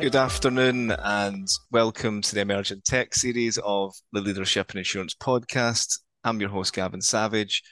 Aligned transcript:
Good 0.00 0.16
afternoon 0.16 0.92
and 0.92 1.46
welcome 1.70 2.22
to 2.22 2.34
the 2.34 2.40
Emergent 2.40 2.86
Tech 2.86 3.14
series 3.14 3.58
of 3.58 3.92
the 4.14 4.22
Leadership 4.22 4.70
and 4.70 4.78
Insurance 4.78 5.14
podcast. 5.14 5.98
I'm 6.24 6.40
your 6.40 6.48
host, 6.48 6.72
Gavin 6.72 7.02
Savage, 7.02 7.62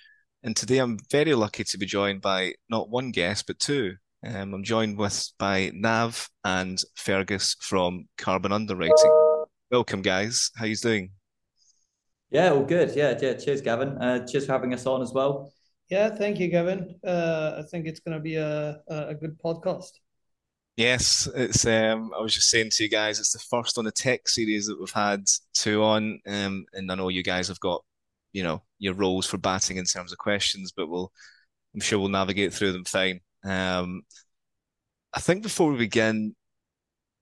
and 0.42 0.54
today 0.54 0.76
I'm 0.76 0.98
very 1.10 1.34
lucky 1.34 1.64
to 1.64 1.78
be 1.78 1.86
joined 1.86 2.20
by 2.20 2.52
not 2.68 2.90
one 2.90 3.12
guest, 3.12 3.46
but 3.46 3.58
two. 3.58 3.94
Um, 4.26 4.52
I'm 4.52 4.62
joined 4.62 4.98
with 4.98 5.32
by 5.38 5.70
Nav 5.72 6.28
and 6.44 6.78
Fergus 6.96 7.56
from 7.60 8.04
Carbon 8.18 8.52
Underwriting. 8.52 9.38
Welcome, 9.70 10.02
guys. 10.02 10.50
How 10.54 10.66
you 10.66 10.76
doing? 10.76 11.12
Yeah, 12.30 12.50
all 12.50 12.64
good. 12.64 12.94
Yeah, 12.94 13.18
yeah. 13.22 13.34
Cheers, 13.34 13.62
Gavin. 13.62 13.96
Uh, 13.96 14.26
cheers 14.26 14.44
for 14.44 14.52
having 14.52 14.74
us 14.74 14.84
on 14.84 15.00
as 15.00 15.14
well. 15.14 15.50
Yeah, 15.88 16.10
thank 16.10 16.38
you, 16.38 16.48
Gavin. 16.48 16.94
Uh, 17.02 17.54
I 17.60 17.62
think 17.70 17.86
it's 17.86 18.00
going 18.00 18.18
to 18.18 18.22
be 18.22 18.34
a, 18.36 18.82
a 18.86 19.14
good 19.14 19.40
podcast. 19.42 19.92
Yes, 20.78 21.28
it's. 21.34 21.66
Um, 21.66 22.12
I 22.16 22.20
was 22.20 22.32
just 22.32 22.50
saying 22.50 22.70
to 22.70 22.84
you 22.84 22.88
guys, 22.88 23.18
it's 23.18 23.32
the 23.32 23.40
first 23.40 23.78
on 23.78 23.84
the 23.84 23.90
tech 23.90 24.28
series 24.28 24.66
that 24.66 24.78
we've 24.78 24.92
had 24.92 25.24
two 25.52 25.82
on, 25.82 26.20
um, 26.28 26.66
and 26.72 26.92
I 26.92 26.94
know 26.94 27.08
you 27.08 27.24
guys 27.24 27.48
have 27.48 27.58
got, 27.58 27.82
you 28.32 28.44
know, 28.44 28.62
your 28.78 28.94
roles 28.94 29.26
for 29.26 29.38
batting 29.38 29.76
in 29.76 29.86
terms 29.86 30.12
of 30.12 30.18
questions, 30.18 30.70
but 30.70 30.88
we'll, 30.88 31.10
I'm 31.74 31.80
sure 31.80 31.98
we'll 31.98 32.10
navigate 32.10 32.54
through 32.54 32.70
them 32.72 32.84
fine. 32.84 33.18
Um, 33.44 34.02
I 35.12 35.18
think 35.18 35.42
before 35.42 35.72
we 35.72 35.78
begin, 35.78 36.36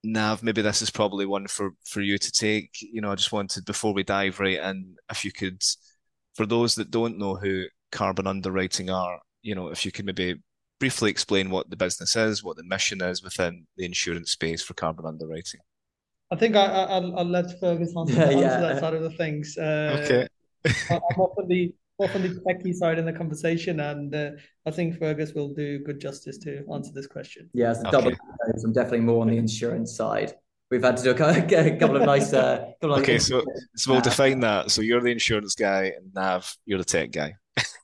Nav, 0.05 0.43
maybe 0.43 0.61
this 0.61 0.83
is 0.83 0.91
probably 0.91 1.25
one 1.25 1.47
for 1.49 1.71
for 1.87 2.03
you 2.03 2.19
to 2.19 2.33
take. 2.33 2.77
You 2.83 3.01
know, 3.01 3.13
I 3.13 3.15
just 3.15 3.33
wanted 3.33 3.65
before 3.65 3.95
we 3.95 4.03
dive 4.05 4.39
right 4.39 4.59
in, 4.59 4.97
if 5.11 5.25
you 5.25 5.33
could, 5.33 5.63
for 6.35 6.45
those 6.45 6.75
that 6.75 6.91
don't 6.91 7.19
know 7.19 7.37
who 7.37 7.65
Carbon 7.91 8.27
Underwriting 8.27 8.91
are, 8.91 9.19
you 9.41 9.55
know, 9.55 9.69
if 9.69 9.87
you 9.87 9.93
could 9.93 10.05
maybe 10.05 10.37
briefly 10.79 11.11
explain 11.11 11.51
what 11.51 11.71
the 11.71 11.77
business 11.77 12.17
is, 12.17 12.45
what 12.45 12.57
the 12.57 12.65
mission 12.65 13.03
is 13.03 13.23
within 13.23 13.67
the 13.77 13.85
insurance 13.85 14.33
space 14.33 14.63
for 14.63 14.75
carbon 14.75 15.07
underwriting. 15.07 15.61
I 16.31 16.37
think 16.37 16.57
I, 16.57 16.99
will 16.99 17.19
I'll 17.19 17.25
let 17.25 17.59
Fergus 17.61 17.95
answer, 17.97 18.15
yeah, 18.15 18.23
answer 18.25 18.41
yeah. 18.41 18.61
that 18.61 18.81
side 18.81 18.95
of 18.95 19.03
the 19.03 19.11
things. 19.11 19.57
Uh, 19.57 20.03
okay. 20.05 20.27
I'm 20.91 21.21
often 21.21 21.47
the 21.49 21.73
often 21.99 22.23
the 22.23 22.41
techie 22.41 22.75
side 22.75 22.99
in 22.99 23.05
the 23.05 23.13
conversation, 23.13 23.81
and 23.81 24.15
uh, 24.15 24.31
I 24.67 24.71
think 24.71 24.99
Fergus 24.99 25.33
will 25.35 25.55
do 25.55 25.79
good 25.79 26.01
justice 26.01 26.37
to 26.39 26.65
answer 26.73 26.91
this 26.93 27.07
question. 27.07 27.49
Yeah, 27.55 27.71
it's 27.71 27.81
a 27.81 27.91
double. 27.91 28.13
I'm 28.65 28.73
definitely 28.73 29.01
more 29.01 29.23
on 29.23 29.29
the 29.29 29.37
insurance 29.37 29.97
side. 29.97 30.35
We've 30.71 30.83
had 30.83 30.97
to 30.97 31.03
do 31.03 31.11
a 31.57 31.77
couple 31.77 31.97
of 31.97 32.03
nice. 32.03 32.33
Uh, 32.33 32.73
couple 32.81 32.95
of 32.95 33.03
okay, 33.03 33.19
so 33.19 33.45
so 33.77 33.93
we'll 33.93 34.01
define 34.01 34.41
that. 34.41 34.71
So 34.71 34.83
you're 34.83 35.01
the 35.01 35.13
insurance 35.13 35.55
guy, 35.55 35.93
and 35.97 36.13
Nav, 36.15 36.53
you're 36.65 36.79
the 36.79 36.85
tech 36.85 37.13
guy 37.13 37.37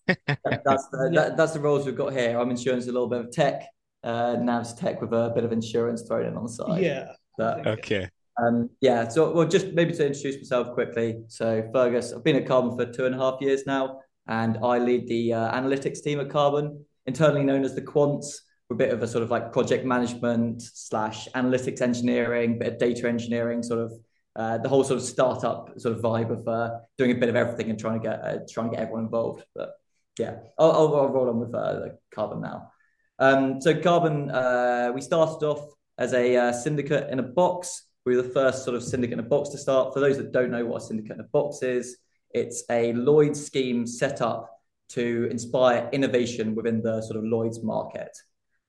that, 0.07 0.63
that's 0.65 0.89
the, 0.89 1.11
that, 1.15 1.37
that's 1.37 1.53
the 1.53 1.61
roles 1.61 1.87
we've 1.87 1.97
got 1.97 2.13
here. 2.13 2.39
I'm 2.39 2.51
insurance, 2.51 2.87
a 2.87 2.93
little 2.93 3.09
bit 3.09 3.21
of 3.21 3.31
tech. 3.31 3.65
Uh, 4.05 4.37
Nav's 4.41 4.75
tech 4.75 5.01
with 5.01 5.13
a 5.13 5.31
bit 5.35 5.45
of 5.45 5.53
insurance 5.53 6.03
thrown 6.03 6.27
in 6.27 6.37
on 6.37 6.45
the 6.45 6.49
side. 6.49 6.83
Yeah. 6.83 7.13
But, 7.39 7.67
okay. 7.67 8.09
Um, 8.43 8.71
yeah. 8.81 9.09
So, 9.09 9.33
well, 9.33 9.47
just 9.47 9.69
maybe 9.73 9.93
to 9.93 10.07
introduce 10.07 10.37
myself 10.37 10.75
quickly. 10.75 11.23
So, 11.29 11.69
Fergus, 11.73 12.13
I've 12.13 12.25
been 12.25 12.37
at 12.37 12.47
Carbon 12.47 12.77
for 12.77 12.91
two 12.91 13.07
and 13.07 13.15
a 13.15 13.19
half 13.19 13.41
years 13.41 13.65
now, 13.67 14.01
and 14.27 14.59
I 14.63 14.79
lead 14.79 15.07
the 15.09 15.33
uh, 15.33 15.53
analytics 15.53 16.03
team 16.03 16.21
at 16.21 16.31
Carbon, 16.31 16.85
internally 17.07 17.45
known 17.45 17.65
as 17.65 17.75
the 17.75 17.83
Quants. 17.83 18.35
A 18.73 18.75
bit 18.75 18.91
of 18.91 19.03
a 19.03 19.07
sort 19.07 19.23
of 19.23 19.31
like 19.31 19.53
project 19.53 19.85
management 19.85 20.63
slash 20.63 21.29
analytics 21.35 21.83
engineering, 21.83 22.59
bit 22.59 22.73
of 22.73 22.79
data 22.79 23.07
engineering, 23.07 23.63
sort 23.63 23.81
of 23.81 23.93
uh, 24.35 24.59
the 24.59 24.69
whole 24.69 24.83
sort 24.83 24.99
of 24.99 25.05
startup 25.05 25.79
sort 25.79 25.95
of 25.95 26.03
vibe 26.03 26.31
of 26.31 26.49
uh, 26.49 26.79
doing 26.97 27.11
a 27.11 27.15
bit 27.15 27.29
of 27.29 27.37
everything 27.37 27.69
and 27.69 27.79
trying 27.79 28.01
to 28.01 28.09
get 28.09 28.25
uh, 28.25 28.39
trying 28.51 28.71
to 28.71 28.77
get 28.77 28.83
everyone 28.83 29.05
involved. 29.05 29.45
But 29.55 29.75
yeah, 30.19 30.37
I'll, 30.59 30.73
I'll, 30.73 30.97
I'll 30.97 31.09
roll 31.09 31.29
on 31.29 31.39
with 31.39 31.55
uh, 31.55 31.89
carbon 32.15 32.41
now. 32.41 32.73
Um, 33.19 33.61
so 33.61 33.79
carbon, 33.79 34.31
uh, 34.31 34.91
we 34.95 35.01
started 35.01 35.45
off 35.47 35.75
as 35.99 36.15
a 36.15 36.37
uh, 36.37 36.53
syndicate 36.53 37.11
in 37.11 37.19
a 37.19 37.23
box. 37.23 37.89
We 38.07 38.17
were 38.17 38.23
the 38.23 38.31
first 38.31 38.65
sort 38.65 38.75
of 38.75 38.83
syndicate 38.83 39.13
in 39.13 39.21
a 39.21 39.29
box 39.29 39.51
to 39.51 39.59
start. 39.59 39.93
For 39.93 40.01
those 40.01 40.17
that 40.17 40.33
don't 40.33 40.51
know 40.51 40.65
what 40.65 40.83
a 40.83 40.87
syndicate 40.87 41.17
in 41.17 41.21
a 41.21 41.29
box 41.29 41.63
is, 41.63 41.99
it's 42.31 42.65
a 42.71 42.95
Lloyd's 42.95 43.45
scheme 43.45 43.87
set 43.87 44.23
up 44.23 44.49
to 44.91 45.29
inspire 45.31 45.89
innovation 45.93 46.55
within 46.55 46.83
the 46.83 47.03
sort 47.03 47.17
of 47.17 47.25
Lloyd's 47.25 47.63
market. 47.63 48.17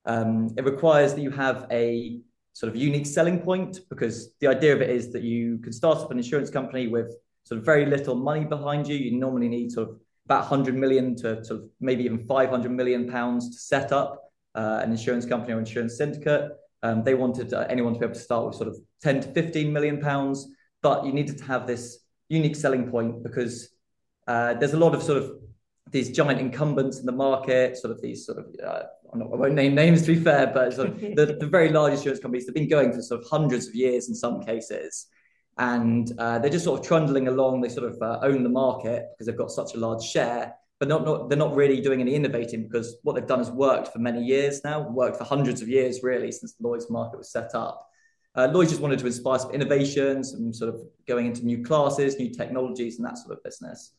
Um, 0.05 0.53
it 0.57 0.65
requires 0.65 1.13
that 1.13 1.21
you 1.21 1.31
have 1.31 1.65
a 1.71 2.19
sort 2.53 2.69
of 2.69 2.75
unique 2.75 3.05
selling 3.05 3.39
point 3.39 3.79
because 3.89 4.33
the 4.39 4.47
idea 4.47 4.73
of 4.73 4.81
it 4.81 4.89
is 4.89 5.11
that 5.13 5.23
you 5.23 5.57
can 5.59 5.73
start 5.73 5.97
up 5.99 6.11
an 6.11 6.17
insurance 6.17 6.49
company 6.49 6.87
with 6.87 7.15
sort 7.45 7.59
of 7.59 7.65
very 7.65 7.85
little 7.85 8.15
money 8.15 8.45
behind 8.45 8.87
you. 8.87 8.95
You 8.95 9.17
normally 9.17 9.49
need 9.49 9.71
sort 9.71 9.89
of 9.89 9.95
about 10.25 10.49
100 10.49 10.75
million 10.75 11.15
to 11.17 11.43
sort 11.43 11.61
of 11.61 11.69
maybe 11.81 12.03
even 12.03 12.25
500 12.27 12.71
million 12.71 13.09
pounds 13.09 13.49
to 13.49 13.57
set 13.57 13.91
up 13.91 14.31
uh, 14.55 14.81
an 14.83 14.91
insurance 14.91 15.25
company 15.25 15.53
or 15.53 15.59
insurance 15.59 15.97
syndicate. 15.97 16.51
Um, 16.83 17.03
they 17.03 17.13
wanted 17.13 17.53
uh, 17.53 17.65
anyone 17.69 17.93
to 17.93 17.99
be 17.99 18.05
able 18.05 18.15
to 18.15 18.21
start 18.21 18.45
with 18.45 18.55
sort 18.55 18.67
of 18.67 18.77
10 19.01 19.21
to 19.21 19.27
15 19.33 19.71
million 19.71 19.99
pounds, 19.99 20.47
but 20.81 21.05
you 21.05 21.13
needed 21.13 21.37
to 21.39 21.43
have 21.45 21.65
this 21.65 21.99
unique 22.29 22.55
selling 22.55 22.89
point 22.89 23.23
because 23.23 23.69
uh, 24.27 24.53
there's 24.55 24.73
a 24.73 24.77
lot 24.77 24.93
of 24.93 25.01
sort 25.01 25.17
of 25.17 25.31
these 25.91 26.11
giant 26.11 26.39
incumbents 26.39 26.99
in 26.99 27.05
the 27.05 27.11
market, 27.11 27.77
sort 27.77 27.91
of 27.91 28.01
these 28.01 28.25
sort 28.25 28.39
of 28.39 28.45
uh, 28.65 28.83
not, 29.15 29.31
i 29.31 29.35
won't 29.35 29.53
name 29.53 29.75
names 29.75 30.01
to 30.03 30.15
be 30.15 30.19
fair, 30.19 30.47
but 30.47 30.73
sort 30.73 30.89
of 30.89 30.99
the, 30.99 31.37
the, 31.39 31.47
very 31.47 31.69
large 31.69 31.93
insurance 31.93 32.19
companies 32.19 32.45
have 32.45 32.55
been 32.55 32.69
going 32.69 32.91
for 32.91 33.01
sort 33.01 33.21
of 33.21 33.27
hundreds 33.29 33.67
of 33.67 33.75
years 33.75 34.09
in 34.09 34.15
some 34.15 34.41
cases. 34.41 35.07
And 35.57 36.11
uh, 36.17 36.39
they're 36.39 36.49
just 36.49 36.65
sort 36.65 36.79
of 36.79 36.85
trundling 36.85 37.27
along. 37.27 37.61
They 37.61 37.69
sort 37.69 37.91
of 37.91 38.01
uh, 38.01 38.19
own 38.23 38.41
the 38.41 38.49
market 38.49 39.05
because 39.13 39.27
they've 39.27 39.37
got 39.37 39.51
such 39.51 39.75
a 39.75 39.77
large 39.77 40.03
share, 40.03 40.55
but 40.79 40.87
not, 40.87 41.05
not 41.05 41.29
they're 41.29 41.37
not 41.37 41.55
really 41.55 41.79
doing 41.79 42.01
any 42.01 42.15
innovating 42.15 42.63
because 42.63 42.97
what 43.03 43.13
they've 43.13 43.27
done 43.27 43.39
has 43.39 43.51
worked 43.51 43.89
for 43.89 43.99
many 43.99 44.23
years 44.23 44.61
now, 44.63 44.81
worked 44.89 45.17
for 45.17 45.25
hundreds 45.25 45.61
of 45.61 45.67
years 45.67 46.01
really 46.01 46.31
since 46.31 46.53
the 46.53 46.67
Lloyd's 46.67 46.89
market 46.89 47.17
was 47.17 47.31
set 47.31 47.53
up. 47.53 47.87
Uh, 48.35 48.47
Lloyd's 48.51 48.71
just 48.71 48.81
wanted 48.81 48.97
to 48.97 49.05
inspire 49.05 49.37
some 49.37 49.51
innovations, 49.51 50.33
and 50.33 50.55
sort 50.55 50.73
of 50.73 50.81
going 51.07 51.27
into 51.27 51.45
new 51.45 51.63
classes, 51.63 52.17
new 52.17 52.33
technologies, 52.33 52.97
and 52.97 53.05
that 53.05 53.19
sort 53.19 53.37
of 53.37 53.43
business. 53.43 53.91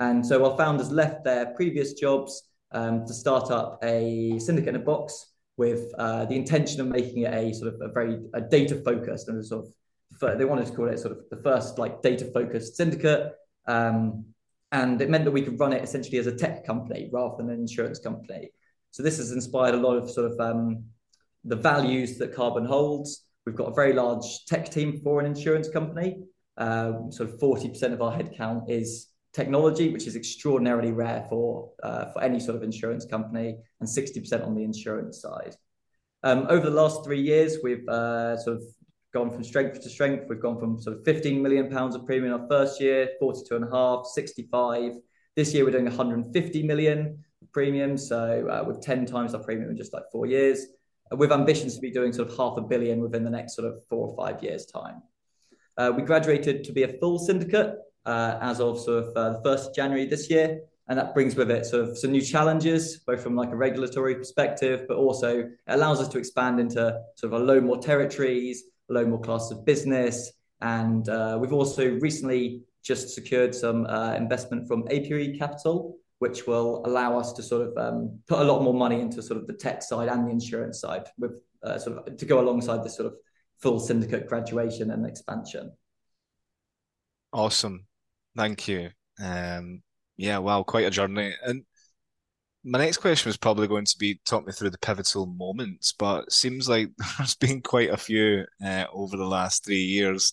And 0.00 0.26
so 0.26 0.50
our 0.50 0.56
founders 0.56 0.90
left 0.90 1.24
their 1.24 1.54
previous 1.54 1.92
jobs 1.92 2.48
um, 2.72 3.06
to 3.06 3.12
start 3.12 3.50
up 3.50 3.78
a 3.84 4.38
syndicate 4.38 4.70
in 4.70 4.76
a 4.76 4.84
box 4.84 5.26
with 5.58 5.92
uh, 5.98 6.24
the 6.24 6.34
intention 6.34 6.80
of 6.80 6.86
making 6.86 7.22
it 7.22 7.34
a 7.34 7.52
sort 7.52 7.74
of 7.74 7.80
a 7.82 7.92
very 7.92 8.18
a 8.32 8.40
data 8.40 8.76
focused 8.76 9.28
and 9.28 9.44
sort 9.44 9.66
of 9.66 10.38
they 10.38 10.44
wanted 10.44 10.66
to 10.66 10.72
call 10.72 10.88
it 10.88 10.98
sort 10.98 11.12
of 11.12 11.22
the 11.30 11.36
first 11.42 11.78
like 11.78 12.02
data 12.02 12.24
focused 12.32 12.76
syndicate. 12.76 13.32
Um, 13.66 14.24
and 14.72 15.00
it 15.02 15.10
meant 15.10 15.24
that 15.24 15.30
we 15.30 15.42
could 15.42 15.60
run 15.60 15.72
it 15.72 15.84
essentially 15.84 16.18
as 16.18 16.26
a 16.26 16.34
tech 16.34 16.64
company 16.64 17.10
rather 17.12 17.36
than 17.36 17.50
an 17.50 17.60
insurance 17.60 17.98
company. 17.98 18.50
So 18.92 19.02
this 19.02 19.18
has 19.18 19.32
inspired 19.32 19.74
a 19.74 19.78
lot 19.78 19.96
of 19.96 20.10
sort 20.10 20.32
of 20.32 20.40
um, 20.40 20.84
the 21.44 21.56
values 21.56 22.18
that 22.18 22.34
Carbon 22.34 22.64
holds. 22.64 23.26
We've 23.44 23.54
got 23.54 23.70
a 23.70 23.74
very 23.74 23.92
large 23.92 24.44
tech 24.46 24.70
team 24.70 25.00
for 25.02 25.20
an 25.20 25.26
insurance 25.26 25.68
company. 25.68 26.22
Um, 26.56 27.12
sort 27.12 27.30
of 27.30 27.38
40% 27.38 27.92
of 27.92 28.02
our 28.02 28.12
headcount 28.12 28.70
is 28.70 29.09
technology, 29.32 29.90
which 29.90 30.06
is 30.06 30.16
extraordinarily 30.16 30.92
rare 30.92 31.26
for 31.28 31.72
uh, 31.82 32.06
for 32.12 32.22
any 32.22 32.40
sort 32.40 32.56
of 32.56 32.62
insurance 32.62 33.04
company, 33.04 33.56
and 33.80 33.88
60% 33.88 34.46
on 34.46 34.54
the 34.54 34.62
insurance 34.62 35.20
side. 35.20 35.54
Um, 36.22 36.46
over 36.48 36.68
the 36.68 36.76
last 36.76 37.04
three 37.04 37.20
years, 37.20 37.58
we've 37.62 37.88
uh, 37.88 38.36
sort 38.36 38.56
of 38.56 38.62
gone 39.14 39.30
from 39.30 39.42
strength 39.42 39.80
to 39.82 39.88
strength. 39.88 40.26
We've 40.28 40.40
gone 40.40 40.58
from 40.58 40.80
sort 40.80 40.96
of 40.96 41.04
15 41.04 41.42
million 41.42 41.70
pounds 41.70 41.94
of 41.94 42.06
premium 42.06 42.40
our 42.40 42.46
first 42.48 42.80
year, 42.80 43.10
42 43.18 43.56
and 43.56 43.64
a 43.64 43.70
half, 43.70 44.06
65. 44.06 44.92
This 45.36 45.54
year 45.54 45.64
we're 45.64 45.70
doing 45.70 45.86
150 45.86 46.62
million 46.64 47.24
premium, 47.52 47.96
so 47.96 48.46
uh, 48.48 48.64
with 48.66 48.82
10 48.82 49.06
times 49.06 49.34
our 49.34 49.42
premium 49.42 49.70
in 49.70 49.76
just 49.76 49.92
like 49.92 50.04
four 50.12 50.26
years, 50.26 50.66
uh, 51.10 51.16
with 51.16 51.32
ambitions 51.32 51.74
to 51.74 51.80
be 51.80 51.90
doing 51.90 52.12
sort 52.12 52.28
of 52.28 52.36
half 52.36 52.56
a 52.58 52.60
billion 52.60 53.00
within 53.00 53.24
the 53.24 53.30
next 53.30 53.56
sort 53.56 53.66
of 53.66 53.80
four 53.88 54.08
or 54.08 54.16
five 54.16 54.42
years' 54.42 54.66
time. 54.66 55.02
Uh, 55.76 55.90
we 55.96 56.02
graduated 56.02 56.64
to 56.64 56.72
be 56.72 56.82
a 56.82 56.98
full 56.98 57.18
syndicate 57.18 57.76
uh, 58.06 58.38
as 58.40 58.60
of 58.60 58.80
sort 58.80 59.04
of 59.04 59.16
uh, 59.16 59.30
the 59.30 59.48
1st 59.48 59.68
of 59.68 59.74
January 59.74 60.06
this 60.06 60.30
year. 60.30 60.60
And 60.88 60.98
that 60.98 61.14
brings 61.14 61.36
with 61.36 61.50
it 61.52 61.66
sort 61.66 61.88
of 61.88 61.96
some 61.96 62.10
new 62.10 62.20
challenges, 62.20 62.98
both 63.06 63.22
from 63.22 63.36
like 63.36 63.50
a 63.50 63.56
regulatory 63.56 64.16
perspective, 64.16 64.86
but 64.88 64.96
also 64.96 65.48
allows 65.68 66.00
us 66.00 66.08
to 66.08 66.18
expand 66.18 66.58
into 66.58 66.98
sort 67.14 67.32
of 67.32 67.40
a 67.40 67.44
load 67.44 67.62
more 67.62 67.78
territories, 67.78 68.64
a 68.90 68.94
load 68.94 69.08
more 69.08 69.20
classes 69.20 69.52
of 69.52 69.64
business. 69.64 70.32
And 70.60 71.08
uh, 71.08 71.38
we've 71.40 71.52
also 71.52 71.88
recently 72.00 72.62
just 72.82 73.10
secured 73.10 73.54
some 73.54 73.86
uh, 73.86 74.14
investment 74.14 74.66
from 74.66 74.82
Apiary 74.90 75.38
Capital, 75.38 75.96
which 76.18 76.46
will 76.46 76.82
allow 76.84 77.18
us 77.18 77.32
to 77.34 77.42
sort 77.42 77.68
of 77.68 77.76
um, 77.78 78.18
put 78.26 78.40
a 78.40 78.44
lot 78.44 78.62
more 78.62 78.74
money 78.74 79.00
into 79.00 79.22
sort 79.22 79.40
of 79.40 79.46
the 79.46 79.54
tech 79.54 79.82
side 79.82 80.08
and 80.08 80.26
the 80.26 80.30
insurance 80.30 80.80
side 80.80 81.06
with 81.18 81.40
uh, 81.62 81.78
sort 81.78 81.98
of 81.98 82.16
to 82.16 82.24
go 82.24 82.40
alongside 82.40 82.82
this 82.82 82.96
sort 82.96 83.06
of 83.06 83.14
full 83.60 83.78
syndicate 83.78 84.26
graduation 84.26 84.90
and 84.90 85.06
expansion. 85.06 85.72
Awesome. 87.32 87.86
Thank 88.36 88.68
you. 88.68 88.90
Um, 89.22 89.82
yeah, 90.16 90.38
wow, 90.38 90.62
quite 90.62 90.86
a 90.86 90.90
journey. 90.90 91.34
And 91.44 91.64
my 92.64 92.78
next 92.78 92.98
question 92.98 93.28
was 93.28 93.36
probably 93.36 93.66
going 93.66 93.86
to 93.86 93.96
be 93.98 94.20
talk 94.26 94.46
me 94.46 94.52
through 94.52 94.70
the 94.70 94.78
pivotal 94.78 95.26
moments, 95.26 95.94
but 95.98 96.30
seems 96.32 96.68
like 96.68 96.90
there's 97.18 97.34
been 97.36 97.62
quite 97.62 97.90
a 97.90 97.96
few 97.96 98.44
uh, 98.64 98.84
over 98.92 99.16
the 99.16 99.24
last 99.26 99.64
three 99.64 99.76
years. 99.82 100.32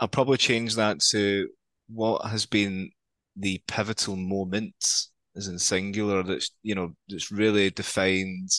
I'll 0.00 0.08
probably 0.08 0.38
change 0.38 0.74
that 0.76 1.00
to 1.10 1.48
what 1.88 2.26
has 2.26 2.46
been 2.46 2.90
the 3.36 3.62
pivotal 3.68 4.16
moments, 4.16 5.10
as 5.36 5.48
in 5.48 5.58
singular, 5.58 6.22
that's 6.22 6.50
you 6.62 6.74
know 6.74 6.94
that's 7.08 7.30
really 7.30 7.70
defined 7.70 8.50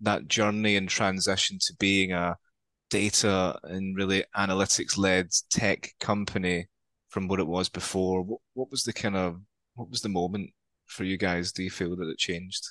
that 0.00 0.28
journey 0.28 0.76
and 0.76 0.88
transition 0.88 1.58
to 1.60 1.74
being 1.78 2.12
a 2.12 2.36
data 2.90 3.58
and 3.64 3.96
really 3.96 4.24
analytics 4.36 4.98
led 4.98 5.28
tech 5.50 5.90
company 6.00 6.66
from 7.08 7.28
what 7.28 7.40
it 7.40 7.46
was 7.46 7.68
before. 7.68 8.22
What 8.22 8.40
what 8.54 8.70
was 8.70 8.84
the 8.84 8.92
kind 8.92 9.16
of 9.16 9.40
what 9.74 9.90
was 9.90 10.00
the 10.00 10.08
moment 10.08 10.50
for 10.86 11.04
you 11.04 11.16
guys? 11.16 11.52
Do 11.52 11.62
you 11.62 11.70
feel 11.70 11.96
that 11.96 12.08
it 12.08 12.18
changed? 12.18 12.64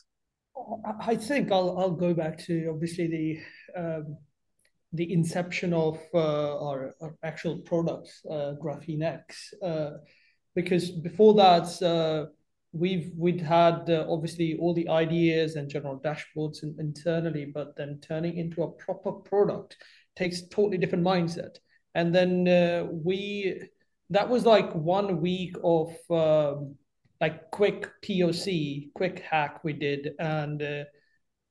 I 1.02 1.16
think 1.16 1.52
I'll 1.52 1.78
I'll 1.78 1.92
go 1.92 2.14
back 2.14 2.38
to 2.46 2.68
obviously 2.70 3.08
the 3.08 3.80
um, 3.80 4.18
the 4.94 5.12
inception 5.12 5.74
of 5.74 6.00
uh, 6.14 6.66
our, 6.66 6.96
our, 7.02 7.16
actual 7.24 7.60
product, 7.60 8.10
uh, 8.30 8.54
Graphene 8.62 9.04
X, 9.04 9.54
uh, 9.62 9.92
because 10.56 10.90
before 10.90 11.34
that 11.36 11.82
uh, 11.82 12.32
we've 12.72 13.12
we'd 13.16 13.42
had 13.42 13.90
uh, 13.90 14.06
obviously 14.10 14.58
all 14.60 14.74
the 14.74 14.88
ideas 14.88 15.56
and 15.56 15.70
general 15.70 16.00
dashboards 16.00 16.64
in, 16.64 16.76
internally, 16.80 17.46
but 17.46 17.76
then 17.76 18.00
turning 18.02 18.38
into 18.38 18.64
a 18.64 18.72
proper 18.72 19.12
product 19.12 19.78
takes 20.16 20.48
totally 20.48 20.78
different 20.78 21.04
mindset. 21.04 21.58
And 21.94 22.14
then 22.14 22.48
uh, 22.48 22.88
we 22.92 23.62
that 24.10 24.30
was 24.30 24.46
like 24.46 24.74
one 24.74 25.22
week 25.22 25.56
of 25.64 25.94
um, 26.10 26.76
like 27.20 27.50
quick 27.52 27.90
POC, 28.04 28.94
quick 28.94 29.20
hack 29.20 29.64
we 29.64 29.74
did, 29.74 30.12
and 30.20 30.62
uh, 30.62 30.84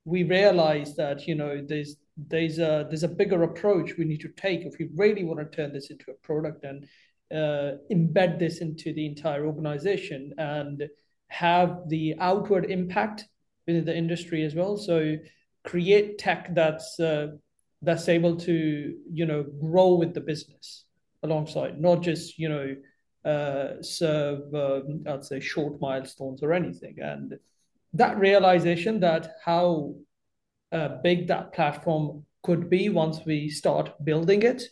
we 0.05 0.23
realized 0.23 0.97
that 0.97 1.27
you 1.27 1.35
know 1.35 1.63
there's 1.67 1.97
there's 2.15 2.57
a 2.57 2.85
there's 2.89 3.03
a 3.03 3.07
bigger 3.07 3.43
approach 3.43 3.97
we 3.97 4.05
need 4.05 4.21
to 4.21 4.29
take 4.29 4.61
if 4.61 4.77
we 4.79 4.89
really 4.95 5.23
want 5.23 5.39
to 5.39 5.55
turn 5.55 5.73
this 5.73 5.91
into 5.91 6.09
a 6.09 6.25
product 6.25 6.63
and 6.63 6.87
uh, 7.31 7.77
embed 7.91 8.39
this 8.39 8.59
into 8.59 8.93
the 8.93 9.05
entire 9.05 9.45
organization 9.45 10.33
and 10.37 10.83
have 11.27 11.81
the 11.89 12.15
outward 12.19 12.71
impact 12.71 13.25
within 13.67 13.85
the 13.85 13.95
industry 13.95 14.43
as 14.43 14.55
well. 14.55 14.77
So 14.77 15.17
create 15.65 16.17
tech 16.17 16.55
that's 16.55 16.99
uh, 16.99 17.27
that's 17.81 18.09
able 18.09 18.37
to 18.37 18.95
you 19.11 19.25
know 19.25 19.43
grow 19.43 19.95
with 19.95 20.13
the 20.13 20.21
business 20.21 20.85
alongside, 21.23 21.79
not 21.79 22.01
just 22.01 22.37
you 22.37 22.49
know 22.49 22.75
uh, 23.25 23.81
serve 23.81 24.53
um, 24.53 25.03
I'd 25.07 25.25
say 25.25 25.39
short 25.39 25.79
milestones 25.81 26.41
or 26.43 26.53
anything. 26.53 26.97
And 27.01 27.39
that 27.93 28.17
realization 28.17 28.99
that 29.01 29.35
how 29.43 29.95
uh, 30.71 30.89
big 31.03 31.27
that 31.27 31.53
platform 31.53 32.25
could 32.43 32.69
be 32.69 32.89
once 32.89 33.19
we 33.25 33.49
start 33.49 33.93
building 34.03 34.43
it 34.43 34.63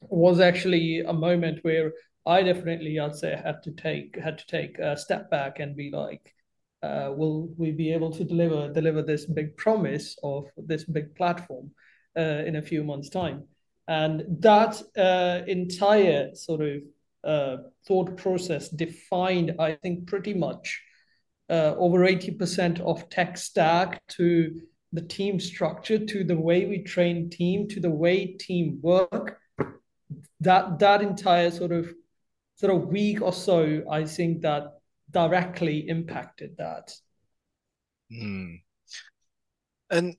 was 0.00 0.40
actually 0.40 1.00
a 1.00 1.12
moment 1.12 1.58
where 1.62 1.92
I 2.26 2.42
definitely, 2.42 2.98
I'd 2.98 3.16
say, 3.16 3.36
had 3.36 3.62
to 3.64 3.72
take 3.72 4.16
had 4.18 4.38
to 4.38 4.46
take 4.46 4.78
a 4.78 4.96
step 4.96 5.30
back 5.30 5.58
and 5.58 5.76
be 5.76 5.90
like, 5.90 6.34
uh, 6.82 7.12
will 7.14 7.48
we 7.56 7.70
be 7.70 7.92
able 7.92 8.10
to 8.12 8.24
deliver 8.24 8.72
deliver 8.72 9.02
this 9.02 9.26
big 9.26 9.56
promise 9.56 10.16
of 10.22 10.46
this 10.56 10.84
big 10.84 11.14
platform 11.14 11.70
uh, 12.16 12.42
in 12.46 12.56
a 12.56 12.62
few 12.62 12.84
months' 12.84 13.10
time? 13.10 13.44
And 13.88 14.22
that 14.40 14.80
uh, 14.96 15.44
entire 15.46 16.34
sort 16.34 16.60
of 16.60 16.82
uh, 17.24 17.56
thought 17.86 18.16
process 18.16 18.68
defined, 18.68 19.56
I 19.58 19.74
think, 19.74 20.06
pretty 20.06 20.34
much 20.34 20.80
uh, 21.48 21.74
over 21.76 22.04
eighty 22.04 22.30
percent 22.30 22.80
of 22.80 23.08
tech 23.08 23.36
stack 23.36 24.00
to 24.08 24.60
the 24.92 25.02
team 25.02 25.40
structure, 25.40 26.04
to 26.04 26.24
the 26.24 26.36
way 26.36 26.66
we 26.66 26.82
train 26.82 27.30
team, 27.30 27.68
to 27.68 27.80
the 27.80 27.90
way 27.90 28.26
team 28.26 28.78
work. 28.80 29.38
That 30.40 30.78
that 30.78 31.02
entire 31.02 31.50
sort 31.50 31.72
of 31.72 31.92
sort 32.56 32.74
of 32.74 32.88
week 32.88 33.22
or 33.22 33.32
so, 33.32 33.82
I 33.90 34.04
think 34.04 34.42
that 34.42 34.80
directly 35.10 35.88
impacted 35.88 36.56
that. 36.58 36.92
Hmm. 38.10 38.56
And 39.90 40.16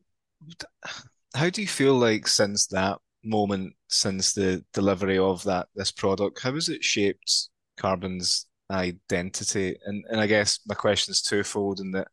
how 1.34 1.50
do 1.50 1.62
you 1.62 1.68
feel 1.68 1.96
like 1.96 2.28
since 2.28 2.68
that 2.68 2.98
moment, 3.24 3.74
since 3.88 4.34
the 4.34 4.64
delivery 4.74 5.18
of 5.18 5.44
that 5.44 5.68
this 5.76 5.92
product, 5.92 6.42
how 6.42 6.54
has 6.54 6.70
it 6.70 6.84
shaped 6.84 7.50
Carbon's 7.78 8.48
identity? 8.72 9.78
And 9.86 10.04
and 10.10 10.20
I 10.22 10.28
guess 10.28 10.60
my 10.68 10.76
question 10.76 11.12
is 11.12 11.22
twofold 11.22 11.80
in 11.80 11.92
that 11.92 12.08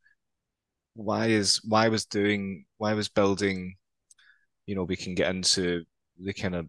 why 0.94 1.26
is 1.28 1.60
why 1.64 1.88
was 1.88 2.04
doing 2.06 2.64
why 2.78 2.94
was 2.94 3.08
building, 3.08 3.76
you 4.66 4.74
know, 4.74 4.84
we 4.84 4.96
can 4.96 5.14
get 5.14 5.30
into 5.30 5.84
the 6.18 6.32
kind 6.32 6.54
of 6.54 6.66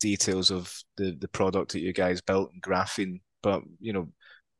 details 0.00 0.50
of 0.50 0.72
the 0.96 1.16
the 1.20 1.28
product 1.28 1.72
that 1.72 1.80
you 1.80 1.92
guys 1.92 2.20
built 2.20 2.52
and 2.52 2.62
graphene, 2.62 3.20
but 3.42 3.62
you 3.80 3.92
know, 3.92 4.08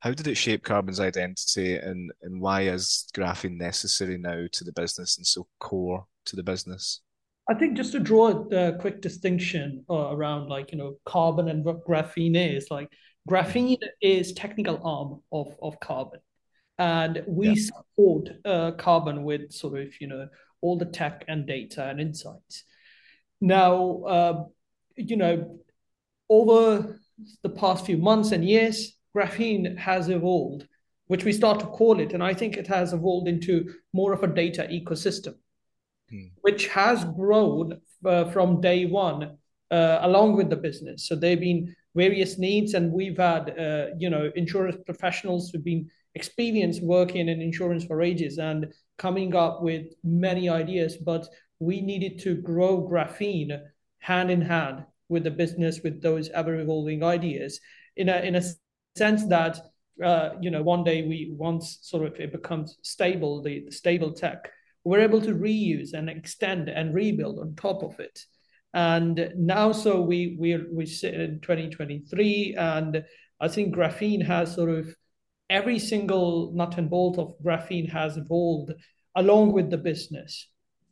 how 0.00 0.12
did 0.12 0.26
it 0.28 0.36
shape 0.36 0.64
Carbon's 0.64 1.00
identity, 1.00 1.76
and 1.76 2.12
and 2.22 2.40
why 2.40 2.62
is 2.62 3.06
graphene 3.14 3.56
necessary 3.56 4.18
now 4.18 4.46
to 4.52 4.64
the 4.64 4.72
business 4.72 5.16
and 5.18 5.26
so 5.26 5.46
core 5.60 6.06
to 6.26 6.36
the 6.36 6.42
business? 6.42 7.00
I 7.48 7.54
think 7.54 7.76
just 7.76 7.92
to 7.92 8.00
draw 8.00 8.46
a 8.50 8.76
quick 8.78 9.00
distinction 9.00 9.84
uh, 9.88 10.10
around 10.10 10.48
like 10.48 10.72
you 10.72 10.78
know 10.78 10.96
carbon 11.04 11.48
and 11.48 11.64
what 11.64 11.86
graphene 11.86 12.56
is 12.56 12.70
like 12.70 12.88
graphene 13.28 13.78
is 14.02 14.32
technical 14.32 14.80
arm 14.84 15.22
of 15.32 15.56
of 15.62 15.80
carbon 15.80 16.20
and 16.78 17.22
we 17.26 17.48
yeah. 17.48 17.54
support 17.54 18.28
uh, 18.44 18.72
carbon 18.72 19.24
with 19.24 19.50
sort 19.50 19.78
of 19.80 19.88
you 20.00 20.06
know 20.06 20.28
all 20.60 20.76
the 20.76 20.84
tech 20.84 21.24
and 21.28 21.46
data 21.46 21.88
and 21.88 22.00
insights 22.00 22.64
now 23.40 24.02
uh, 24.02 24.44
you 24.98 25.16
know, 25.16 25.58
over 26.28 27.00
the 27.42 27.48
past 27.48 27.86
few 27.86 27.96
months 27.96 28.32
and 28.32 28.44
years, 28.44 28.96
graphene 29.16 29.78
has 29.78 30.08
evolved, 30.08 30.66
which 31.06 31.24
we 31.24 31.32
start 31.32 31.60
to 31.60 31.66
call 31.66 32.00
it. 32.00 32.12
And 32.12 32.22
I 32.22 32.34
think 32.34 32.56
it 32.56 32.66
has 32.66 32.92
evolved 32.92 33.28
into 33.28 33.72
more 33.92 34.12
of 34.12 34.22
a 34.22 34.26
data 34.26 34.68
ecosystem, 34.70 35.34
hmm. 36.10 36.26
which 36.42 36.68
has 36.68 37.04
grown 37.04 37.80
uh, 38.04 38.24
from 38.26 38.60
day 38.60 38.86
one 38.86 39.38
uh, 39.70 39.98
along 40.02 40.36
with 40.36 40.50
the 40.50 40.56
business. 40.56 41.06
So 41.08 41.14
there 41.14 41.30
have 41.30 41.40
been 41.40 41.74
various 41.94 42.38
needs, 42.38 42.74
and 42.74 42.92
we've 42.92 43.18
had, 43.18 43.58
uh, 43.58 43.86
you 43.98 44.10
know, 44.10 44.30
insurance 44.36 44.76
professionals 44.84 45.50
who've 45.50 45.64
been 45.64 45.90
experienced 46.14 46.82
working 46.82 47.28
in 47.28 47.40
insurance 47.40 47.84
for 47.84 48.02
ages 48.02 48.38
and 48.38 48.72
coming 48.98 49.34
up 49.34 49.62
with 49.62 49.86
many 50.04 50.48
ideas. 50.48 50.96
But 50.96 51.28
we 51.58 51.80
needed 51.80 52.20
to 52.20 52.36
grow 52.36 52.88
graphene 52.88 53.60
hand 53.98 54.30
in 54.30 54.40
hand 54.40 54.84
with 55.08 55.24
the 55.24 55.30
business 55.30 55.80
with 55.82 56.00
those 56.02 56.28
ever 56.30 56.60
evolving 56.60 57.02
ideas 57.02 57.60
in 57.96 58.08
a 58.08 58.16
in 58.18 58.36
a 58.36 58.42
sense 58.96 59.26
that 59.26 59.58
uh, 60.04 60.30
you 60.40 60.50
know 60.50 60.62
one 60.62 60.84
day 60.84 61.02
we 61.02 61.32
once 61.36 61.78
sort 61.82 62.06
of 62.06 62.18
it 62.20 62.32
becomes 62.32 62.78
stable 62.82 63.42
the, 63.42 63.64
the 63.64 63.72
stable 63.72 64.12
tech 64.12 64.50
we're 64.84 65.00
able 65.00 65.20
to 65.20 65.34
reuse 65.34 65.92
and 65.92 66.08
extend 66.08 66.68
and 66.68 66.94
rebuild 66.94 67.38
on 67.38 67.54
top 67.54 67.82
of 67.82 67.98
it 68.00 68.20
and 68.74 69.32
now 69.36 69.72
so 69.72 70.00
we 70.00 70.36
we 70.38 70.56
we 70.72 70.86
sit 70.86 71.14
in 71.14 71.40
2023 71.40 72.54
and 72.58 73.04
i 73.40 73.48
think 73.48 73.74
graphene 73.74 74.24
has 74.24 74.54
sort 74.54 74.70
of 74.70 74.94
every 75.48 75.78
single 75.78 76.52
nut 76.54 76.76
and 76.76 76.90
bolt 76.90 77.18
of 77.18 77.34
graphene 77.42 77.90
has 77.90 78.16
evolved 78.16 78.72
along 79.16 79.52
with 79.52 79.70
the 79.70 79.78
business 79.78 80.48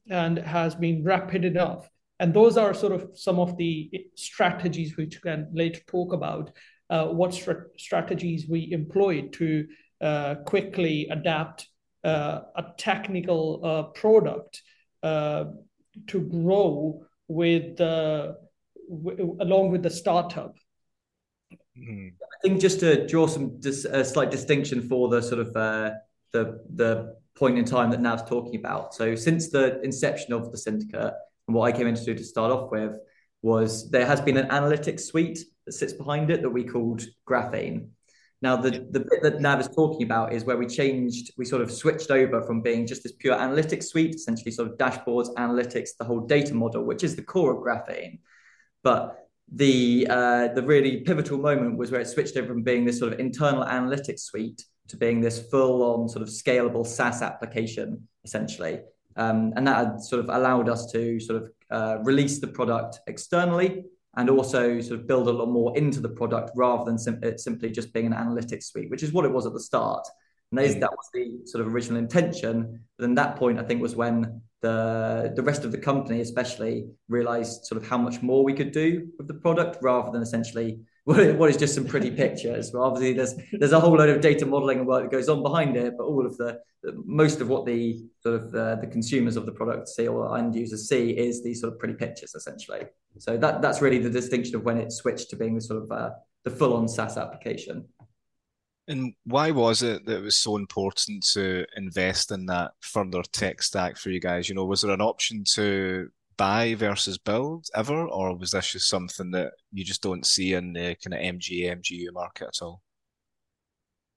and 0.08 0.38
has 0.38 0.74
been 0.74 1.04
rapid 1.04 1.44
enough 1.44 1.88
and 2.18 2.32
those 2.32 2.56
are 2.56 2.72
sort 2.72 2.92
of 2.92 3.10
some 3.14 3.38
of 3.38 3.56
the 3.56 3.90
strategies 4.14 4.96
which 4.96 5.20
we 5.22 5.30
can 5.30 5.48
later 5.52 5.80
talk 5.86 6.12
about. 6.12 6.50
Uh, 6.88 7.06
what 7.06 7.34
strategies 7.76 8.48
we 8.48 8.70
employed 8.72 9.32
to 9.32 9.66
uh, 10.00 10.36
quickly 10.46 11.08
adapt 11.10 11.68
a 12.06 12.72
technical 12.78 13.60
uh, 13.64 13.82
product 13.84 14.62
uh, 15.02 15.44
to 16.08 16.20
grow 16.20 17.04
with 17.28 17.76
w- 17.76 19.36
along 19.40 19.70
with 19.70 19.82
the 19.82 19.90
startup. 19.90 20.56
Mm. 21.78 22.12
I 22.12 22.36
think 22.42 22.60
just 22.60 22.80
to 22.80 23.06
draw 23.06 23.26
some 23.26 23.60
dis- 23.60 23.84
a 23.84 24.04
slight 24.04 24.30
distinction 24.30 24.88
for 24.88 25.08
the 25.08 25.20
sort 25.22 25.40
of 25.40 25.56
uh, 25.56 25.90
the 26.32 26.60
the 26.74 27.16
point 27.34 27.58
in 27.58 27.64
time 27.64 27.90
that 27.90 28.00
Nav's 28.00 28.22
talking 28.22 28.56
about. 28.56 28.94
So 28.94 29.14
since 29.14 29.50
the 29.50 29.80
inception 29.82 30.32
of 30.32 30.50
the 30.52 30.58
syndicate, 30.58 31.12
and 31.46 31.54
what 31.54 31.64
I 31.64 31.76
came 31.76 31.86
in 31.86 31.94
to 31.94 32.04
do 32.04 32.14
to 32.14 32.24
start 32.24 32.50
off 32.50 32.70
with 32.70 32.96
was 33.42 33.90
there 33.90 34.06
has 34.06 34.20
been 34.20 34.36
an 34.36 34.48
analytics 34.48 35.00
suite 35.00 35.38
that 35.66 35.72
sits 35.72 35.92
behind 35.92 36.30
it 36.30 36.42
that 36.42 36.50
we 36.50 36.64
called 36.64 37.04
Graphene. 37.28 37.88
Now, 38.42 38.56
the, 38.56 38.86
the 38.90 39.00
bit 39.00 39.22
that 39.22 39.40
Nav 39.40 39.60
is 39.60 39.68
talking 39.68 40.02
about 40.02 40.32
is 40.32 40.44
where 40.44 40.58
we 40.58 40.66
changed, 40.66 41.32
we 41.38 41.44
sort 41.46 41.62
of 41.62 41.70
switched 41.70 42.10
over 42.10 42.42
from 42.42 42.60
being 42.60 42.86
just 42.86 43.02
this 43.02 43.12
pure 43.12 43.34
analytics 43.34 43.84
suite, 43.84 44.14
essentially 44.14 44.50
sort 44.50 44.70
of 44.70 44.76
dashboards, 44.76 45.34
analytics, 45.36 45.90
the 45.98 46.04
whole 46.04 46.20
data 46.20 46.54
model, 46.54 46.84
which 46.84 47.02
is 47.02 47.16
the 47.16 47.22
core 47.22 47.52
of 47.56 47.62
Graphene. 47.64 48.18
But 48.82 49.26
the 49.50 50.06
uh, 50.10 50.48
the 50.48 50.62
really 50.62 51.00
pivotal 51.00 51.38
moment 51.38 51.78
was 51.78 51.90
where 51.90 52.00
it 52.00 52.08
switched 52.08 52.36
over 52.36 52.48
from 52.48 52.62
being 52.62 52.84
this 52.84 52.98
sort 52.98 53.12
of 53.12 53.20
internal 53.20 53.64
analytics 53.64 54.20
suite 54.20 54.64
to 54.88 54.96
being 54.96 55.20
this 55.20 55.48
full 55.50 55.82
on 55.82 56.08
sort 56.08 56.22
of 56.22 56.28
scalable 56.28 56.86
SaaS 56.86 57.22
application, 57.22 58.06
essentially. 58.24 58.80
Um, 59.16 59.54
and 59.56 59.66
that 59.66 60.02
sort 60.02 60.22
of 60.22 60.28
allowed 60.28 60.68
us 60.68 60.90
to 60.92 61.18
sort 61.20 61.42
of 61.42 61.50
uh, 61.70 61.98
release 62.02 62.38
the 62.38 62.48
product 62.48 63.00
externally 63.06 63.84
and 64.16 64.30
also 64.30 64.80
sort 64.80 65.00
of 65.00 65.06
build 65.06 65.28
a 65.28 65.32
lot 65.32 65.48
more 65.48 65.76
into 65.76 66.00
the 66.00 66.08
product 66.08 66.50
rather 66.56 66.84
than 66.84 66.98
sim- 66.98 67.20
it 67.22 67.38
simply 67.40 67.70
just 67.70 67.92
being 67.92 68.06
an 68.06 68.12
analytics 68.12 68.64
suite, 68.64 68.90
which 68.90 69.02
is 69.02 69.12
what 69.12 69.24
it 69.24 69.32
was 69.32 69.46
at 69.46 69.52
the 69.52 69.60
start. 69.60 70.06
And 70.50 70.58
that, 70.58 70.64
is, 70.64 70.76
mm. 70.76 70.80
that 70.80 70.90
was 70.90 71.08
the 71.12 71.40
sort 71.44 71.66
of 71.66 71.72
original 71.72 71.98
intention. 71.98 72.80
But 72.96 73.02
then 73.02 73.14
that 73.16 73.36
point, 73.36 73.58
I 73.58 73.62
think, 73.62 73.82
was 73.82 73.96
when 73.96 74.40
the 74.62 75.32
the 75.36 75.42
rest 75.42 75.64
of 75.64 75.72
the 75.72 75.78
company, 75.78 76.20
especially, 76.20 76.86
realized 77.08 77.66
sort 77.66 77.82
of 77.82 77.88
how 77.88 77.98
much 77.98 78.22
more 78.22 78.42
we 78.44 78.54
could 78.54 78.72
do 78.72 79.08
with 79.18 79.28
the 79.28 79.34
product 79.34 79.78
rather 79.82 80.10
than 80.10 80.22
essentially 80.22 80.78
what 81.06 81.50
is 81.50 81.56
just 81.56 81.74
some 81.74 81.86
pretty 81.86 82.10
pictures. 82.10 82.72
But 82.72 82.80
obviously, 82.80 83.12
there's 83.12 83.34
there's 83.52 83.72
a 83.72 83.78
whole 83.78 83.96
load 83.96 84.08
of 84.08 84.20
data 84.20 84.44
modeling 84.44 84.80
and 84.80 84.88
work 84.88 85.04
that 85.04 85.12
goes 85.12 85.28
on 85.28 85.40
behind 85.40 85.76
it. 85.76 85.94
But 85.96 86.04
all 86.04 86.26
of 86.26 86.36
the 86.36 86.60
most 87.04 87.40
of 87.40 87.48
what 87.48 87.64
the 87.64 88.04
sort 88.20 88.34
of 88.34 88.54
uh, 88.54 88.74
the 88.76 88.88
consumers 88.88 89.36
of 89.36 89.46
the 89.46 89.52
product 89.52 89.88
see 89.88 90.08
or 90.08 90.36
end 90.36 90.56
users 90.56 90.88
see 90.88 91.10
is 91.10 91.44
these 91.44 91.60
sort 91.60 91.72
of 91.72 91.78
pretty 91.78 91.94
pictures 91.94 92.34
essentially. 92.34 92.86
So 93.18 93.36
that 93.36 93.62
that's 93.62 93.80
really 93.80 93.98
the 93.98 94.10
distinction 94.10 94.56
of 94.56 94.64
when 94.64 94.78
it 94.78 94.90
switched 94.90 95.30
to 95.30 95.36
being 95.36 95.54
the 95.54 95.60
sort 95.60 95.84
of 95.84 95.92
uh, 95.92 96.10
the 96.42 96.50
full 96.50 96.74
on 96.74 96.88
SaaS 96.88 97.16
application. 97.16 97.86
And 98.88 99.14
why 99.24 99.52
was 99.52 99.82
it 99.82 100.06
that 100.06 100.18
it 100.18 100.22
was 100.22 100.36
so 100.36 100.56
important 100.56 101.24
to 101.32 101.66
invest 101.76 102.32
in 102.32 102.46
that 102.46 102.72
further 102.80 103.22
tech 103.32 103.62
stack 103.62 103.96
for 103.96 104.10
you 104.10 104.20
guys? 104.20 104.48
You 104.48 104.56
know, 104.56 104.64
was 104.64 104.82
there 104.82 104.92
an 104.92 105.00
option 105.00 105.44
to 105.54 106.08
buy 106.36 106.74
versus 106.74 107.18
build 107.18 107.66
ever, 107.74 108.06
or 108.06 108.36
was 108.36 108.50
this 108.50 108.72
just 108.72 108.88
something 108.88 109.30
that 109.32 109.52
you 109.72 109.84
just 109.84 110.02
don't 110.02 110.26
see 110.26 110.54
in 110.54 110.72
the 110.72 110.96
kind 111.02 111.14
of 111.14 111.20
MGA 111.20 111.78
MGU 111.78 112.12
market 112.12 112.48
at 112.48 112.62
all? 112.62 112.82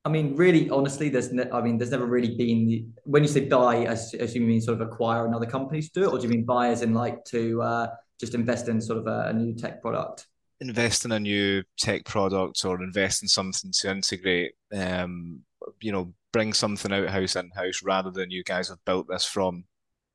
I 0.05 0.09
mean, 0.09 0.35
really, 0.35 0.69
honestly, 0.69 1.09
there's 1.09 1.31
ne- 1.33 1.51
I 1.51 1.61
mean, 1.61 1.77
there's 1.77 1.91
never 1.91 2.05
really 2.05 2.35
been 2.35 2.67
the, 2.67 2.85
when 3.03 3.21
you 3.21 3.27
say 3.27 3.45
buy, 3.45 3.85
as, 3.85 4.13
as 4.13 4.33
you 4.33 4.41
mean 4.41 4.61
sort 4.61 4.81
of 4.81 4.87
acquire 4.87 5.25
another 5.25 5.45
company 5.45 5.81
to 5.81 5.89
do 5.93 6.03
it, 6.03 6.07
or 6.07 6.17
do 6.17 6.23
you 6.23 6.29
mean 6.29 6.45
buy 6.45 6.69
as 6.69 6.81
in 6.81 6.93
like 6.93 7.23
to 7.25 7.61
uh, 7.61 7.87
just 8.19 8.33
invest 8.33 8.69
in 8.69 8.79
sort 8.79 8.99
of 8.99 9.07
a, 9.07 9.29
a 9.29 9.33
new 9.33 9.53
tech 9.53 9.81
product? 9.81 10.27
Invest 10.61 11.05
in 11.05 11.11
a 11.11 11.19
new 11.19 11.63
tech 11.77 12.05
product 12.05 12.63
or 12.65 12.81
invest 12.81 13.21
in 13.21 13.27
something 13.27 13.71
to 13.71 13.91
integrate, 13.91 14.53
um, 14.73 15.41
you 15.81 15.91
know, 15.91 16.13
bring 16.31 16.53
something 16.53 16.93
out 16.93 17.09
house 17.09 17.35
in 17.35 17.49
house 17.51 17.81
rather 17.83 18.11
than 18.11 18.31
you 18.31 18.43
guys 18.43 18.69
have 18.69 18.83
built 18.85 19.07
this 19.09 19.25
from 19.25 19.65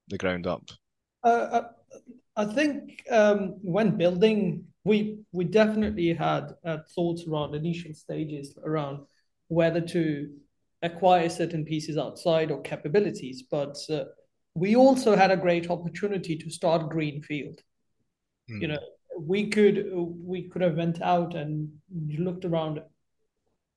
the 0.09 0.19
ground 0.19 0.47
up. 0.47 0.65
Uh, 1.23 1.29
uh 1.29 1.69
I 2.37 2.45
think 2.45 3.03
um, 3.11 3.57
when 3.63 3.97
building, 3.97 4.65
we 4.85 5.19
we 5.33 5.45
definitely 5.45 6.13
had 6.13 6.53
uh, 6.65 6.79
thoughts 6.95 7.25
around 7.27 7.55
initial 7.55 7.95
stages 7.95 8.57
around 8.65 9.01
whether 9.49 9.81
to 9.81 10.31
acquire 10.83 11.29
certain 11.29 11.65
pieces 11.65 11.97
outside 11.97 12.51
or 12.51 12.61
capabilities, 12.61 13.45
but 13.51 13.77
uh, 13.91 14.05
we 14.55 14.77
also 14.77 15.17
had 15.17 15.31
a 15.31 15.37
great 15.37 15.71
opportunity 15.71 16.37
to 16.37 16.51
start 16.51 16.91
greenfield. 16.91 17.61
Mm. 18.51 18.63
You 18.63 18.69
know, 18.69 18.81
we 19.19 19.49
could 19.49 19.91
we 19.93 20.49
could 20.49 20.63
have 20.63 20.77
went 20.77 21.01
out 21.01 21.35
and 21.35 21.71
looked 22.19 22.45
around 22.45 22.81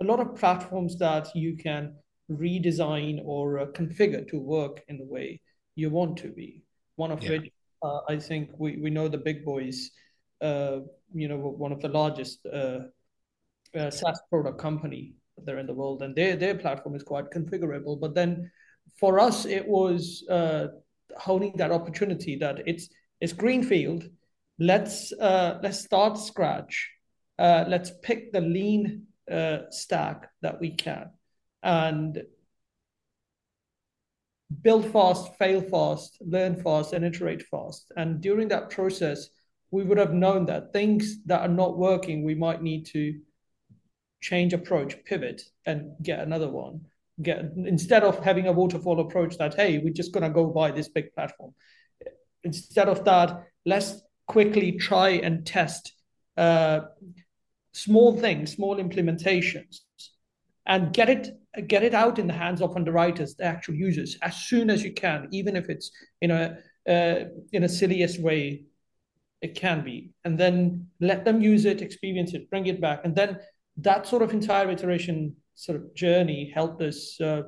a 0.01 0.03
lot 0.03 0.19
of 0.19 0.35
platforms 0.35 0.97
that 0.99 1.35
you 1.35 1.57
can 1.57 1.95
redesign 2.29 3.21
or 3.23 3.59
uh, 3.59 3.65
configure 3.67 4.27
to 4.27 4.39
work 4.39 4.83
in 4.87 4.97
the 4.97 5.05
way 5.05 5.41
you 5.75 5.89
want 5.89 6.17
to 6.17 6.27
be. 6.27 6.63
One 6.95 7.11
of 7.11 7.23
yeah. 7.23 7.31
which 7.31 7.51
uh, 7.81 7.99
I 8.07 8.17
think 8.17 8.51
we, 8.57 8.77
we 8.77 8.89
know 8.89 9.07
the 9.07 9.17
big 9.17 9.45
boys, 9.45 9.91
uh, 10.41 10.79
you 11.13 11.27
know, 11.27 11.37
one 11.37 11.71
of 11.71 11.81
the 11.81 11.89
largest 11.89 12.45
uh, 12.45 12.79
uh 13.75 13.89
SaaS 13.89 14.19
product 14.29 14.59
company 14.59 15.13
there 15.45 15.59
in 15.59 15.67
the 15.67 15.73
world, 15.73 16.01
and 16.01 16.15
their 16.15 16.35
their 16.35 16.55
platform 16.55 16.95
is 16.95 17.03
quite 17.03 17.31
configurable. 17.31 17.99
But 17.99 18.15
then 18.15 18.51
for 18.99 19.19
us, 19.19 19.45
it 19.45 19.67
was 19.67 20.23
uh, 20.29 20.67
holding 21.17 21.55
that 21.57 21.71
opportunity 21.71 22.35
that 22.37 22.59
it's 22.65 22.89
it's 23.21 23.33
greenfield. 23.33 24.09
Let's 24.59 25.13
uh, 25.13 25.59
let's 25.61 25.79
start 25.79 26.17
scratch. 26.17 26.89
let's 27.37 27.91
pick 28.01 28.31
the 28.31 28.41
lean 28.41 29.07
stack 29.69 30.29
that 30.41 30.59
we 30.59 30.71
can, 30.71 31.11
and 31.61 32.23
build 34.61 34.91
fast, 34.91 35.35
fail 35.37 35.61
fast, 35.61 36.17
learn 36.21 36.61
fast, 36.61 36.93
and 36.93 37.03
iterate 37.05 37.43
fast. 37.43 37.91
And 37.97 38.21
during 38.21 38.47
that 38.49 38.69
process, 38.69 39.29
we 39.71 39.83
would 39.83 39.97
have 39.97 40.13
known 40.13 40.45
that 40.45 40.71
things 40.71 41.23
that 41.25 41.41
are 41.41 41.53
not 41.53 41.77
working, 41.77 42.23
we 42.23 42.35
might 42.35 42.61
need 42.61 42.85
to 42.87 43.19
change 44.21 44.53
approach, 44.53 45.03
pivot, 45.05 45.41
and 45.65 45.91
get 46.01 46.19
another 46.19 46.49
one. 46.49 46.81
Get 47.21 47.51
instead 47.57 48.03
of 48.03 48.23
having 48.23 48.47
a 48.47 48.51
waterfall 48.51 48.99
approach 48.99 49.37
that 49.37 49.55
hey, 49.55 49.79
we're 49.79 49.93
just 49.93 50.13
gonna 50.13 50.29
go 50.29 50.47
buy 50.47 50.71
this 50.71 50.87
big 50.87 51.13
platform. 51.13 51.53
Instead 52.43 52.87
of 52.87 53.03
that, 53.05 53.43
let's 53.65 54.01
quickly 54.27 54.73
try 54.73 55.09
and 55.09 55.45
test 55.45 55.93
uh, 56.37 56.81
small 57.73 58.17
things, 58.17 58.53
small 58.53 58.77
implementations, 58.77 59.79
and 60.65 60.93
get 60.93 61.09
it 61.09 61.29
get 61.61 61.83
it 61.83 61.93
out 61.93 62.19
in 62.19 62.27
the 62.27 62.33
hands 62.33 62.61
of 62.61 62.75
underwriters, 62.75 63.35
the 63.35 63.45
actual 63.45 63.75
users, 63.75 64.17
as 64.21 64.35
soon 64.35 64.69
as 64.69 64.83
you 64.83 64.93
can, 64.93 65.27
even 65.31 65.55
if 65.55 65.69
it's 65.69 65.91
in 66.21 66.31
a 66.31 66.57
uh, 66.87 67.25
in 67.51 67.63
a 67.63 67.69
silliest 67.69 68.19
way 68.21 68.63
it 69.41 69.53
can 69.55 69.83
be, 69.83 70.11
and 70.23 70.37
then 70.37 70.87
let 70.99 71.25
them 71.25 71.41
use 71.41 71.65
it, 71.65 71.81
experience 71.81 72.33
it, 72.33 72.49
bring 72.49 72.65
it 72.65 72.81
back, 72.81 73.01
and 73.03 73.15
then 73.15 73.39
that 73.77 74.07
sort 74.07 74.21
of 74.21 74.31
entire 74.31 74.69
iteration 74.71 75.35
sort 75.55 75.75
of 75.75 75.93
journey 75.93 76.51
helped 76.53 76.81
us 76.81 77.19
uh, 77.21 77.43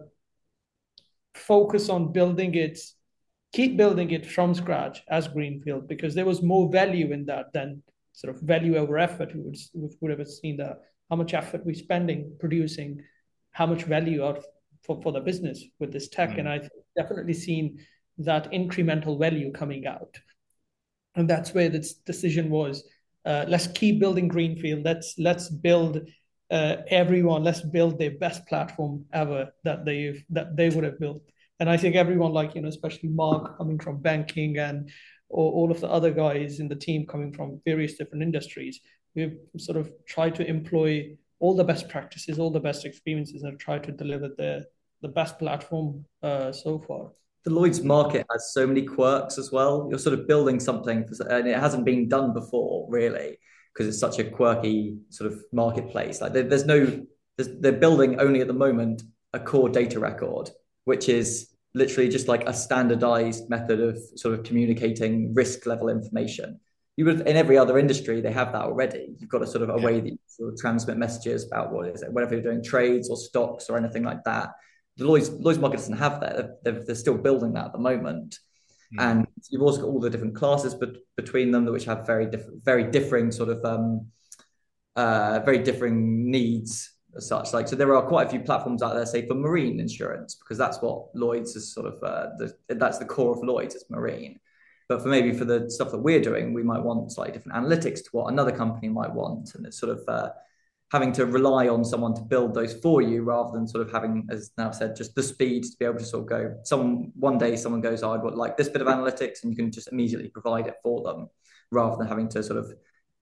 focus 1.33 1.89
on 1.89 2.11
building 2.11 2.53
it, 2.55 2.79
keep 3.53 3.77
building 3.77 4.11
it 4.11 4.25
from 4.25 4.53
scratch 4.53 5.01
as 5.09 5.27
greenfield, 5.27 5.87
because 5.87 6.13
there 6.13 6.25
was 6.25 6.41
more 6.43 6.69
value 6.69 7.11
in 7.11 7.25
that 7.25 7.51
than 7.53 7.81
sort 8.13 8.35
of 8.35 8.41
value 8.41 8.75
over 8.75 8.97
effort. 8.97 9.33
We 9.33 9.41
would 9.41 9.57
we 9.73 9.89
would 10.01 10.19
have 10.19 10.27
seen 10.27 10.57
that 10.57 10.81
how 11.09 11.15
much 11.15 11.33
effort 11.33 11.65
we're 11.65 11.73
spending 11.73 12.35
producing 12.39 13.01
how 13.59 13.65
much 13.65 13.83
value 13.83 14.23
out 14.25 14.41
for, 14.85 15.01
for 15.03 15.11
the 15.11 15.19
business 15.19 15.65
with 15.79 15.91
this 15.91 16.07
tech. 16.07 16.29
Mm. 16.29 16.39
And 16.39 16.49
I've 16.49 16.69
definitely 16.97 17.33
seen 17.33 17.85
that 18.19 18.49
incremental 18.53 19.19
value 19.19 19.51
coming 19.51 19.85
out. 19.85 20.17
And 21.15 21.29
that's 21.29 21.53
where 21.53 21.67
this 21.67 21.95
decision 22.11 22.49
was. 22.49 22.87
Uh, 23.25 23.43
let's 23.49 23.67
keep 23.67 23.99
building 23.99 24.29
greenfield. 24.29 24.85
Let's 24.85 25.15
let's 25.17 25.49
build 25.49 25.93
uh, 26.49 26.75
everyone. 26.87 27.43
Let's 27.43 27.61
build 27.61 27.99
their 27.99 28.15
best 28.25 28.47
platform 28.47 29.05
ever 29.11 29.49
that 29.65 29.83
they've 29.83 30.23
that 30.29 30.55
they 30.55 30.69
would 30.69 30.85
have 30.85 30.99
built. 30.99 31.21
And 31.59 31.69
I 31.69 31.75
think 31.75 31.95
everyone, 31.95 32.31
like 32.31 32.55
you 32.55 32.61
know, 32.61 32.69
especially 32.69 33.09
Mark 33.09 33.57
coming 33.57 33.79
from 33.79 34.01
banking 34.01 34.57
and 34.57 34.89
or 35.27 35.51
all 35.51 35.69
of 35.69 35.81
the 35.81 35.89
other 35.89 36.11
guys 36.11 36.61
in 36.61 36.69
the 36.69 36.81
team 36.87 37.05
coming 37.05 37.33
from 37.33 37.61
various 37.65 37.97
different 37.97 38.23
industries, 38.23 38.79
we've 39.15 39.37
sort 39.57 39.77
of 39.77 39.91
tried 40.07 40.35
to 40.35 40.47
employ 40.47 41.17
all 41.39 41.55
the 41.55 41.63
best 41.63 41.89
practices, 41.89 42.39
all 42.39 42.51
the 42.51 42.59
best 42.59 42.85
experiences, 42.85 43.43
and 43.43 43.59
try 43.59 43.79
to 43.79 43.91
deliver 43.91 44.29
the 44.29 44.65
the 45.01 45.07
best 45.07 45.39
platform 45.39 46.05
uh, 46.23 46.51
so 46.51 46.79
far. 46.79 47.11
The 47.45 47.51
Lloyd's 47.51 47.81
market 47.81 48.25
has 48.31 48.51
so 48.53 48.67
many 48.67 48.81
quirks 48.81 49.37
as 49.37 49.51
well. 49.51 49.87
You're 49.89 49.99
sort 49.99 50.19
of 50.19 50.27
building 50.27 50.59
something, 50.59 51.07
for, 51.07 51.25
and 51.27 51.47
it 51.47 51.57
hasn't 51.57 51.85
been 51.85 52.09
done 52.09 52.33
before, 52.33 52.85
really, 52.89 53.37
because 53.73 53.87
it's 53.87 53.99
such 53.99 54.19
a 54.19 54.29
quirky 54.29 54.97
sort 55.09 55.31
of 55.31 55.41
marketplace. 55.53 56.19
Like 56.19 56.33
there, 56.33 56.43
there's 56.43 56.65
no, 56.65 57.05
there's, 57.37 57.49
they're 57.59 57.71
building 57.71 58.19
only 58.19 58.41
at 58.41 58.47
the 58.47 58.53
moment 58.53 59.03
a 59.33 59.39
core 59.39 59.69
data 59.69 59.99
record, 59.99 60.49
which 60.83 61.07
is 61.07 61.49
literally 61.73 62.09
just 62.09 62.27
like 62.27 62.43
a 62.47 62.53
standardized 62.53 63.49
method 63.49 63.79
of 63.79 63.97
sort 64.15 64.37
of 64.37 64.43
communicating 64.43 65.33
risk 65.33 65.65
level 65.65 65.87
information 65.87 66.59
you 66.99 67.05
would 67.05 67.21
in 67.21 67.37
every 67.37 67.57
other 67.57 67.79
industry 67.79 68.19
they 68.19 68.33
have 68.33 68.51
that 68.51 68.63
already. 68.63 69.15
You've 69.17 69.29
got 69.29 69.41
a 69.41 69.47
sort 69.47 69.63
of 69.63 69.69
a 69.69 69.79
yeah. 69.79 69.85
way 69.85 70.01
that 70.01 70.09
you 70.09 70.17
sort 70.27 70.51
of 70.51 70.59
transmit 70.59 70.97
messages 70.97 71.47
about 71.47 71.71
what 71.71 71.87
is 71.87 72.01
it, 72.01 72.11
whatever 72.11 72.33
you're 72.33 72.43
doing, 72.43 72.61
trades 72.61 73.09
or 73.09 73.15
stocks 73.15 73.69
or 73.69 73.77
anything 73.77 74.03
like 74.03 74.21
that. 74.25 74.49
The 74.97 75.05
Lloyd's 75.05 75.29
Lloyd's 75.29 75.59
market 75.59 75.77
doesn't 75.77 75.97
have 75.97 76.19
that. 76.19 76.61
They're, 76.61 76.83
they're 76.83 76.95
still 76.95 77.17
building 77.17 77.53
that 77.53 77.67
at 77.67 77.71
the 77.71 77.79
moment. 77.79 78.37
Mm. 78.93 79.01
And 79.01 79.27
you've 79.49 79.61
also 79.61 79.79
got 79.79 79.87
all 79.87 80.01
the 80.01 80.09
different 80.09 80.35
classes 80.35 80.75
but 80.75 80.97
between 81.15 81.51
them 81.51 81.63
which 81.63 81.85
have 81.85 82.05
very 82.05 82.25
different, 82.25 82.65
very 82.65 82.83
differing 82.83 83.31
sort 83.31 83.47
of 83.47 83.63
um, 83.63 84.07
uh, 84.97 85.39
very 85.45 85.59
differing 85.59 86.29
needs 86.29 86.95
as 87.15 87.29
such. 87.29 87.53
Like 87.53 87.69
so, 87.69 87.77
there 87.77 87.95
are 87.95 88.05
quite 88.05 88.27
a 88.27 88.29
few 88.29 88.41
platforms 88.41 88.83
out 88.83 88.95
there, 88.95 89.05
say 89.05 89.25
for 89.25 89.35
marine 89.35 89.79
insurance, 89.79 90.35
because 90.35 90.57
that's 90.57 90.81
what 90.81 91.15
Lloyd's 91.15 91.55
is 91.55 91.73
sort 91.73 91.85
of 91.85 92.03
uh, 92.03 92.31
the, 92.37 92.75
that's 92.75 92.97
the 92.97 93.05
core 93.05 93.31
of 93.31 93.41
Lloyd's. 93.41 93.75
It's 93.75 93.89
marine. 93.89 94.37
But 94.89 95.03
for 95.03 95.07
maybe 95.07 95.31
for 95.33 95.45
the 95.45 95.69
stuff 95.69 95.91
that 95.91 95.99
we're 95.99 96.19
doing, 96.19 96.51
we 96.51 96.63
might 96.63 96.81
want 96.81 97.11
slightly 97.11 97.31
different 97.31 97.63
analytics 97.63 98.03
to 98.03 98.09
what 98.11 98.33
another 98.33 98.51
company 98.51 98.89
might 98.89 99.13
want, 99.13 99.53
and 99.53 99.65
it's 99.65 99.79
sort 99.79 99.95
of 99.95 100.03
uh, 100.07 100.31
having 100.91 101.11
to 101.13 101.27
rely 101.27 101.67
on 101.67 101.85
someone 101.85 102.15
to 102.15 102.21
build 102.23 102.55
those 102.55 102.73
for 102.73 102.99
you 103.01 103.21
rather 103.21 103.51
than 103.53 103.67
sort 103.67 103.85
of 103.85 103.91
having, 103.91 104.27
as 104.31 104.49
Nav 104.57 104.73
said, 104.73 104.95
just 104.95 105.13
the 105.13 105.21
speed 105.21 105.63
to 105.63 105.77
be 105.79 105.85
able 105.85 105.99
to 105.99 106.05
sort 106.05 106.23
of 106.23 106.29
go. 106.29 106.55
Some 106.63 107.11
one 107.15 107.37
day 107.37 107.55
someone 107.55 107.81
goes, 107.81 108.01
oh, 108.01 108.13
I'd 108.13 108.33
like 108.33 108.57
this 108.57 108.67
bit 108.67 108.81
of 108.81 108.87
analytics, 108.87 109.43
and 109.43 109.51
you 109.51 109.55
can 109.55 109.71
just 109.71 109.91
immediately 109.91 110.29
provide 110.29 110.65
it 110.65 110.77
for 110.81 111.03
them, 111.03 111.29
rather 111.71 111.95
than 111.95 112.07
having 112.07 112.27
to 112.29 112.41
sort 112.41 112.57
of 112.57 112.73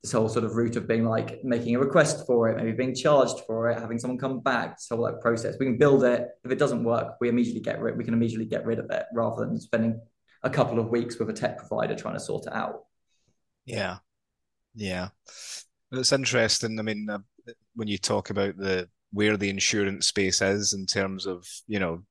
this 0.04 0.14
whole 0.14 0.30
sort 0.30 0.46
of 0.46 0.56
route 0.56 0.78
of 0.78 0.88
being 0.88 1.04
like 1.04 1.44
making 1.44 1.76
a 1.76 1.80
request 1.80 2.26
for 2.26 2.48
it, 2.48 2.56
maybe 2.56 2.72
being 2.72 2.96
charged 2.96 3.42
for 3.46 3.70
it, 3.70 3.78
having 3.78 4.00
someone 4.00 4.18
come 4.18 4.40
back, 4.40 4.78
this 4.78 4.88
whole 4.90 5.02
like 5.02 5.20
process. 5.20 5.58
We 5.60 5.66
can 5.66 5.78
build 5.78 6.06
it. 6.06 6.30
If 6.46 6.52
it 6.52 6.60
doesn't 6.60 6.86
work, 6.86 7.16
we 7.20 7.28
immediately 7.28 7.62
get 7.62 7.82
rid. 7.82 7.98
We 7.98 8.06
can 8.06 8.14
immediately 8.14 8.46
get 8.46 8.66
rid 8.66 8.80
of 8.80 8.90
it 8.90 9.08
rather 9.14 9.46
than 9.46 9.60
spending 9.60 10.00
a 10.44 10.50
couple 10.50 10.80
of 10.80 10.90
weeks 10.90 11.18
with 11.18 11.30
a 11.30 11.34
tech 11.34 11.58
provider 11.58 11.96
trying 11.96 12.16
to 12.16 12.20
sort 12.20 12.48
it 12.48 12.54
out. 12.54 12.86
Yeah, 13.66 13.98
yeah, 14.76 15.10
it's 15.92 16.12
interesting. 16.12 16.80
I 16.80 16.84
mean, 16.84 17.08
uh, 17.10 17.20
when 17.76 17.88
you 17.88 17.98
talk 17.98 18.30
about 18.30 18.58
the 18.58 18.90
where 19.12 19.38
the 19.38 19.50
insurance 19.50 20.08
space 20.08 20.42
is 20.42 20.74
in 20.74 20.86
terms 20.86 21.26
of, 21.26 21.48
you 21.68 21.80
know, 21.80 22.04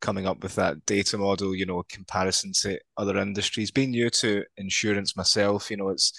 coming 0.00 0.26
up 0.26 0.42
with 0.42 0.54
that 0.56 0.84
data 0.84 1.16
model, 1.16 1.54
you 1.54 1.64
know, 1.64 1.82
comparison 1.88 2.52
to 2.60 2.78
other 2.96 3.16
industries. 3.18 3.70
Being 3.70 3.92
new 3.92 4.10
to 4.10 4.44
insurance 4.56 5.16
myself, 5.16 5.70
you 5.70 5.76
know, 5.76 5.88
it's 5.88 6.12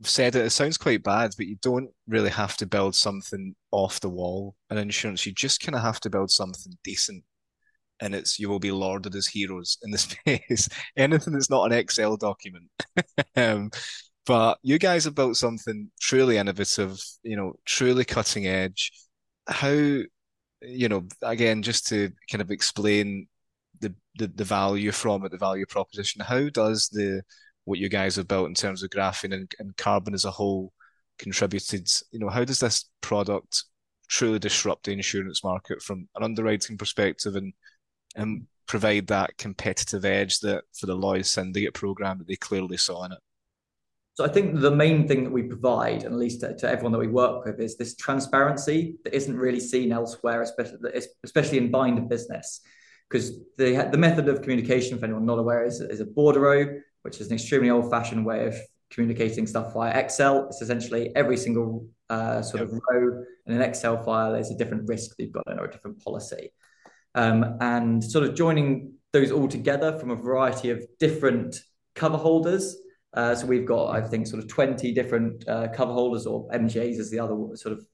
I've 0.00 0.08
said 0.08 0.36
it, 0.36 0.46
it 0.46 0.50
sounds 0.50 0.78
quite 0.78 1.02
bad, 1.02 1.32
but 1.36 1.46
you 1.46 1.56
don't 1.60 1.90
really 2.06 2.30
have 2.30 2.56
to 2.58 2.66
build 2.66 2.94
something 2.94 3.56
off 3.72 4.00
the 4.00 4.08
wall 4.08 4.54
in 4.70 4.78
insurance. 4.78 5.26
You 5.26 5.32
just 5.32 5.60
kind 5.60 5.74
of 5.74 5.82
have 5.82 6.00
to 6.00 6.10
build 6.10 6.30
something 6.30 6.78
decent. 6.84 7.24
And 8.00 8.14
it's 8.14 8.38
you 8.38 8.48
will 8.48 8.58
be 8.58 8.70
lauded 8.70 9.14
as 9.14 9.26
heroes 9.26 9.78
in 9.82 9.90
the 9.90 9.98
space. 9.98 10.68
Anything 10.96 11.32
that's 11.32 11.50
not 11.50 11.64
an 11.64 11.72
Excel 11.72 12.16
document. 12.16 12.66
um, 13.36 13.70
but 14.26 14.58
you 14.62 14.78
guys 14.78 15.04
have 15.04 15.14
built 15.14 15.36
something 15.36 15.90
truly 16.00 16.36
innovative, 16.36 17.00
you 17.22 17.36
know, 17.36 17.54
truly 17.64 18.04
cutting 18.04 18.46
edge. 18.46 18.92
How, 19.48 19.70
you 19.70 20.88
know, 20.88 21.06
again, 21.22 21.62
just 21.62 21.86
to 21.88 22.12
kind 22.30 22.42
of 22.42 22.50
explain 22.50 23.26
the 23.80 23.94
the, 24.18 24.28
the 24.28 24.44
value 24.44 24.92
from 24.92 25.24
it, 25.24 25.30
the 25.30 25.38
value 25.38 25.66
proposition, 25.66 26.22
how 26.22 26.48
does 26.50 26.88
the 26.88 27.22
what 27.64 27.78
you 27.78 27.88
guys 27.88 28.16
have 28.16 28.28
built 28.28 28.48
in 28.48 28.54
terms 28.54 28.82
of 28.82 28.90
graphene 28.90 29.34
and, 29.34 29.52
and 29.58 29.76
carbon 29.76 30.14
as 30.14 30.24
a 30.24 30.30
whole 30.30 30.72
contributed, 31.18 31.88
you 32.10 32.18
know, 32.18 32.28
how 32.28 32.44
does 32.44 32.60
this 32.60 32.88
product 33.00 33.64
truly 34.08 34.38
disrupt 34.38 34.84
the 34.84 34.92
insurance 34.92 35.44
market 35.44 35.82
from 35.82 36.08
an 36.16 36.22
underwriting 36.22 36.78
perspective 36.78 37.36
and 37.36 37.52
and 38.18 38.46
provide 38.66 39.06
that 39.06 39.36
competitive 39.38 40.04
edge 40.04 40.40
that 40.40 40.64
for 40.74 40.86
the 40.86 40.94
Lloyd's 40.94 41.30
syndicate 41.30 41.74
program 41.74 42.18
that 42.18 42.28
they 42.28 42.36
clearly 42.36 42.76
saw 42.76 43.04
in 43.04 43.12
it? 43.12 43.18
So 44.14 44.24
I 44.24 44.28
think 44.28 44.58
the 44.60 44.70
main 44.70 45.06
thing 45.06 45.22
that 45.22 45.30
we 45.30 45.44
provide, 45.44 46.02
at 46.02 46.12
least 46.12 46.40
to, 46.40 46.54
to, 46.56 46.68
everyone 46.68 46.90
that 46.92 46.98
we 46.98 47.06
work 47.06 47.44
with, 47.44 47.60
is 47.60 47.76
this 47.76 47.94
transparency 47.94 48.96
that 49.04 49.14
isn't 49.14 49.36
really 49.36 49.60
seen 49.60 49.92
elsewhere, 49.92 50.42
especially 50.42 50.78
especially 51.22 51.58
in 51.58 51.70
binder 51.70 52.02
business. 52.02 52.60
Because 53.08 53.38
the 53.56 53.88
the 53.92 53.96
method 53.96 54.28
of 54.28 54.42
communication, 54.42 54.98
for 54.98 55.04
anyone 55.04 55.24
not 55.24 55.38
aware, 55.38 55.64
is, 55.64 55.80
is 55.80 56.00
a 56.00 56.04
bordereau, 56.04 56.80
which 57.02 57.20
is 57.20 57.28
an 57.28 57.34
extremely 57.34 57.70
old-fashioned 57.70 58.26
way 58.26 58.46
of 58.46 58.56
communicating 58.90 59.46
stuff 59.46 59.72
via 59.72 59.96
Excel. 59.96 60.46
It's 60.46 60.62
essentially 60.62 61.14
every 61.14 61.36
single 61.36 61.86
uh, 62.10 62.42
sort 62.42 62.62
yep. 62.62 62.72
of 62.72 62.80
row 62.90 63.22
in 63.46 63.54
an 63.54 63.62
Excel 63.62 64.02
file 64.02 64.34
is 64.34 64.50
a 64.50 64.56
different 64.56 64.88
risk 64.88 65.16
that 65.16 65.22
you've 65.22 65.32
got 65.32 65.48
in 65.48 65.60
or 65.60 65.66
a 65.66 65.70
different 65.70 66.02
policy. 66.02 66.52
Um, 67.18 67.56
and 67.60 68.02
sort 68.02 68.24
of 68.24 68.34
joining 68.34 68.92
those 69.12 69.32
all 69.32 69.48
together 69.48 69.98
from 69.98 70.10
a 70.10 70.16
variety 70.16 70.70
of 70.70 70.84
different 71.00 71.56
cover 71.94 72.16
holders 72.16 72.76
uh, 73.14 73.34
so 73.34 73.46
we've 73.46 73.66
got, 73.66 73.90
I 73.94 74.06
think, 74.06 74.26
sort 74.26 74.42
of 74.42 74.48
20 74.48 74.92
different 74.92 75.48
uh, 75.48 75.68
cover 75.74 75.92
holders, 75.92 76.26
or 76.26 76.48
MGAs 76.50 76.98
is 76.98 77.10
the 77.10 77.18
other 77.18 77.36
sort 77.54 77.72
of 77.72 77.84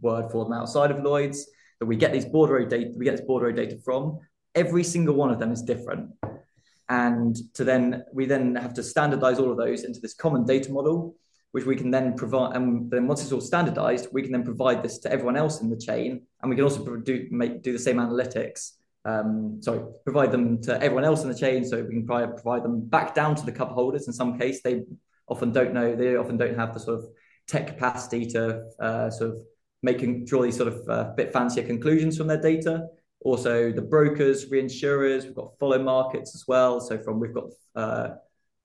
word 0.00 0.30
for 0.30 0.44
them 0.44 0.52
outside 0.52 0.90
of 0.90 1.02
Lloyd's, 1.02 1.48
that 1.80 1.86
we 1.86 1.96
get 1.96 2.12
these 2.12 2.26
bordereau 2.26 2.68
data, 2.68 2.90
we 2.96 3.04
get 3.04 3.16
this 3.16 3.26
bordereau 3.26 3.54
data 3.54 3.76
from. 3.84 4.18
Every 4.54 4.84
single 4.84 5.14
one 5.14 5.30
of 5.30 5.38
them 5.38 5.52
is 5.52 5.62
different. 5.62 6.10
And 6.88 7.36
to 7.54 7.64
then 7.64 8.04
we 8.12 8.26
then 8.26 8.56
have 8.56 8.74
to 8.74 8.82
standardize 8.82 9.38
all 9.38 9.50
of 9.50 9.56
those 9.56 9.84
into 9.84 10.00
this 10.00 10.14
common 10.14 10.44
data 10.44 10.70
model, 10.70 11.16
which 11.54 11.66
we 11.66 11.76
can 11.76 11.90
then 11.90 12.14
provide. 12.14 12.56
And 12.56 12.90
then 12.90 13.06
once 13.06 13.22
it's 13.22 13.32
all 13.32 13.40
standardized, 13.40 14.08
we 14.12 14.22
can 14.22 14.32
then 14.32 14.44
provide 14.44 14.82
this 14.82 14.98
to 14.98 15.12
everyone 15.12 15.36
else 15.36 15.60
in 15.62 15.70
the 15.70 15.76
chain, 15.76 16.22
and 16.40 16.50
we 16.50 16.56
can 16.56 16.64
also 16.64 16.96
do 16.96 17.28
make 17.30 17.62
do 17.62 17.72
the 17.72 17.78
same 17.78 17.98
analytics 17.98 18.72
um, 19.04 19.60
sorry, 19.62 19.80
provide 20.04 20.32
them 20.32 20.60
to 20.62 20.74
everyone 20.82 21.04
else 21.04 21.22
in 21.22 21.28
the 21.28 21.34
chain. 21.34 21.64
So 21.64 21.82
we 21.82 21.94
can 21.94 22.06
provide, 22.06 22.64
them 22.64 22.80
back 22.80 23.14
down 23.14 23.34
to 23.36 23.44
the 23.44 23.52
cover 23.52 23.74
holders. 23.74 24.06
In 24.06 24.12
some 24.12 24.38
case, 24.38 24.62
they 24.62 24.82
often 25.28 25.52
don't 25.52 25.74
know, 25.74 25.94
they 25.94 26.16
often 26.16 26.36
don't 26.36 26.56
have 26.56 26.72
the 26.74 26.80
sort 26.80 26.98
of 27.00 27.06
tech 27.46 27.66
capacity 27.66 28.26
to 28.26 28.64
uh, 28.80 29.10
sort 29.10 29.30
of 29.32 29.36
making 29.82 30.24
draw 30.24 30.42
these 30.42 30.56
sort 30.56 30.72
of 30.72 30.88
uh, 30.88 31.12
bit 31.16 31.32
fancier 31.32 31.64
conclusions 31.64 32.16
from 32.16 32.26
their 32.26 32.40
data. 32.40 32.86
Also, 33.20 33.72
the 33.72 33.82
brokers, 33.82 34.50
reinsurers, 34.50 35.24
we've 35.24 35.34
got 35.34 35.58
follow 35.58 35.82
markets 35.82 36.34
as 36.34 36.44
well. 36.46 36.80
So 36.80 36.98
from 36.98 37.20
we've 37.20 37.34
got 37.34 37.50
uh, 37.74 38.08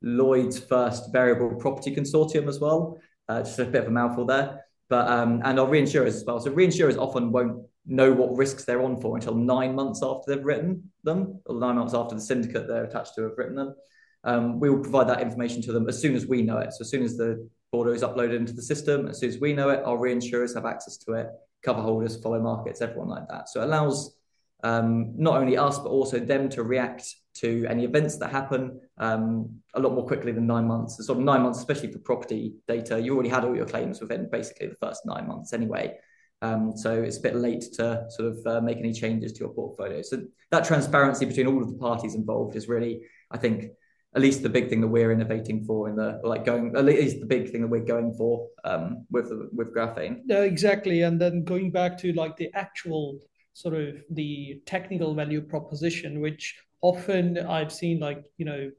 Lloyd's 0.02 0.60
first 0.60 1.12
variable 1.12 1.56
property 1.56 1.96
consortium 1.96 2.48
as 2.48 2.60
well. 2.60 3.00
Uh, 3.28 3.42
just 3.42 3.60
a 3.60 3.66
bit 3.66 3.84
of 3.84 3.88
a 3.88 3.92
mouthful 3.92 4.26
there, 4.26 4.66
but 4.90 5.08
um, 5.08 5.42
and 5.44 5.60
our 5.60 5.68
reinsurers 5.68 6.08
as 6.08 6.24
well. 6.26 6.40
So 6.40 6.52
reinsurers 6.52 6.98
often 6.98 7.32
won't 7.32 7.62
know 7.86 8.12
what 8.12 8.36
risks 8.36 8.66
they're 8.66 8.82
on 8.82 9.00
for 9.00 9.16
until 9.16 9.36
nine 9.36 9.76
months 9.76 10.02
after 10.04 10.34
they've 10.36 10.46
written 10.46 10.92
them, 11.04 11.40
or 11.46 11.60
nine 11.60 11.76
months 11.76 11.94
after 11.94 12.16
the 12.16 12.22
syndicate 12.22 12.68
they're 12.68 12.86
attached 12.86 13.16
to 13.16 13.24
have 13.24 13.38
written 13.38 13.56
them. 13.56 13.76
Um, 14.24 14.60
we 14.60 14.70
will 14.70 14.80
provide 14.80 15.08
that 15.10 15.22
information 15.22 15.62
to 15.64 15.72
them 15.72 15.88
as 15.88 16.02
soon 16.02 16.16
as 16.16 16.26
we 16.26 16.42
know 16.42 16.58
it. 16.58 16.74
So 16.74 16.82
as 16.82 16.90
soon 16.90 17.04
as 17.04 17.18
the 17.18 17.48
border 17.72 17.94
is 17.94 18.02
uploaded 18.02 18.36
into 18.36 18.54
the 18.54 18.62
system, 18.62 19.08
as 19.08 19.20
soon 19.20 19.30
as 19.30 19.40
we 19.40 19.54
know 19.54 19.70
it, 19.70 19.84
our 19.86 19.98
reinsurers 19.98 20.56
have 20.56 20.66
access 20.66 20.98
to 20.98 21.14
it, 21.14 21.28
cover 21.64 21.82
holders, 21.82 22.22
follow 22.22 22.42
markets, 22.42 22.82
everyone 22.82 23.10
like 23.10 23.28
that. 23.30 23.48
So 23.50 23.62
it 23.62 23.66
allows 23.66 24.16
um, 24.64 25.14
not 25.18 25.38
only 25.38 25.58
us, 25.58 25.78
but 25.78 25.90
also 25.90 26.20
them 26.20 26.50
to 26.50 26.64
react 26.64 27.06
to 27.42 27.66
any 27.70 27.84
events 27.86 28.18
that 28.18 28.32
happen 28.32 28.80
um, 28.98 29.50
a 29.74 29.80
lot 29.80 29.94
more 29.94 30.06
quickly 30.06 30.32
than 30.32 30.48
nine 30.48 30.68
months. 30.68 30.98
So 30.98 31.04
sort 31.04 31.20
of 31.20 31.24
nine 31.24 31.42
months, 31.42 31.60
especially 31.60 31.92
for 31.92 32.00
property 32.00 32.54
data, 32.68 33.00
you 33.00 33.14
already 33.14 33.30
had 33.30 33.46
all 33.46 33.56
your 33.56 33.66
claims 33.66 34.02
within 34.02 34.30
basically 34.30 34.68
the 34.68 34.76
first 34.76 35.06
nine 35.06 35.28
months 35.28 35.54
anyway. 35.54 35.96
Um, 36.42 36.74
so 36.76 37.02
it's 37.02 37.18
a 37.18 37.22
bit 37.22 37.36
late 37.36 37.66
to 37.74 38.06
sort 38.10 38.30
of 38.30 38.48
uh, 38.48 38.62
make 38.62 38.78
any 38.78 38.94
changes 38.94 39.34
to 39.34 39.40
your 39.40 39.54
portfolio. 39.54 40.02
So 40.02 40.24
that 40.52 40.66
transparency 40.66 41.26
between 41.26 41.48
all 41.48 41.62
of 41.62 41.70
the 41.70 41.78
parties 41.78 42.16
involved 42.16 42.56
is 42.56 42.68
really, 42.70 43.02
I 43.32 43.38
think, 43.38 43.72
at 44.16 44.22
least 44.22 44.42
the 44.42 44.50
big 44.50 44.70
thing 44.70 44.82
that 44.82 44.88
we're 44.88 45.12
innovating 45.12 45.64
for 45.64 45.88
in 45.88 45.96
the 45.96 46.20
like 46.24 46.44
going 46.44 46.76
at 46.76 46.84
least 46.84 47.20
the 47.20 47.28
big 47.28 47.52
thing 47.52 47.62
that 47.62 47.68
we're 47.68 47.80
going 47.80 48.14
for 48.14 48.48
um, 48.64 49.06
with 49.12 49.32
with 49.52 49.74
graphene. 49.74 50.22
No, 50.26 50.42
exactly. 50.42 51.04
And 51.04 51.22
then 51.22 51.44
going 51.44 51.72
back 51.72 51.98
to 52.00 52.14
like 52.14 52.36
the 52.36 52.50
actual 52.56 53.20
sort 53.54 53.76
of 53.76 54.02
the 54.10 54.62
technical 54.66 55.14
value 55.14 55.42
proposition, 55.42 56.22
which 56.22 56.56
often 56.82 57.38
I've 57.38 57.72
seen 57.72 58.00
like 58.00 58.26
you 58.38 58.46
know 58.46 58.72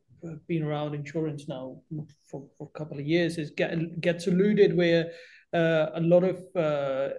been 0.47 0.63
around 0.63 0.95
insurance 0.95 1.49
now 1.49 1.81
for, 2.27 2.45
for 2.59 2.69
a 2.75 2.79
couple 2.79 2.99
of 2.99 3.07
years 3.07 3.39
is 3.39 3.51
get, 3.51 4.01
gets 4.01 4.27
alluded 4.27 4.77
where 4.77 5.11
uh, 5.53 5.87
a 5.95 6.01
lot 6.01 6.25
of 6.25 6.37
uh, 6.55 7.15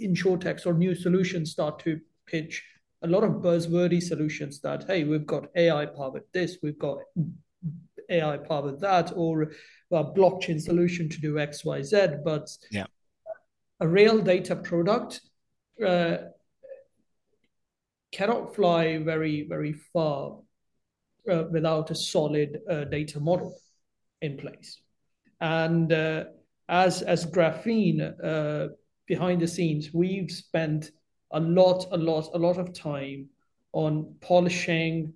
insurtechs 0.00 0.66
or 0.66 0.72
new 0.72 0.94
solutions 0.94 1.50
start 1.50 1.78
to 1.80 2.00
pitch 2.26 2.64
a 3.02 3.06
lot 3.06 3.22
of 3.22 3.42
buzzwordy 3.42 4.02
solutions 4.02 4.60
that 4.60 4.84
hey 4.86 5.04
we've 5.04 5.26
got 5.26 5.46
AI 5.56 5.86
powered 5.86 6.24
this 6.32 6.56
we've 6.62 6.78
got 6.78 6.98
AI 8.10 8.36
powered 8.38 8.80
that 8.80 9.12
or 9.14 9.52
a 9.92 10.04
blockchain 10.04 10.60
solution 10.60 11.08
to 11.08 11.20
do 11.20 11.38
X 11.38 11.64
Y 11.64 11.82
Z 11.82 12.08
but 12.24 12.48
yeah. 12.70 12.86
a 13.80 13.86
real 13.86 14.18
data 14.20 14.56
product 14.56 15.20
uh, 15.86 16.16
cannot 18.12 18.54
fly 18.54 18.98
very 18.98 19.46
very 19.48 19.72
far 19.72 20.38
uh, 21.30 21.44
without 21.50 21.90
a 21.90 21.94
solid 21.94 22.58
uh, 22.70 22.84
data 22.84 23.20
model 23.20 23.54
in 24.22 24.36
place 24.36 24.80
and 25.40 25.92
uh, 25.92 26.24
as 26.68 27.02
as 27.02 27.26
graphene 27.26 28.00
uh, 28.22 28.68
behind 29.08 29.40
the 29.40 29.48
scenes, 29.48 29.90
we've 29.92 30.30
spent 30.30 30.92
a 31.32 31.40
lot, 31.40 31.86
a 31.90 31.96
lot, 31.96 32.28
a 32.34 32.38
lot 32.38 32.58
of 32.58 32.72
time 32.72 33.28
on 33.72 34.14
polishing, 34.20 35.12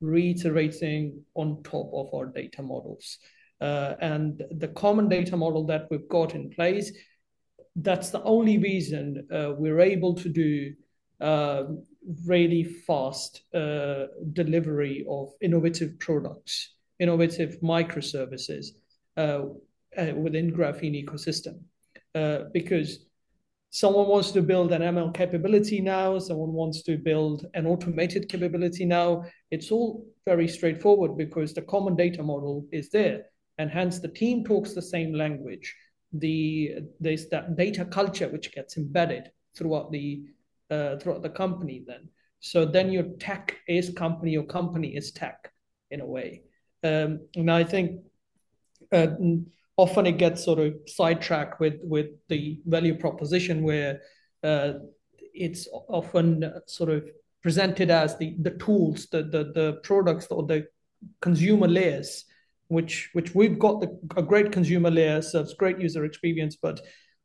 reiterating 0.00 1.22
on 1.34 1.62
top 1.62 1.90
of 1.94 2.12
our 2.12 2.26
data 2.26 2.62
models. 2.62 3.18
Uh, 3.60 3.94
and 4.00 4.42
the 4.52 4.68
common 4.68 5.08
data 5.08 5.36
model 5.36 5.66
that 5.66 5.86
we've 5.90 6.08
got 6.08 6.34
in 6.34 6.50
place, 6.50 6.92
that's 7.76 8.10
the 8.10 8.22
only 8.22 8.58
reason 8.58 9.26
uh, 9.32 9.52
we're 9.56 9.80
able 9.80 10.14
to 10.14 10.28
do 10.28 10.72
really 12.26 12.64
fast 12.64 13.42
uh, 13.54 14.06
delivery 14.32 15.04
of 15.08 15.32
innovative 15.40 15.98
products, 15.98 16.74
innovative 16.98 17.58
microservices. 17.62 18.68
Uh, 19.16 19.42
uh, 19.98 20.12
within 20.14 20.52
graphene 20.52 21.04
ecosystem 21.04 21.58
uh, 22.14 22.48
because 22.52 23.06
someone 23.70 24.06
wants 24.06 24.30
to 24.30 24.40
build 24.40 24.70
an 24.72 24.82
ml 24.82 25.12
capability 25.12 25.80
now 25.80 26.16
someone 26.16 26.52
wants 26.52 26.82
to 26.82 26.96
build 26.96 27.46
an 27.54 27.66
automated 27.66 28.28
capability 28.28 28.84
now 28.84 29.24
it's 29.50 29.72
all 29.72 30.06
very 30.24 30.46
straightforward 30.46 31.16
because 31.16 31.52
the 31.52 31.62
common 31.62 31.96
data 31.96 32.22
model 32.22 32.64
is 32.70 32.88
there 32.90 33.22
and 33.58 33.68
hence 33.68 33.98
the 33.98 34.08
team 34.08 34.44
talks 34.44 34.74
the 34.74 34.82
same 34.82 35.12
language 35.12 35.74
the 36.12 36.76
there's 37.00 37.28
that 37.28 37.56
data 37.56 37.84
culture 37.84 38.28
which 38.28 38.52
gets 38.52 38.76
embedded 38.76 39.30
throughout 39.56 39.90
the 39.90 40.22
uh, 40.70 40.96
throughout 40.98 41.22
the 41.22 41.30
company 41.30 41.84
then. 41.86 42.08
So 42.40 42.64
then 42.64 42.90
your 42.90 43.04
tech 43.18 43.56
is 43.68 43.90
company 43.90 44.32
your 44.32 44.44
company 44.44 44.96
is 44.96 45.12
tech 45.12 45.52
in 45.90 46.00
a 46.00 46.06
way. 46.06 46.42
Um, 46.82 47.28
and 47.36 47.50
i 47.50 47.62
think 47.62 48.00
uh, 48.90 49.08
often 49.76 50.06
it 50.06 50.18
gets 50.18 50.44
sort 50.44 50.58
of 50.58 50.74
sidetracked 50.86 51.60
with 51.60 51.74
with 51.82 52.06
the 52.28 52.60
value 52.66 52.96
proposition 52.98 53.62
where 53.62 54.00
uh, 54.42 54.72
it's 55.34 55.68
often 55.88 56.50
sort 56.66 56.90
of 56.90 57.04
presented 57.42 57.90
as 57.90 58.16
the 58.16 58.36
the 58.40 58.52
tools 58.52 59.08
the 59.12 59.22
the, 59.22 59.52
the 59.54 59.80
products 59.82 60.26
or 60.30 60.46
the 60.46 60.66
consumer 61.20 61.68
layers 61.68 62.24
which 62.68 63.10
which 63.12 63.34
we've 63.34 63.58
got 63.58 63.80
the, 63.80 63.98
a 64.16 64.22
great 64.22 64.52
consumer 64.52 64.90
layer 64.90 65.20
serves 65.22 65.54
great 65.54 65.78
user 65.78 66.04
experience 66.04 66.56
but 66.56 66.80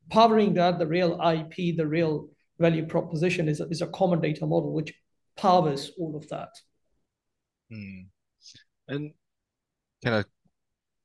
powering 0.10 0.54
that 0.54 0.80
the 0.80 0.88
real 0.88 1.20
ip 1.34 1.56
the 1.78 1.88
real 1.88 2.30
value 2.60 2.86
proposition 2.86 3.48
is, 3.50 3.60
is 3.60 3.82
a 3.82 3.88
common 3.88 4.22
data 4.22 4.46
model 4.46 4.74
which 4.74 4.94
powers 5.36 5.92
all 6.00 6.16
of 6.16 6.28
that. 6.30 6.50
Hmm. 7.72 8.02
And 8.88 9.14
kind 10.04 10.18
of 10.18 10.26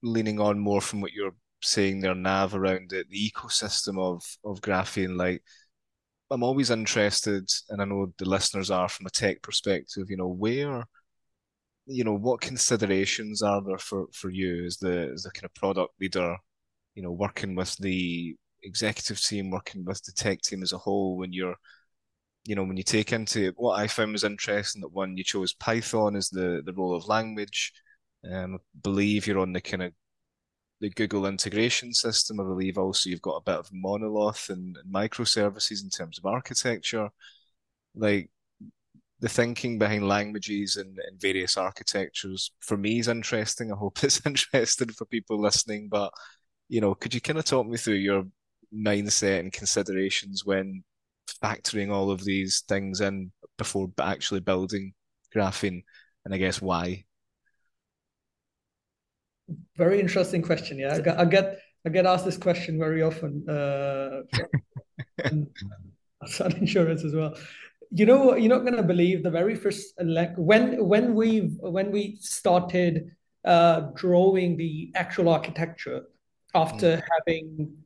leaning 0.03 0.41
on 0.41 0.59
more 0.59 0.81
from 0.81 1.01
what 1.01 1.13
you're 1.13 1.35
saying 1.63 2.01
there, 2.01 2.15
Nav, 2.15 2.55
around 2.55 2.91
the 2.91 3.05
ecosystem 3.33 3.99
of 3.99 4.23
of 4.45 4.61
graphene, 4.61 5.17
like 5.17 5.43
I'm 6.31 6.43
always 6.43 6.71
interested, 6.71 7.49
and 7.71 7.83
I 7.83 7.85
know 7.85 8.13
the 8.19 8.29
listeners 8.29 8.71
are 8.71 8.89
from 8.89 9.07
a 9.07 9.11
tech 9.11 9.43
perspective, 9.43 10.11
you 10.11 10.17
know, 10.17 10.29
where, 10.29 10.85
you 11.87 12.05
know, 12.05 12.15
what 12.15 12.41
considerations 12.41 13.43
are 13.43 13.63
there 13.65 13.79
for, 13.79 14.07
for 14.13 14.31
you 14.31 14.65
as 14.65 14.77
the 14.79 15.11
as 15.13 15.25
the 15.25 15.31
kind 15.33 15.45
of 15.45 15.55
product 15.55 15.93
leader, 16.01 16.37
you 16.95 17.03
know, 17.03 17.11
working 17.13 17.57
with 17.57 17.77
the 17.79 18.37
executive 18.63 19.21
team, 19.21 19.51
working 19.51 19.85
with 19.85 20.03
the 20.05 20.13
tech 20.13 20.43
team 20.43 20.63
as 20.63 20.73
a 20.73 20.79
whole, 20.79 21.17
when 21.17 21.33
you're, 21.33 21.57
you 22.45 22.55
know, 22.55 22.65
when 22.65 22.77
you 22.77 22.83
take 22.83 23.13
into 23.13 23.53
what 23.57 23.79
I 23.79 23.87
found 23.87 24.13
was 24.13 24.25
interesting 24.25 24.83
that 24.83 24.89
one 24.93 25.17
you 25.17 25.25
chose 25.25 25.53
Python 25.53 26.17
as 26.17 26.31
the 26.31 26.63
the 26.65 26.73
role 26.73 26.95
of 26.95 27.09
language. 27.09 27.73
Um, 28.31 28.57
I 28.57 28.59
believe 28.83 29.27
you're 29.27 29.39
on 29.39 29.53
the 29.53 29.61
kind 29.61 29.83
of 29.83 29.93
the 30.81 30.91
Google 30.91 31.27
integration 31.27 31.93
system. 31.93 32.41
I 32.41 32.45
believe 32.45 32.79
also 32.79 33.11
you've 33.11 33.23
got 33.23 33.37
a 33.37 33.43
bit 33.43 33.59
of 33.59 33.71
monolith 33.73 34.49
and, 34.51 34.77
and 34.77 34.93
microservices 34.93 35.83
in 35.85 35.91
terms 35.91 36.19
of 36.19 36.27
architecture. 36.27 37.11
Like 37.95 38.31
the 39.21 39.29
thinking 39.29 39.79
behind 39.79 40.09
languages 40.09 40.77
and, 40.77 40.99
and 41.07 41.21
various 41.21 41.57
architectures 41.57 42.53
for 42.61 42.77
me 42.77 42.99
is 42.99 43.09
interesting. 43.09 43.71
I 43.71 43.77
hope 43.77 43.99
it's 44.03 44.25
interesting 44.27 44.89
for 44.89 45.05
people 45.05 45.41
listening. 45.41 45.89
But 45.91 46.13
you 46.69 46.81
know, 46.81 46.95
could 46.95 47.15
you 47.15 47.21
kind 47.21 47.39
of 47.39 47.45
talk 47.45 47.67
me 47.67 47.77
through 47.77 47.95
your 47.95 48.25
mindset 48.75 49.41
and 49.41 49.53
considerations 49.53 50.45
when 50.45 50.85
factoring 51.43 51.91
all 51.91 52.11
of 52.11 52.25
these 52.25 52.63
things 52.69 53.01
in 53.01 53.33
before 53.59 53.91
actually 54.01 54.41
building 54.41 54.93
graphene, 55.35 55.83
and 56.25 56.35
I 56.35 56.39
guess 56.39 56.61
why? 56.61 57.05
Very 59.77 60.01
interesting 60.01 60.43
question. 60.43 60.79
Yeah, 60.79 60.95
I 60.95 61.01
get 61.01 61.19
I 61.19 61.25
get, 61.25 61.59
I 61.87 61.89
get 61.91 62.07
asked 62.07 62.25
this 62.25 62.37
question 62.37 62.79
very 62.79 63.03
often. 63.03 63.49
Uh, 63.49 64.23
Sun 66.27 66.53
insurance 66.59 67.05
as 67.05 67.15
well. 67.15 67.35
You 67.91 68.07
know, 68.07 68.37
you're 68.37 68.51
not 68.51 68.61
going 68.61 68.77
to 68.77 68.83
believe 68.83 69.23
the 69.23 69.31
very 69.31 69.57
first 69.57 69.95
like 70.01 70.35
when 70.37 70.87
when 70.87 71.15
we 71.15 71.57
when 71.61 71.91
we 71.91 72.17
started 72.21 73.11
uh, 73.45 73.81
drawing 73.95 74.57
the 74.57 74.93
actual 74.95 75.29
architecture 75.29 76.03
after 76.55 76.99
mm. 76.99 77.03
having 77.19 77.77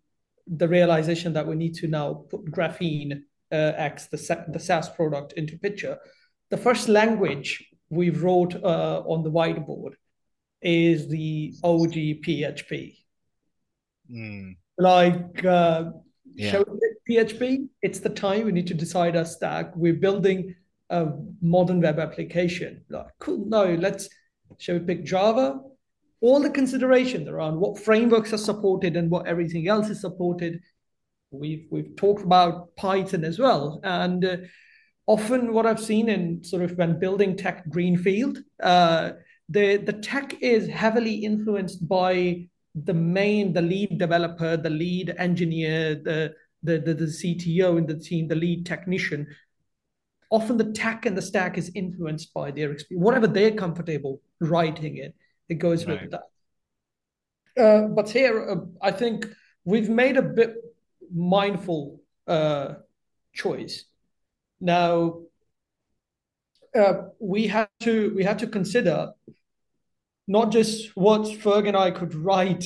the 0.47 0.69
realization 0.69 1.33
that 1.33 1.47
we 1.47 1.55
need 1.55 1.75
to 1.75 1.89
now 1.89 2.25
put 2.31 2.45
graphene 2.47 3.23
uh, 3.53 3.73
X 3.77 4.07
the 4.07 4.45
the 4.49 4.59
SaaS 4.59 4.89
product 4.89 5.33
into 5.35 5.59
picture. 5.59 5.99
The 6.51 6.57
first 6.57 6.89
language 6.89 7.65
we 7.91 8.11
wrote 8.11 8.55
uh, 8.63 9.03
on 9.07 9.23
the 9.23 9.31
whiteboard 9.31 9.95
is 10.63 11.09
the 11.09 11.55
OG 11.63 11.95
PHP. 12.25 12.97
Mm. 14.11 14.57
Like, 14.79 15.45
uh, 15.45 15.91
yeah. 16.35 16.63
PHP? 17.09 17.69
It's 17.83 18.01
the 18.01 18.09
time 18.09 18.47
we 18.47 18.53
need 18.53 18.67
to 18.69 18.75
decide 18.75 19.17
our 19.17 19.25
stack. 19.25 19.77
We're 19.77 19.95
building 19.95 20.55
a 20.91 21.09
modern 21.43 21.81
web 21.81 21.99
application. 21.99 22.83
Like, 22.89 23.07
cool. 23.21 23.45
No, 23.47 23.75
let's 23.75 24.09
shall 24.59 24.79
we 24.79 24.85
pick 24.85 25.05
Java? 25.05 25.61
All 26.25 26.41
the 26.41 26.49
considerations 26.49 27.29
around 27.29 27.61
what 27.61 27.79
frameworks 27.79 28.33
are 28.33 28.39
supported 28.39 28.97
and 28.97 29.11
what 29.11 29.27
everything 29.27 29.69
else 29.69 29.91
is 29.91 30.01
supported. 30.01 30.63
We've 31.31 31.67
we've 31.71 31.95
talked 31.97 32.23
about 32.23 32.75
Python 32.77 33.25
as 33.25 33.39
well, 33.39 33.79
and 33.83 34.25
uh, 34.25 34.37
often 35.07 35.53
what 35.53 35.67
I've 35.67 35.85
seen 35.91 36.09
in 36.09 36.43
sort 36.43 36.63
of 36.63 36.79
when 36.79 36.99
building 36.99 37.37
tech 37.37 37.69
greenfield, 37.69 38.39
uh, 38.63 39.11
the 39.51 39.77
the 39.77 39.93
tech 39.93 40.41
is 40.41 40.67
heavily 40.67 41.17
influenced 41.17 41.87
by 41.87 42.49
the 42.75 42.95
main 42.95 43.53
the 43.53 43.61
lead 43.61 43.99
developer 43.99 44.57
the 44.57 44.71
lead 44.71 45.15
engineer 45.19 45.95
the 45.95 46.33
the, 46.63 46.79
the, 46.79 46.95
the 46.95 47.05
cto 47.05 47.77
in 47.77 47.85
the 47.85 47.99
team 47.99 48.29
the 48.29 48.35
lead 48.35 48.65
technician. 48.65 49.27
Often 50.31 50.57
the 50.57 50.73
tech 50.73 51.05
and 51.05 51.19
the 51.19 51.29
stack 51.31 51.59
is 51.59 51.71
influenced 51.75 52.33
by 52.33 52.51
their 52.51 52.73
experience 52.73 53.05
whatever 53.05 53.27
they're 53.27 53.59
comfortable 53.65 54.23
writing 54.41 54.97
it 54.97 55.15
it 55.49 55.57
goes 55.57 55.87
right. 55.87 56.03
with 56.03 56.11
that 56.11 56.27
uh, 57.63 57.89
but 57.89 58.11
here 58.11 58.51
uh, 58.51 58.57
i 58.83 58.91
think 58.91 59.27
we've 59.65 59.89
made 59.89 60.17
a 60.17 60.23
bit 60.23 60.57
mindful 61.15 62.01
uh, 62.27 62.75
choice 63.33 63.85
now 64.61 65.21
uh, 66.75 66.95
we 67.21 67.47
had 67.47 67.69
to 67.81 68.13
we 68.17 68.25
had 68.25 68.39
to 68.39 68.47
consider 68.47 69.13
not 70.27 70.51
just 70.51 70.97
what 70.97 71.23
Ferg 71.23 71.69
and 71.69 71.77
I 71.77 71.91
could 71.91 72.15
write, 72.15 72.65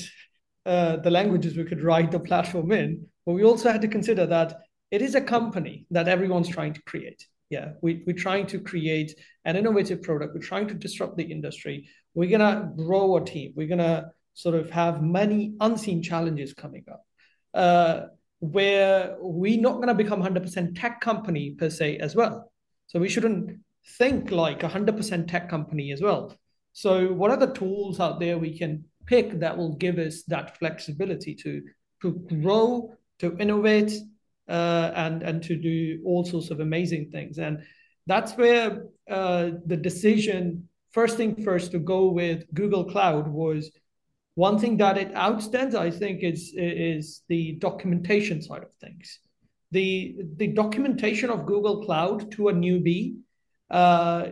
uh, 0.64 0.96
the 0.96 1.10
languages 1.10 1.56
we 1.56 1.64
could 1.64 1.82
write 1.82 2.10
the 2.10 2.20
platform 2.20 2.72
in, 2.72 3.06
but 3.26 3.32
we 3.32 3.44
also 3.44 3.70
had 3.70 3.82
to 3.82 3.88
consider 3.88 4.26
that 4.26 4.60
it 4.90 5.02
is 5.02 5.14
a 5.14 5.20
company 5.20 5.86
that 5.90 6.08
everyone's 6.08 6.48
trying 6.48 6.74
to 6.74 6.82
create. 6.82 7.26
Yeah, 7.50 7.72
we, 7.80 8.02
we're 8.06 8.16
trying 8.16 8.46
to 8.48 8.60
create 8.60 9.14
an 9.44 9.56
innovative 9.56 10.02
product. 10.02 10.34
We're 10.34 10.40
trying 10.40 10.68
to 10.68 10.74
disrupt 10.74 11.16
the 11.16 11.24
industry. 11.24 11.88
We're 12.14 12.30
gonna 12.30 12.72
grow 12.76 13.16
a 13.16 13.24
team. 13.24 13.52
We're 13.56 13.68
gonna 13.68 14.12
sort 14.34 14.54
of 14.54 14.70
have 14.70 15.02
many 15.02 15.54
unseen 15.60 16.02
challenges 16.02 16.52
coming 16.52 16.84
up. 16.90 17.04
Uh, 17.54 18.08
where 18.40 19.16
we're 19.20 19.60
not 19.60 19.76
going 19.76 19.88
to 19.88 19.94
become 19.94 20.22
100% 20.22 20.80
tech 20.80 21.00
company 21.00 21.50
per 21.58 21.70
se 21.70 21.98
as 21.98 22.14
well. 22.14 22.52
So 22.86 22.98
we 22.98 23.08
shouldn't 23.08 23.58
think 23.98 24.30
like 24.30 24.62
a 24.62 24.68
100% 24.68 25.28
tech 25.28 25.48
company 25.48 25.92
as 25.92 26.00
well. 26.00 26.36
So 26.72 27.12
what 27.12 27.30
are 27.30 27.36
the 27.36 27.52
tools 27.52 27.98
out 27.98 28.20
there 28.20 28.38
we 28.38 28.56
can 28.56 28.84
pick 29.06 29.40
that 29.40 29.56
will 29.56 29.74
give 29.74 29.98
us 29.98 30.22
that 30.24 30.58
flexibility 30.58 31.34
to 31.34 31.62
to 32.00 32.12
grow, 32.12 32.94
to 33.18 33.36
innovate, 33.38 33.92
uh, 34.48 34.92
and 34.94 35.22
and 35.22 35.42
to 35.44 35.56
do 35.56 36.00
all 36.04 36.24
sorts 36.24 36.50
of 36.50 36.60
amazing 36.60 37.10
things. 37.10 37.38
And 37.38 37.62
that's 38.06 38.32
where 38.36 38.84
uh, 39.10 39.50
the 39.66 39.76
decision, 39.76 40.68
first 40.90 41.16
thing 41.16 41.42
first, 41.42 41.72
to 41.72 41.78
go 41.78 42.10
with 42.10 42.44
Google 42.54 42.84
Cloud 42.84 43.28
was 43.28 43.70
one 44.34 44.58
thing 44.58 44.76
that 44.78 44.96
it 44.96 45.12
outstands. 45.14 45.74
I 45.74 45.90
think 45.90 46.22
is 46.22 46.54
is 46.56 47.22
the 47.28 47.52
documentation 47.60 48.40
side 48.40 48.62
of 48.62 48.72
things. 48.80 49.20
The 49.70 50.16
the 50.36 50.48
documentation 50.48 51.30
of 51.30 51.46
Google 51.46 51.84
Cloud 51.84 52.30
to 52.32 52.48
a 52.48 52.52
newbie 52.52 53.16
uh, 53.70 54.28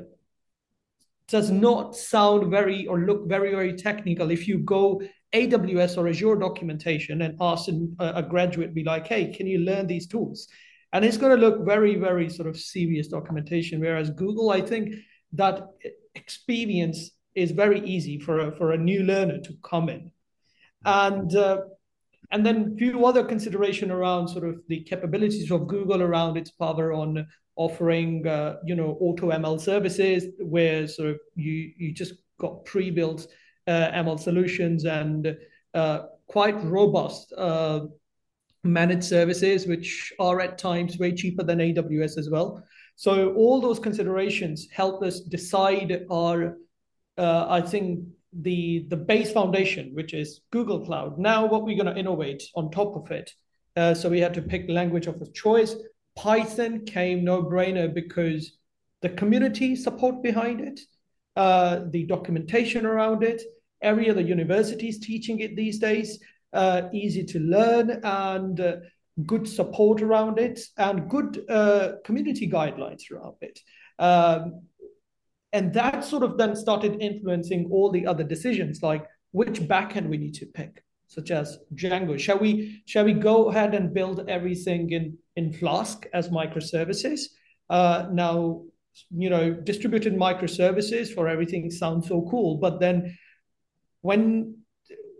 does 1.28 1.50
not 1.50 1.96
sound 1.96 2.50
very 2.50 2.86
or 2.86 3.00
look 3.00 3.28
very 3.28 3.50
very 3.50 3.74
technical 3.74 4.30
if 4.30 4.48
you 4.48 4.58
go 4.58 5.02
aws 5.36 5.96
or 5.96 6.08
azure 6.08 6.36
documentation 6.36 7.22
and 7.22 7.36
ask 7.40 7.68
a, 8.00 8.22
graduate 8.22 8.74
be 8.74 8.84
like 8.84 9.06
hey 9.06 9.32
can 9.32 9.46
you 9.46 9.58
learn 9.58 9.86
these 9.86 10.06
tools? 10.06 10.48
And 10.92 11.04
it's 11.04 11.18
going 11.18 11.34
to 11.38 11.46
look 11.46 11.66
very 11.66 11.96
very 11.96 12.28
sort 12.30 12.48
of 12.48 12.56
serious 12.56 13.08
documentation 13.08 13.80
whereas 13.80 14.10
google 14.10 14.50
i 14.50 14.60
think 14.60 14.94
that 15.32 15.60
experience 16.14 17.10
is 17.36 17.50
very 17.50 17.80
easy 17.86 18.18
for 18.18 18.40
a, 18.40 18.52
for 18.56 18.72
a 18.72 18.78
new 18.78 19.04
learner 19.04 19.38
to 19.38 19.54
come 19.62 19.88
in. 19.88 20.10
And 20.84 21.34
uh, 21.36 21.60
and 22.32 22.44
then 22.44 22.72
a 22.74 22.76
few 22.76 23.06
other 23.06 23.22
consideration 23.22 23.92
around 23.92 24.26
sort 24.28 24.48
of 24.48 24.56
the 24.68 24.82
capabilities 24.82 25.50
of 25.52 25.68
google 25.68 26.02
around 26.02 26.36
its 26.36 26.50
power 26.50 26.92
on 26.92 27.26
offering 27.54 28.26
uh, 28.26 28.56
you 28.64 28.74
know 28.74 28.96
auto 29.00 29.30
ML 29.30 29.60
services 29.60 30.24
where 30.40 30.88
sort 30.88 31.10
of 31.10 31.18
you 31.34 31.72
you 31.76 31.92
just 31.92 32.14
got 32.38 32.64
pre-built 32.64 33.28
ML 33.70 34.18
solutions 34.18 34.84
and 34.84 35.36
uh, 35.74 36.00
quite 36.26 36.62
robust 36.64 37.32
uh, 37.36 37.80
managed 38.64 39.04
services 39.04 39.66
which 39.66 40.12
are 40.18 40.40
at 40.40 40.58
times 40.58 40.98
way 40.98 41.12
cheaper 41.12 41.42
than 41.42 41.58
AWS 41.58 42.18
as 42.18 42.30
well. 42.30 42.62
So 42.96 43.34
all 43.34 43.60
those 43.60 43.78
considerations 43.78 44.68
help 44.72 45.02
us 45.02 45.20
decide 45.20 46.06
our 46.10 46.56
uh, 47.18 47.46
I 47.48 47.60
think 47.60 48.04
the 48.32 48.86
the 48.88 48.96
base 48.96 49.32
foundation 49.32 49.94
which 49.94 50.12
is 50.14 50.40
Google 50.50 50.84
Cloud. 50.84 51.18
Now 51.18 51.46
what 51.46 51.64
we're 51.64 51.82
going 51.82 51.94
to 51.94 51.98
innovate 51.98 52.42
on 52.54 52.70
top 52.70 52.96
of 52.96 53.10
it. 53.10 53.30
Uh, 53.76 53.92
so 53.94 54.08
we 54.08 54.20
had 54.20 54.34
to 54.34 54.42
pick 54.42 54.68
language 54.68 55.06
of 55.06 55.20
choice 55.34 55.76
Python 56.16 56.84
came 56.86 57.22
no 57.22 57.42
brainer 57.42 57.92
because 57.92 58.56
the 59.02 59.10
community 59.10 59.76
support 59.76 60.22
behind 60.22 60.60
it, 60.60 60.80
uh, 61.36 61.80
the 61.90 62.04
documentation 62.04 62.86
around 62.86 63.22
it, 63.22 63.42
every 63.86 64.10
other 64.10 64.20
university 64.20 64.88
is 64.88 64.98
teaching 64.98 65.40
it 65.40 65.56
these 65.56 65.78
days, 65.78 66.18
uh, 66.52 66.82
easy 66.92 67.24
to 67.32 67.38
learn 67.38 67.86
and 68.02 68.60
uh, 68.60 68.76
good 69.24 69.46
support 69.48 70.02
around 70.02 70.38
it 70.38 70.60
and 70.76 71.08
good 71.08 71.32
uh, 71.48 71.92
community 72.04 72.46
guidelines 72.50 73.02
around 73.10 73.36
it. 73.40 73.58
Um, 73.98 74.62
and 75.52 75.72
that 75.72 76.04
sort 76.04 76.22
of 76.22 76.36
then 76.36 76.54
started 76.56 77.00
influencing 77.00 77.68
all 77.72 77.90
the 77.90 78.06
other 78.06 78.24
decisions, 78.24 78.82
like 78.82 79.04
which 79.30 79.60
backend 79.60 80.08
we 80.08 80.18
need 80.18 80.34
to 80.34 80.46
pick, 80.46 80.82
such 81.06 81.30
as 81.30 81.58
Django. 81.74 82.18
Shall 82.18 82.38
we 82.38 82.82
shall 82.86 83.04
we 83.04 83.14
go 83.14 83.36
ahead 83.50 83.72
and 83.74 83.94
build 83.94 84.28
everything 84.28 84.90
in 84.90 85.16
in 85.36 85.52
Flask 85.52 86.06
as 86.12 86.28
microservices. 86.28 87.20
Uh, 87.70 88.06
now, 88.12 88.62
you 89.10 89.30
know, 89.30 89.52
distributed 89.52 90.14
microservices 90.14 91.14
for 91.14 91.28
everything 91.28 91.70
sounds 91.70 92.08
so 92.08 92.26
cool, 92.30 92.56
but 92.56 92.80
then 92.80 93.16
when 94.06 94.56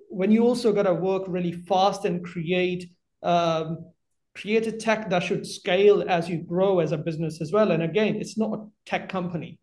when 0.09 0.31
you 0.31 0.43
also 0.45 0.73
got 0.73 0.85
to 0.85 0.95
work 0.95 1.25
really 1.27 1.53
fast 1.53 2.05
and 2.05 2.25
create 2.25 2.83
um, 3.23 3.69
create 4.35 4.67
a 4.67 4.73
tech 4.73 5.11
that 5.11 5.23
should 5.23 5.47
scale 5.47 6.05
as 6.09 6.29
you 6.29 6.39
grow 6.39 6.79
as 6.81 6.93
a 6.93 6.99
business 6.99 7.41
as 7.41 7.51
well. 7.53 7.71
And 7.73 7.83
again, 7.83 8.17
it's 8.17 8.37
not 8.39 8.53
a 8.59 8.67
tech 8.85 9.09
company. 9.09 9.59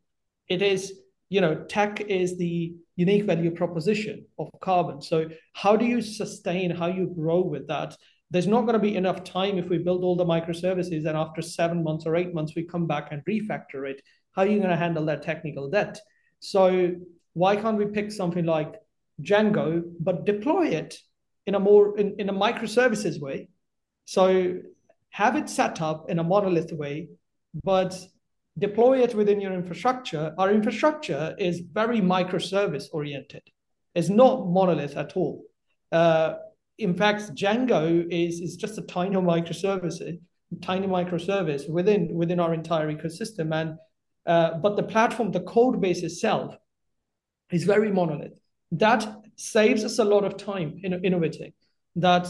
It 0.47 0.61
is, 0.61 0.81
you 1.29 1.41
know, 1.41 1.63
tech 1.77 2.01
is 2.01 2.37
the 2.37 2.75
unique 2.95 3.23
value 3.23 3.51
proposition 3.51 4.25
of 4.39 4.49
carbon. 4.61 5.01
So 5.01 5.29
how 5.53 5.77
do 5.77 5.85
you 5.85 6.01
sustain 6.01 6.71
how 6.71 6.87
you 6.87 7.05
grow 7.21 7.41
with 7.41 7.67
that? 7.67 7.95
There's 8.31 8.47
not 8.47 8.61
going 8.61 8.73
to 8.73 8.87
be 8.89 8.95
enough 8.95 9.23
time 9.23 9.59
if 9.59 9.69
we 9.69 9.77
build 9.77 10.03
all 10.03 10.15
the 10.15 10.25
microservices 10.25 11.05
and 11.07 11.15
after 11.25 11.41
seven 11.41 11.83
months 11.83 12.05
or 12.07 12.15
eight 12.15 12.33
months 12.33 12.53
we 12.55 12.63
come 12.63 12.87
back 12.87 13.11
and 13.11 13.23
refactor 13.25 13.81
it. 13.91 14.01
How 14.35 14.41
are 14.41 14.47
you 14.47 14.57
going 14.57 14.75
to 14.77 14.83
handle 14.85 15.05
that 15.05 15.21
technical 15.21 15.69
debt? 15.69 15.99
So 16.39 16.95
why 17.33 17.55
can't 17.55 17.77
we 17.77 17.85
pick 17.85 18.11
something 18.11 18.45
like 18.45 18.73
Django, 19.21 19.83
but 19.99 20.25
deploy 20.25 20.67
it 20.67 20.97
in 21.45 21.55
a 21.55 21.59
more 21.59 21.97
in, 21.97 22.15
in 22.19 22.29
a 22.29 22.33
microservices 22.33 23.19
way? 23.19 23.49
So 24.05 24.57
have 25.11 25.35
it 25.35 25.49
set 25.49 25.81
up 25.81 26.09
in 26.09 26.19
a 26.19 26.23
monolith 26.23 26.71
way, 26.73 27.09
but 27.63 27.97
deploy 28.57 29.01
it 29.01 29.15
within 29.15 29.39
your 29.39 29.53
infrastructure. 29.53 30.33
Our 30.37 30.51
infrastructure 30.51 31.35
is 31.37 31.59
very 31.59 32.01
microservice 32.01 32.85
oriented. 32.91 33.43
It's 33.95 34.09
not 34.09 34.47
monolith 34.47 34.97
at 34.97 35.15
all. 35.15 35.43
Uh, 35.91 36.35
in 36.79 36.95
fact, 36.95 37.35
Django 37.35 38.05
is, 38.09 38.39
is 38.39 38.55
just 38.55 38.77
a 38.79 38.81
tiny 38.81 39.15
microservice, 39.15 40.17
tiny 40.61 40.87
microservice 40.87 41.69
within 41.69 42.13
within 42.15 42.39
our 42.39 42.53
entire 42.53 42.91
ecosystem. 42.91 43.53
And 43.53 43.77
uh, 44.25 44.57
but 44.57 44.75
the 44.75 44.83
platform, 44.83 45.31
the 45.31 45.41
code 45.41 45.79
base 45.79 46.01
itself, 46.01 46.55
is 47.51 47.63
very 47.65 47.91
monolith. 47.91 48.39
That 48.73 49.05
saves 49.35 49.83
us 49.83 49.99
a 49.99 50.03
lot 50.03 50.23
of 50.23 50.37
time 50.37 50.79
in 50.83 50.93
innovating. 51.05 51.53
That 51.95 52.27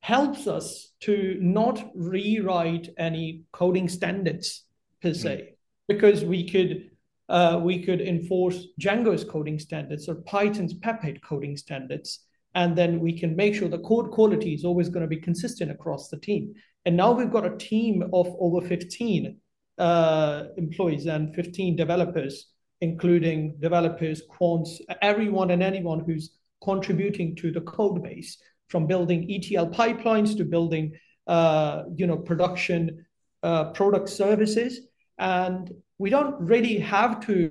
helps 0.00 0.46
us 0.46 0.92
to 1.00 1.36
not 1.40 1.90
rewrite 1.94 2.88
any 2.98 3.42
coding 3.52 3.88
standards 3.88 4.64
per 5.00 5.12
se, 5.12 5.36
mm. 5.36 5.54
because 5.88 6.24
we 6.24 6.48
could 6.48 6.90
uh, 7.28 7.60
we 7.62 7.82
could 7.82 8.00
enforce 8.00 8.66
Django's 8.80 9.24
coding 9.24 9.58
standards 9.58 10.08
or 10.08 10.16
Python's 10.16 10.74
PEP8 10.74 11.22
coding 11.22 11.56
standards, 11.56 12.26
and 12.54 12.76
then 12.76 13.00
we 13.00 13.18
can 13.18 13.34
make 13.34 13.54
sure 13.54 13.68
the 13.68 13.78
code 13.78 14.10
quality 14.10 14.54
is 14.54 14.64
always 14.64 14.88
going 14.88 15.02
to 15.02 15.08
be 15.08 15.16
consistent 15.20 15.70
across 15.70 16.08
the 16.08 16.18
team. 16.18 16.54
And 16.84 16.96
now 16.96 17.12
we've 17.12 17.30
got 17.30 17.46
a 17.46 17.56
team 17.56 18.02
of 18.12 18.26
over 18.38 18.60
15 18.66 19.36
uh, 19.78 20.44
employees 20.56 21.06
and 21.06 21.34
15 21.34 21.76
developers, 21.76 22.48
including 22.82 23.54
developers, 23.60 24.22
quants, 24.28 24.80
everyone 25.00 25.52
and 25.52 25.62
anyone 25.62 26.00
who's 26.00 26.32
contributing 26.62 27.34
to 27.36 27.52
the 27.52 27.60
code 27.60 28.02
base 28.02 28.36
from 28.68 28.88
building 28.88 29.30
ETL 29.30 29.68
pipelines 29.68 30.36
to 30.36 30.44
building, 30.44 30.92
uh, 31.28 31.84
you 31.94 32.08
know, 32.08 32.16
production 32.16 33.06
uh, 33.44 33.66
product 33.70 34.08
services. 34.08 34.80
And 35.18 35.72
we 35.98 36.10
don't 36.10 36.34
really 36.40 36.78
have 36.78 37.24
to 37.26 37.50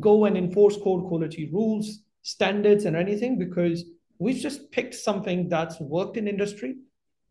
go 0.00 0.24
and 0.24 0.36
enforce 0.36 0.76
code 0.76 1.06
quality 1.06 1.48
rules, 1.52 2.00
standards, 2.22 2.84
and 2.84 2.96
anything 2.96 3.38
because 3.38 3.84
we've 4.18 4.42
just 4.42 4.72
picked 4.72 4.96
something 4.96 5.48
that's 5.48 5.78
worked 5.78 6.16
in 6.16 6.26
industry, 6.26 6.74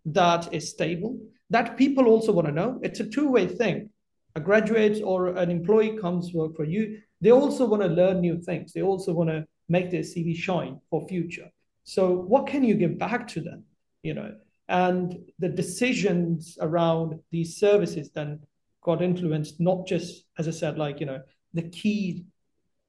that 0.06 0.53
is 0.53 0.69
stable, 0.69 1.19
that 1.49 1.75
people 1.75 2.08
also 2.08 2.32
want 2.32 2.47
to 2.47 2.53
know. 2.53 2.79
It's 2.84 3.01
a 3.01 3.10
two-way 3.10 3.47
thing. 3.47 3.89
A 4.36 4.39
graduate 4.39 5.02
or 5.04 5.28
an 5.28 5.52
employee 5.52 5.98
comes 5.98 6.34
work 6.34 6.56
for 6.56 6.63
you. 6.63 7.00
They 7.22 7.32
also 7.32 7.65
want 7.65 7.84
to 7.84 7.88
learn 7.88 8.22
new 8.22 8.41
things. 8.41 8.74
They 8.74 8.82
also 8.82 9.13
want 9.13 9.30
to 9.30 9.46
make 9.69 9.91
their 9.91 10.02
CV 10.02 10.36
shine 10.36 10.80
for 10.89 11.08
future. 11.08 11.50
So 11.84 12.12
what 12.12 12.48
can 12.48 12.63
you 12.63 12.76
give 12.76 12.98
back 12.98 13.28
to 13.30 13.41
them? 13.41 13.63
You 14.02 14.15
know, 14.15 14.36
and 14.67 15.17
the 15.39 15.50
decisions 15.50 16.58
around 16.60 17.19
these 17.32 17.58
services 17.58 18.10
then 18.12 18.39
got 18.82 19.02
influenced 19.02 19.60
not 19.60 19.88
just, 19.88 20.26
as 20.38 20.48
I 20.48 20.52
said, 20.52 20.78
like 20.78 21.00
you 21.00 21.06
know, 21.06 21.22
the 21.54 21.69
key 21.69 22.26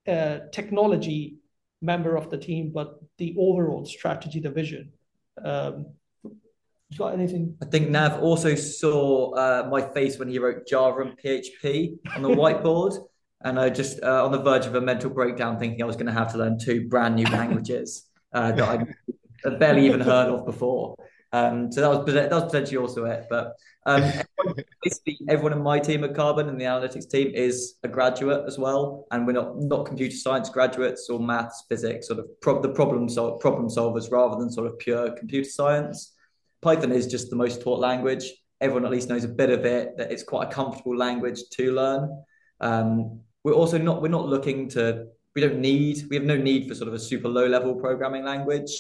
uh, 0.07 0.39
technology 0.53 1.37
member 1.83 2.17
of 2.17 2.31
the 2.31 2.39
team, 2.39 2.73
but 2.73 2.99
the 3.19 3.35
overall 3.39 3.85
strategy, 3.85 4.41
the 4.41 4.51
vision. 4.51 4.93
Um, 5.45 5.87
you 6.91 6.99
got 6.99 7.15
anything? 7.15 7.57
I 7.63 7.67
think 7.67 7.91
Nav 7.91 8.23
also 8.23 8.55
saw 8.55 9.33
uh, 9.35 9.69
my 9.71 9.81
face 9.93 10.19
when 10.19 10.29
he 10.29 10.39
wrote 10.39 10.67
Java 10.67 11.01
and 11.01 11.19
PHP 11.19 11.97
on 12.15 12.23
the 12.23 12.29
whiteboard. 12.41 12.97
and 13.43 13.59
I 13.59 13.71
just 13.71 14.03
uh, 14.03 14.25
on 14.25 14.33
the 14.33 14.43
verge 14.43 14.67
of 14.67 14.75
a 14.75 14.81
mental 14.81 15.11
breakdown, 15.11 15.59
thinking 15.59 15.83
I 15.83 15.87
was 15.87 15.97
going 15.97 16.07
to 16.07 16.13
have 16.13 16.33
to 16.33 16.39
learn 16.39 16.59
two 16.59 16.89
brand 16.89 17.17
new 17.17 17.27
languages 17.27 18.09
uh, 18.33 18.53
that 18.53 18.69
I'd 19.45 19.59
barely 19.59 19.87
even 19.87 20.01
heard 20.01 20.29
of 20.29 20.47
before. 20.47 20.97
Um, 21.33 21.73
so 21.73 21.81
that 21.81 21.89
was 21.89 22.15
that 22.15 22.31
was 22.31 22.45
potentially 22.45 22.77
also 22.77 23.07
it. 23.07 23.27
But 23.29 23.55
um, 23.87 24.03
everyone, 24.03 24.65
basically, 24.85 25.19
everyone 25.29 25.53
in 25.53 25.63
my 25.63 25.81
team 25.81 26.05
at 26.05 26.15
Carbon 26.15 26.49
and 26.49 26.61
the 26.61 26.65
analytics 26.65 27.11
team 27.11 27.33
is 27.35 27.75
a 27.83 27.89
graduate 27.89 28.45
as 28.47 28.57
well, 28.57 29.07
and 29.11 29.27
we're 29.27 29.33
not 29.33 29.59
not 29.59 29.85
computer 29.85 30.15
science 30.15 30.49
graduates 30.49 31.09
or 31.11 31.19
maths, 31.19 31.65
physics, 31.69 32.07
sort 32.07 32.21
of 32.21 32.27
pro- 32.41 32.63
the 32.63 32.69
problem 32.69 33.09
sol- 33.09 33.39
problem 33.39 33.69
solvers 33.69 34.13
rather 34.13 34.37
than 34.39 34.49
sort 34.49 34.69
of 34.69 34.79
pure 34.79 35.11
computer 35.17 35.51
science. 35.51 36.14
Python 36.65 36.93
is 36.93 37.07
just 37.07 37.29
the 37.29 37.37
most 37.37 37.61
taught 37.63 37.79
language. 37.79 38.25
Everyone 38.61 38.87
at 38.87 38.91
least 38.91 39.11
knows 39.11 39.25
a 39.25 39.29
bit 39.29 39.51
of 39.51 39.67
it. 39.67 39.99
That 39.99 40.11
it's 40.11 40.23
quite 40.23 40.49
a 40.49 40.51
comfortable 40.51 40.97
language 40.97 41.41
to 41.53 41.73
learn. 41.73 42.25
Um, 42.61 43.21
we're 43.45 43.53
also 43.53 43.77
not 43.77 44.01
we're 44.01 44.09
not 44.09 44.27
looking 44.27 44.71
to 44.71 45.07
we 45.35 45.43
don't 45.43 45.59
need 45.59 46.05
we 46.09 46.17
have 46.17 46.25
no 46.25 46.37
need 46.37 46.67
for 46.67 46.75
sort 46.75 46.89
of 46.89 46.95
a 46.95 46.99
super 46.99 47.29
low 47.29 47.47
level 47.47 47.75
programming 47.75 48.25
language. 48.25 48.73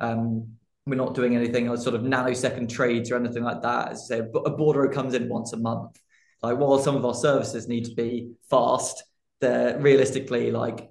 Um, 0.00 0.48
we're 0.86 0.96
not 0.96 1.14
doing 1.14 1.36
anything 1.36 1.68
like 1.68 1.78
sort 1.78 1.94
of 1.94 2.02
nanosecond 2.02 2.68
trades 2.68 3.10
or 3.10 3.16
anything 3.16 3.44
like 3.44 3.62
that. 3.62 3.92
As 3.92 4.10
I 4.10 4.16
say, 4.16 4.18
a 4.20 4.50
bordereau 4.50 4.92
comes 4.92 5.14
in 5.14 5.28
once 5.28 5.52
a 5.52 5.58
month. 5.58 5.96
Like 6.42 6.58
while 6.58 6.78
some 6.78 6.96
of 6.96 7.04
our 7.04 7.14
services 7.14 7.68
need 7.68 7.84
to 7.84 7.94
be 7.94 8.32
fast, 8.50 9.04
they're 9.40 9.78
realistically 9.78 10.50
like 10.50 10.88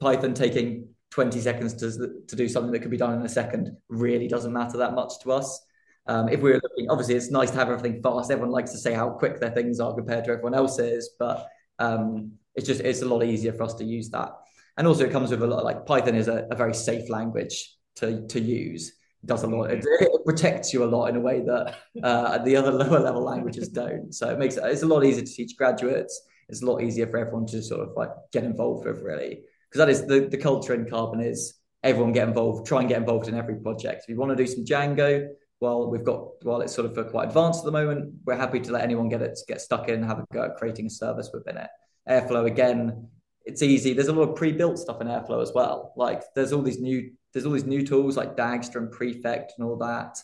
Python 0.00 0.34
taking 0.34 0.88
20 1.12 1.40
seconds 1.40 1.74
to, 1.74 2.22
to 2.26 2.36
do 2.36 2.48
something 2.48 2.72
that 2.72 2.80
could 2.80 2.90
be 2.90 2.96
done 2.96 3.14
in 3.14 3.22
a 3.24 3.28
second 3.28 3.76
really 3.88 4.26
doesn't 4.26 4.52
matter 4.52 4.78
that 4.78 4.94
much 4.94 5.12
to 5.22 5.30
us. 5.30 5.64
Um, 6.06 6.28
if 6.28 6.40
we 6.40 6.50
were 6.50 6.60
looking, 6.62 6.90
obviously, 6.90 7.14
it's 7.14 7.30
nice 7.30 7.50
to 7.50 7.58
have 7.58 7.68
everything 7.68 8.02
fast. 8.02 8.30
Everyone 8.30 8.50
likes 8.50 8.72
to 8.72 8.78
say 8.78 8.92
how 8.92 9.10
quick 9.10 9.38
their 9.38 9.50
things 9.50 9.78
are 9.78 9.94
compared 9.94 10.24
to 10.24 10.32
everyone 10.32 10.54
else's, 10.54 11.10
but 11.18 11.46
um, 11.78 12.32
it's 12.56 12.66
just 12.66 12.80
it's 12.80 13.02
a 13.02 13.06
lot 13.06 13.22
easier 13.22 13.52
for 13.52 13.64
us 13.64 13.74
to 13.74 13.84
use 13.84 14.08
that. 14.10 14.30
And 14.76 14.86
also, 14.86 15.04
it 15.04 15.12
comes 15.12 15.30
with 15.30 15.42
a 15.42 15.46
lot 15.46 15.64
like 15.64 15.86
Python 15.86 16.16
is 16.16 16.28
a, 16.28 16.48
a 16.50 16.56
very 16.56 16.74
safe 16.74 17.08
language 17.08 17.76
to 17.96 18.26
to 18.26 18.40
use. 18.40 18.88
It 19.22 19.26
does 19.26 19.44
a 19.44 19.46
lot. 19.46 19.70
It, 19.70 19.84
it, 19.84 20.08
protects 20.24 20.72
you 20.72 20.82
a 20.82 20.86
lot 20.86 21.06
in 21.06 21.16
a 21.16 21.20
way 21.20 21.40
that 21.40 21.74
uh, 22.02 22.38
the 22.38 22.56
other 22.56 22.72
lower 22.82 22.98
level 22.98 23.22
languages 23.22 23.68
don't. 23.68 24.12
So 24.12 24.28
it 24.30 24.38
makes 24.38 24.56
it, 24.56 24.64
it's 24.64 24.82
a 24.82 24.86
lot 24.86 25.04
easier 25.04 25.24
to 25.24 25.32
teach 25.32 25.56
graduates. 25.56 26.20
It's 26.48 26.62
a 26.62 26.66
lot 26.66 26.82
easier 26.82 27.06
for 27.06 27.18
everyone 27.18 27.46
to 27.46 27.62
sort 27.62 27.80
of 27.80 27.94
like 27.96 28.10
get 28.32 28.44
involved 28.44 28.86
with 28.86 29.02
really 29.02 29.42
because 29.72 29.86
that 29.86 29.88
is 29.88 30.06
the 30.06 30.28
the 30.28 30.36
culture 30.36 30.74
in 30.74 30.88
Carbon 30.88 31.20
is 31.20 31.54
everyone 31.82 32.12
get 32.12 32.28
involved. 32.28 32.66
Try 32.66 32.80
and 32.80 32.88
get 32.88 32.98
involved 32.98 33.28
in 33.28 33.34
every 33.34 33.56
project. 33.56 34.02
If 34.02 34.10
you 34.10 34.16
want 34.16 34.36
to 34.36 34.36
do 34.36 34.46
some 34.46 34.64
Django, 34.64 35.28
well, 35.60 35.90
we've 35.90 36.04
got 36.04 36.26
while 36.42 36.60
it's 36.60 36.74
sort 36.74 36.90
of 36.90 36.98
uh, 36.98 37.04
quite 37.04 37.28
advanced 37.28 37.60
at 37.60 37.64
the 37.64 37.72
moment, 37.72 38.12
we're 38.26 38.36
happy 38.36 38.60
to 38.60 38.72
let 38.72 38.84
anyone 38.84 39.08
get 39.08 39.22
it 39.22 39.38
get 39.48 39.60
stuck 39.60 39.88
in 39.88 40.02
have 40.02 40.18
a 40.18 40.26
go 40.32 40.44
at 40.44 40.56
creating 40.56 40.86
a 40.86 40.90
service 40.90 41.30
within 41.32 41.56
it. 41.56 41.68
Airflow 42.08 42.46
again, 42.46 43.08
it's 43.46 43.62
easy. 43.62 43.94
There's 43.94 44.08
a 44.08 44.12
lot 44.12 44.28
of 44.28 44.36
pre-built 44.36 44.78
stuff 44.78 45.00
in 45.00 45.06
Airflow 45.06 45.40
as 45.42 45.52
well. 45.54 45.94
Like 45.96 46.22
there's 46.34 46.52
all 46.52 46.62
these 46.62 46.80
new 46.80 47.10
there's 47.32 47.46
all 47.46 47.52
these 47.52 47.64
new 47.64 47.86
tools 47.86 48.16
like 48.16 48.36
Dagster 48.36 48.76
and 48.76 48.90
Prefect 48.90 49.54
and 49.56 49.66
all 49.66 49.76
that. 49.78 50.18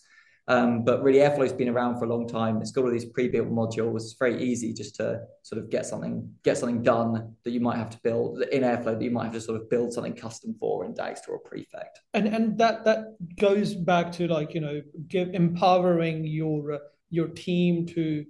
Um, 0.49 0.83
but 0.83 1.03
really, 1.03 1.19
Airflow's 1.19 1.53
been 1.53 1.69
around 1.69 1.99
for 1.99 2.07
a 2.07 2.09
long 2.09 2.27
time. 2.27 2.63
It's 2.63 2.71
got 2.71 2.85
all 2.85 2.91
these 2.91 3.05
pre-built 3.05 3.51
modules. 3.51 3.97
It's 3.97 4.17
very 4.19 4.43
easy 4.43 4.73
just 4.73 4.97
to 4.97 5.21
sort 5.43 5.63
of 5.63 5.69
get 5.69 5.85
something 5.85 6.33
get 6.43 6.57
something 6.57 6.83
done 6.83 7.35
that 7.45 7.51
you 7.51 7.61
might 7.61 7.77
have 7.77 7.91
to 7.91 7.99
build 8.03 8.41
in 8.41 8.63
Airflow 8.63 8.99
that 8.99 9.03
you 9.03 9.11
might 9.11 9.25
have 9.25 9.35
to 9.35 9.41
sort 9.43 9.61
of 9.61 9.69
build 9.69 9.93
something 9.93 10.15
custom 10.15 10.55
for 10.59 10.87
in 10.87 10.95
Dagster 10.95 11.29
or 11.29 11.39
Prefect. 11.41 12.01
And 12.15 12.27
and 12.27 12.57
that 12.59 12.87
that 12.87 13.17
goes 13.39 13.75
back 13.75 14.11
to 14.13 14.27
like 14.27 14.55
you 14.55 14.61
know 14.61 14.81
give 15.07 15.35
empowering 15.35 16.25
your 16.25 16.73
uh, 16.73 16.79
your 17.11 17.29
team 17.29 17.85
to 17.89 18.25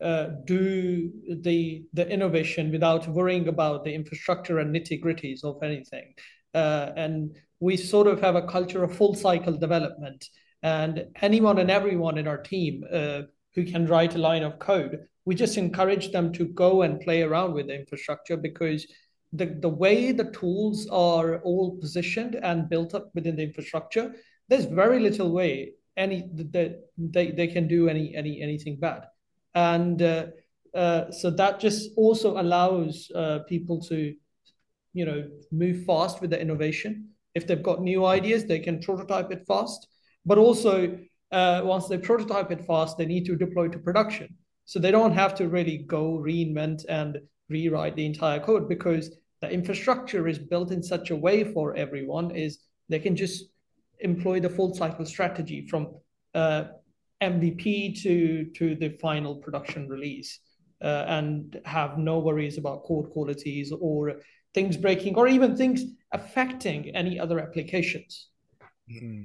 uh, 0.00 0.28
do 0.46 1.12
the 1.42 1.84
the 1.92 2.08
innovation 2.08 2.70
without 2.70 3.06
worrying 3.08 3.48
about 3.48 3.84
the 3.84 3.92
infrastructure 3.92 4.58
and 4.60 4.74
nitty 4.74 5.02
gritties 5.02 5.44
of 5.44 5.62
anything. 5.62 6.14
Uh, 6.54 6.92
and 6.96 7.36
we 7.60 7.76
sort 7.76 8.06
of 8.06 8.20
have 8.22 8.36
a 8.36 8.46
culture 8.46 8.82
of 8.84 8.96
full 8.96 9.14
cycle 9.14 9.56
development. 9.56 10.24
And 10.62 11.06
anyone 11.20 11.58
and 11.58 11.70
everyone 11.70 12.18
in 12.18 12.26
our 12.26 12.38
team 12.38 12.84
uh, 12.92 13.22
who 13.54 13.64
can 13.64 13.86
write 13.86 14.14
a 14.14 14.18
line 14.18 14.42
of 14.42 14.58
code, 14.58 15.06
we 15.24 15.34
just 15.34 15.56
encourage 15.56 16.10
them 16.10 16.32
to 16.32 16.46
go 16.46 16.82
and 16.82 17.00
play 17.00 17.22
around 17.22 17.52
with 17.52 17.68
the 17.68 17.78
infrastructure 17.78 18.36
because 18.36 18.86
the, 19.32 19.46
the 19.46 19.68
way 19.68 20.12
the 20.12 20.30
tools 20.32 20.88
are 20.88 21.40
all 21.42 21.76
positioned 21.76 22.34
and 22.36 22.68
built 22.68 22.94
up 22.94 23.10
within 23.14 23.36
the 23.36 23.42
infrastructure, 23.42 24.14
there's 24.48 24.64
very 24.64 25.00
little 25.00 25.30
way 25.30 25.74
any 25.96 26.28
that 26.34 26.80
they, 26.96 27.32
they 27.32 27.46
can 27.48 27.68
do 27.68 27.88
any 27.88 28.14
any 28.14 28.40
anything 28.40 28.78
bad. 28.78 29.04
And 29.54 30.00
uh, 30.00 30.26
uh, 30.74 31.10
so 31.10 31.30
that 31.30 31.60
just 31.60 31.90
also 31.96 32.40
allows 32.40 33.10
uh, 33.14 33.40
people 33.48 33.82
to 33.82 34.14
you 34.94 35.04
know 35.04 35.28
move 35.52 35.84
fast 35.84 36.20
with 36.20 36.30
the 36.30 36.40
innovation. 36.40 37.10
If 37.34 37.46
they've 37.46 37.62
got 37.62 37.82
new 37.82 38.06
ideas 38.06 38.46
they 38.46 38.60
can 38.60 38.80
prototype 38.80 39.30
it 39.30 39.44
fast 39.46 39.88
but 40.28 40.38
also 40.38 40.74
uh, 41.32 41.60
once 41.64 41.88
they 41.88 41.98
prototype 41.98 42.50
it 42.50 42.64
fast 42.66 42.96
they 42.96 43.06
need 43.06 43.24
to 43.24 43.36
deploy 43.36 43.66
to 43.68 43.78
production 43.78 44.28
so 44.64 44.78
they 44.78 44.90
don't 44.90 45.14
have 45.22 45.34
to 45.34 45.48
really 45.48 45.78
go 45.78 46.04
reinvent 46.30 46.84
and 46.88 47.18
rewrite 47.48 47.96
the 47.96 48.06
entire 48.06 48.40
code 48.40 48.68
because 48.68 49.16
the 49.40 49.50
infrastructure 49.50 50.28
is 50.28 50.38
built 50.38 50.70
in 50.70 50.82
such 50.82 51.10
a 51.10 51.16
way 51.16 51.44
for 51.52 51.76
everyone 51.76 52.30
is 52.30 52.58
they 52.88 52.98
can 52.98 53.16
just 53.16 53.44
employ 54.00 54.40
the 54.40 54.50
full 54.50 54.74
cycle 54.74 55.04
strategy 55.04 55.66
from 55.66 55.88
uh, 56.34 56.64
MVP 57.22 58.00
to 58.02 58.46
to 58.54 58.76
the 58.76 58.90
final 59.00 59.36
production 59.36 59.88
release, 59.88 60.38
uh, 60.82 61.04
and 61.08 61.60
have 61.64 61.98
no 61.98 62.18
worries 62.20 62.58
about 62.58 62.84
code 62.84 63.10
qualities 63.10 63.72
or 63.72 64.20
things 64.54 64.76
breaking 64.76 65.16
or 65.16 65.26
even 65.26 65.56
things 65.56 65.84
affecting 66.12 66.94
any 66.94 67.18
other 67.18 67.40
applications. 67.40 68.28
Mm-hmm. 68.90 69.24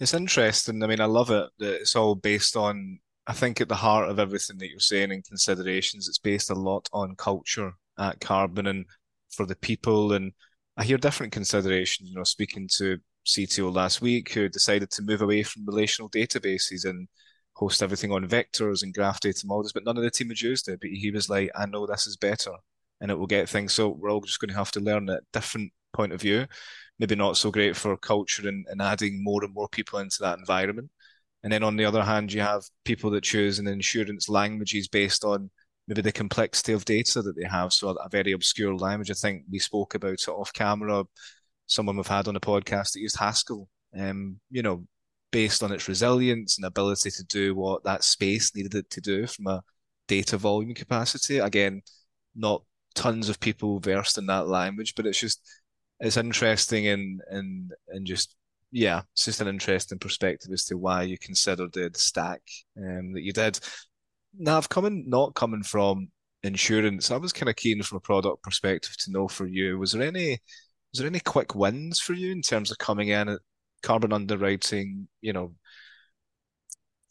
It's 0.00 0.14
interesting. 0.14 0.82
I 0.82 0.86
mean, 0.86 1.00
I 1.00 1.06
love 1.06 1.30
it 1.30 1.48
that 1.58 1.80
it's 1.80 1.96
all 1.96 2.14
based 2.14 2.56
on. 2.56 3.00
I 3.26 3.32
think 3.32 3.60
at 3.60 3.68
the 3.68 3.74
heart 3.74 4.08
of 4.08 4.18
everything 4.18 4.56
that 4.58 4.68
you're 4.68 4.80
saying 4.80 5.12
and 5.12 5.24
considerations, 5.24 6.08
it's 6.08 6.18
based 6.18 6.50
a 6.50 6.54
lot 6.54 6.88
on 6.92 7.14
culture 7.16 7.72
at 7.98 8.20
Carbon 8.20 8.66
and 8.68 8.86
for 9.30 9.44
the 9.44 9.56
people. 9.56 10.12
And 10.12 10.32
I 10.76 10.84
hear 10.84 10.96
different 10.98 11.32
considerations. 11.32 12.08
You 12.08 12.16
know, 12.16 12.24
speaking 12.24 12.68
to 12.78 12.98
CTO 13.26 13.74
last 13.74 14.00
week 14.00 14.32
who 14.32 14.48
decided 14.48 14.90
to 14.92 15.02
move 15.02 15.20
away 15.20 15.42
from 15.42 15.66
relational 15.66 16.08
databases 16.08 16.88
and 16.88 17.08
host 17.54 17.82
everything 17.82 18.12
on 18.12 18.26
vectors 18.26 18.82
and 18.82 18.94
graph 18.94 19.20
data 19.20 19.42
models, 19.44 19.72
but 19.72 19.84
none 19.84 19.96
of 19.96 20.04
the 20.04 20.10
team 20.10 20.28
had 20.28 20.40
used 20.40 20.68
it. 20.68 20.80
But 20.80 20.90
he 20.90 21.10
was 21.10 21.28
like, 21.28 21.50
I 21.56 21.66
know 21.66 21.86
this 21.86 22.06
is 22.06 22.16
better 22.16 22.52
and 23.00 23.10
it 23.10 23.18
will 23.18 23.26
get 23.26 23.48
things. 23.48 23.74
So 23.74 23.88
we're 23.88 24.10
all 24.10 24.20
just 24.20 24.40
going 24.40 24.50
to 24.50 24.54
have 24.54 24.70
to 24.72 24.80
learn 24.80 25.08
a 25.08 25.18
different 25.32 25.72
point 25.92 26.12
of 26.12 26.20
view. 26.20 26.46
Maybe 26.98 27.14
not 27.14 27.36
so 27.36 27.50
great 27.50 27.76
for 27.76 27.96
culture 27.96 28.48
and, 28.48 28.66
and 28.68 28.82
adding 28.82 29.22
more 29.22 29.44
and 29.44 29.54
more 29.54 29.68
people 29.68 30.00
into 30.00 30.18
that 30.20 30.38
environment. 30.38 30.90
And 31.44 31.52
then 31.52 31.62
on 31.62 31.76
the 31.76 31.84
other 31.84 32.02
hand, 32.02 32.32
you 32.32 32.40
have 32.40 32.64
people 32.84 33.10
that 33.10 33.22
choose 33.22 33.58
an 33.58 33.68
insurance 33.68 34.28
languages 34.28 34.88
based 34.88 35.24
on 35.24 35.50
maybe 35.86 36.02
the 36.02 36.12
complexity 36.12 36.72
of 36.72 36.84
data 36.84 37.22
that 37.22 37.36
they 37.36 37.48
have. 37.48 37.72
So 37.72 37.90
a 37.90 38.08
very 38.08 38.32
obscure 38.32 38.74
language. 38.74 39.10
I 39.10 39.14
think 39.14 39.44
we 39.50 39.60
spoke 39.60 39.94
about 39.94 40.14
it 40.14 40.28
off 40.28 40.52
camera 40.52 41.04
someone 41.68 41.96
we've 41.96 42.06
had 42.06 42.26
on 42.26 42.34
the 42.34 42.40
podcast 42.40 42.92
that 42.92 43.00
used 43.00 43.18
Haskell, 43.18 43.68
um, 43.96 44.40
you 44.50 44.62
know, 44.62 44.84
based 45.30 45.62
on 45.62 45.70
its 45.70 45.86
resilience 45.86 46.56
and 46.56 46.64
ability 46.64 47.10
to 47.10 47.24
do 47.24 47.54
what 47.54 47.84
that 47.84 48.02
space 48.02 48.56
needed 48.56 48.74
it 48.74 48.90
to 48.90 49.00
do 49.00 49.26
from 49.26 49.46
a 49.46 49.62
data 50.08 50.38
volume 50.38 50.74
capacity. 50.74 51.38
Again, 51.38 51.82
not 52.34 52.62
tons 52.94 53.28
of 53.28 53.38
people 53.38 53.78
versed 53.78 54.18
in 54.18 54.26
that 54.26 54.48
language, 54.48 54.94
but 54.96 55.06
it's 55.06 55.20
just 55.20 55.40
it's 56.00 56.16
interesting 56.16 56.86
and 56.88 57.20
and 57.30 57.72
and 57.88 58.06
just 58.06 58.36
yeah, 58.70 59.02
it's 59.12 59.24
just 59.24 59.40
an 59.40 59.48
interesting 59.48 59.98
perspective 59.98 60.52
as 60.52 60.64
to 60.66 60.76
why 60.76 61.02
you 61.02 61.18
considered 61.18 61.72
the, 61.72 61.88
the 61.88 61.98
stack 61.98 62.42
um, 62.76 63.12
that 63.14 63.22
you 63.22 63.32
did. 63.32 63.58
Now, 64.38 64.58
I've 64.58 64.68
coming 64.68 65.04
not 65.08 65.34
coming 65.34 65.62
from 65.62 66.10
insurance, 66.42 67.10
I 67.10 67.16
was 67.16 67.32
kind 67.32 67.48
of 67.48 67.56
keen 67.56 67.82
from 67.82 67.98
a 67.98 68.00
product 68.00 68.42
perspective 68.42 68.96
to 68.98 69.10
know 69.12 69.28
for 69.28 69.46
you, 69.46 69.78
was 69.78 69.92
there 69.92 70.02
any 70.02 70.32
is 70.92 71.00
there 71.00 71.06
any 71.06 71.20
quick 71.20 71.54
wins 71.54 72.00
for 72.00 72.14
you 72.14 72.32
in 72.32 72.42
terms 72.42 72.70
of 72.70 72.78
coming 72.78 73.08
in 73.08 73.28
at 73.28 73.40
carbon 73.82 74.12
underwriting, 74.12 75.08
you 75.20 75.32
know, 75.32 75.54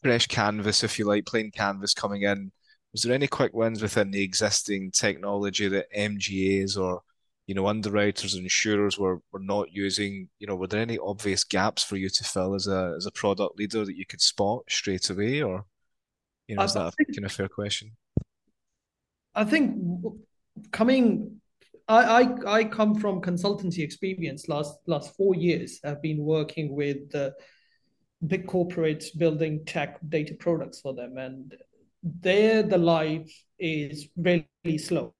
fresh 0.03 0.27
canvas, 0.27 0.83
if 0.83 0.97
you 0.99 1.05
like, 1.05 1.25
plain 1.25 1.51
canvas 1.51 1.93
coming 1.93 2.23
in? 2.23 2.51
Was 2.93 3.03
there 3.03 3.13
any 3.13 3.27
quick 3.27 3.53
wins 3.53 3.81
within 3.81 4.11
the 4.11 4.23
existing 4.23 4.91
technology 4.91 5.67
that 5.67 5.91
MGAs 5.95 6.77
or, 6.77 7.01
you 7.47 7.55
know, 7.55 7.67
underwriters 7.67 8.35
and 8.35 8.43
insurers 8.43 8.99
were, 8.99 9.21
were 9.31 9.39
not 9.39 9.71
using? 9.71 10.29
You 10.39 10.47
know, 10.47 10.55
were 10.55 10.67
there 10.67 10.81
any 10.81 10.99
obvious 10.99 11.43
gaps 11.43 11.83
for 11.83 11.95
you 11.95 12.09
to 12.09 12.23
fill 12.23 12.53
as 12.53 12.67
a 12.67 12.93
as 12.97 13.05
a 13.05 13.11
product 13.11 13.57
leader 13.57 13.85
that 13.85 13.95
you 13.95 14.05
could 14.05 14.21
spot 14.21 14.63
straight 14.69 15.09
away? 15.09 15.41
Or, 15.41 15.65
you 16.47 16.55
know, 16.55 16.63
is 16.63 16.73
that 16.73 16.93
think, 16.95 17.09
a 17.09 17.13
kind 17.13 17.25
of 17.25 17.31
fair 17.31 17.47
question? 17.47 17.91
I 19.33 19.45
think 19.45 19.77
coming 20.71 21.39
I, 21.87 22.23
I, 22.23 22.55
I 22.59 22.63
come 22.65 22.95
from 22.95 23.21
consultancy 23.21 23.79
experience. 23.79 24.49
Last 24.49 24.77
last 24.85 25.15
four 25.15 25.35
years, 25.35 25.79
I've 25.85 26.01
been 26.01 26.19
working 26.19 26.75
with 26.75 27.15
uh, 27.15 27.31
big 28.25 28.45
corporates 28.45 29.17
building 29.17 29.63
tech 29.65 29.99
data 30.09 30.35
products 30.37 30.81
for 30.81 30.93
them, 30.93 31.17
and 31.17 31.55
there 32.03 32.61
the 32.63 32.77
life 32.77 33.31
is 33.57 34.09
really 34.17 34.77
slow. 34.77 35.13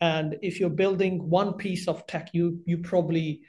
And 0.00 0.36
if 0.42 0.60
you're 0.60 0.70
building 0.70 1.30
one 1.30 1.54
piece 1.54 1.88
of 1.88 2.06
tech, 2.06 2.30
you 2.32 2.60
you 2.66 2.78
probably 2.78 3.42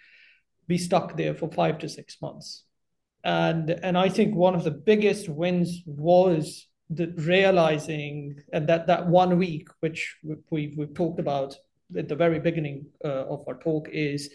be 0.68 0.78
stuck 0.78 1.18
there 1.18 1.34
for 1.34 1.50
five 1.52 1.78
to 1.80 1.90
six 1.90 2.22
months. 2.22 2.64
And 3.24 3.70
and 3.70 3.98
I 3.98 4.10
think 4.10 4.36
one 4.36 4.56
of 4.56 4.64
the 4.64 4.72
biggest 4.72 5.28
wins 5.30 5.84
was 5.86 6.68
the 6.90 7.14
realizing 7.18 8.42
and 8.54 8.68
that 8.70 8.88
that 8.88 9.08
one 9.08 9.38
week, 9.38 9.68
which 9.82 10.18
we've 10.24 10.78
we've 10.78 10.94
talked 10.94 11.20
about 11.20 11.58
at 11.98 12.08
the 12.08 12.16
very 12.16 12.40
beginning 12.40 12.86
uh, 13.04 13.26
of 13.26 13.44
our 13.48 13.58
talk 13.58 13.88
is 13.92 14.30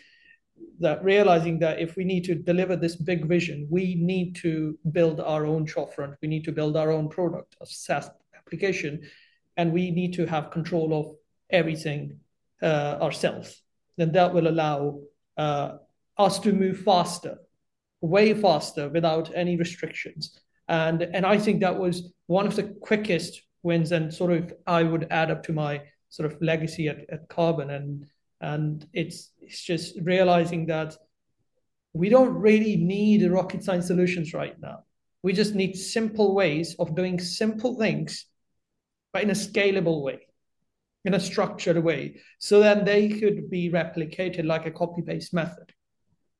that 0.78 1.02
realizing 1.04 1.58
that 1.58 1.80
if 1.80 1.96
we 1.96 2.04
need 2.04 2.24
to 2.24 2.34
deliver 2.34 2.76
this 2.76 2.96
big 2.96 3.26
vision, 3.26 3.66
we 3.70 3.94
need 3.94 4.36
to 4.36 4.78
build 4.92 5.20
our 5.20 5.44
own 5.44 5.66
shopfront, 5.66 6.16
we 6.22 6.28
need 6.28 6.44
to 6.44 6.52
build 6.52 6.76
our 6.76 6.90
own 6.90 7.08
product, 7.08 7.56
a 7.60 7.66
SaaS 7.66 8.10
application, 8.36 9.02
and 9.56 9.72
we 9.72 9.90
need 9.90 10.12
to 10.14 10.26
have 10.26 10.50
control 10.50 10.94
of 10.98 11.14
everything 11.52 12.18
uh, 12.62 12.98
ourselves. 13.00 13.62
Then 13.96 14.12
that 14.12 14.32
will 14.32 14.48
allow 14.48 15.00
uh, 15.36 15.72
us 16.18 16.38
to 16.40 16.52
move 16.52 16.78
faster, 16.80 17.38
way 18.00 18.34
faster, 18.34 18.88
without 18.88 19.30
any 19.34 19.56
restrictions. 19.56 20.38
And 20.68 21.02
and 21.02 21.26
I 21.26 21.38
think 21.38 21.60
that 21.60 21.78
was 21.78 22.12
one 22.26 22.46
of 22.46 22.56
the 22.56 22.64
quickest 22.80 23.42
wins, 23.62 23.92
and 23.92 24.12
sort 24.12 24.32
of 24.32 24.52
I 24.66 24.82
would 24.82 25.06
add 25.10 25.30
up 25.30 25.42
to 25.44 25.52
my 25.52 25.82
sort 26.08 26.32
of 26.32 26.40
legacy 26.40 26.88
at, 26.88 27.08
at 27.10 27.28
Carbon, 27.28 27.70
and 27.70 28.06
and 28.40 28.86
it's 28.92 29.30
it's 29.40 29.62
just 29.62 29.98
realizing 30.00 30.66
that 30.66 30.96
we 31.92 32.08
don't 32.08 32.34
really 32.34 32.76
need 32.76 33.30
rocket 33.30 33.62
science 33.62 33.86
solutions 33.86 34.32
right 34.32 34.58
now. 34.60 34.84
We 35.22 35.32
just 35.32 35.54
need 35.54 35.76
simple 35.76 36.34
ways 36.34 36.74
of 36.78 36.96
doing 36.96 37.20
simple 37.20 37.76
things, 37.76 38.26
but 39.12 39.22
in 39.22 39.30
a 39.30 39.34
scalable 39.34 40.02
way, 40.02 40.26
in 41.04 41.14
a 41.14 41.20
structured 41.20 41.82
way, 41.82 42.20
so 42.38 42.60
then 42.60 42.84
they 42.84 43.08
could 43.08 43.50
be 43.50 43.70
replicated 43.70 44.44
like 44.44 44.66
a 44.66 44.70
copy 44.70 45.02
paste 45.02 45.34
method. 45.34 45.72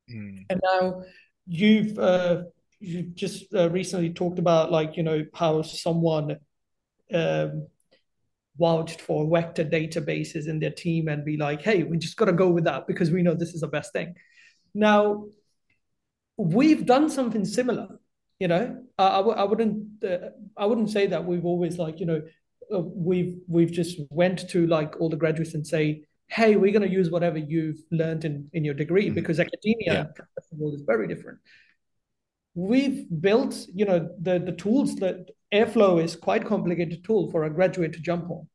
Mm. 0.09 0.45
And 0.49 0.61
now 0.63 1.03
you've 1.47 1.97
uh, 1.99 2.43
you 2.79 3.03
just 3.03 3.53
uh, 3.53 3.69
recently 3.69 4.13
talked 4.13 4.39
about 4.39 4.71
like 4.71 4.97
you 4.97 5.03
know 5.03 5.25
how 5.33 5.61
someone 5.61 6.37
um, 7.13 7.67
vouched 8.57 9.01
for 9.01 9.29
vector 9.29 9.65
databases 9.65 10.47
in 10.47 10.59
their 10.59 10.71
team 10.71 11.07
and 11.07 11.25
be 11.25 11.37
like, 11.37 11.61
hey, 11.61 11.83
we 11.83 11.97
just 11.97 12.17
got 12.17 12.25
to 12.25 12.33
go 12.33 12.49
with 12.49 12.65
that 12.65 12.87
because 12.87 13.11
we 13.11 13.23
know 13.23 13.33
this 13.33 13.53
is 13.53 13.61
the 13.61 13.67
best 13.67 13.93
thing. 13.93 14.15
Now, 14.73 15.25
we've 16.37 16.85
done 16.85 17.09
something 17.09 17.45
similar. 17.45 17.87
You 18.39 18.47
know, 18.47 18.83
I 18.97 19.07
I, 19.07 19.17
w- 19.17 19.37
I 19.37 19.43
wouldn't 19.43 20.03
uh, 20.03 20.29
I 20.57 20.65
wouldn't 20.65 20.89
say 20.89 21.07
that 21.07 21.25
we've 21.25 21.45
always 21.45 21.77
like 21.77 21.99
you 21.99 22.05
know 22.05 22.21
uh, 22.73 22.79
we've 22.79 23.39
we've 23.47 23.71
just 23.71 23.99
went 24.09 24.49
to 24.49 24.67
like 24.67 24.99
all 24.99 25.09
the 25.09 25.15
graduates 25.17 25.53
and 25.53 25.65
say, 25.65 26.03
hey, 26.27 26.55
we're 26.55 26.71
going 26.71 26.87
to 26.87 26.93
use 26.93 27.09
whatever 27.09 27.37
you've 27.37 27.81
learned 27.91 28.25
in 28.25 28.49
in 28.53 28.63
your 28.63 28.73
degree 28.73 29.05
mm-hmm. 29.05 29.15
because 29.15 29.39
academia 29.39 30.11
yeah. 30.17 30.67
is 30.73 30.81
very 30.85 31.07
different. 31.07 31.39
We've 32.55 33.05
built, 33.21 33.65
you 33.73 33.85
know, 33.85 34.09
the 34.21 34.39
the 34.39 34.51
tools 34.51 34.95
that 34.97 35.29
Airflow 35.53 36.03
is 36.03 36.15
quite 36.15 36.45
complicated 36.45 37.03
tool 37.03 37.31
for 37.31 37.43
a 37.43 37.49
graduate 37.49 37.93
to 37.93 37.99
jump 37.99 38.29
on. 38.29 38.47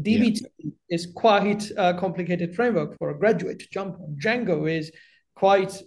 DBT 0.00 0.42
yeah. 0.58 0.70
is 0.90 1.06
quite 1.14 1.70
a 1.76 1.94
complicated 1.94 2.54
framework 2.54 2.98
for 2.98 3.10
a 3.10 3.18
graduate 3.18 3.58
to 3.60 3.68
jump 3.70 3.98
on. 4.00 4.16
Django 4.22 4.70
is 4.70 4.92
quite 5.34 5.80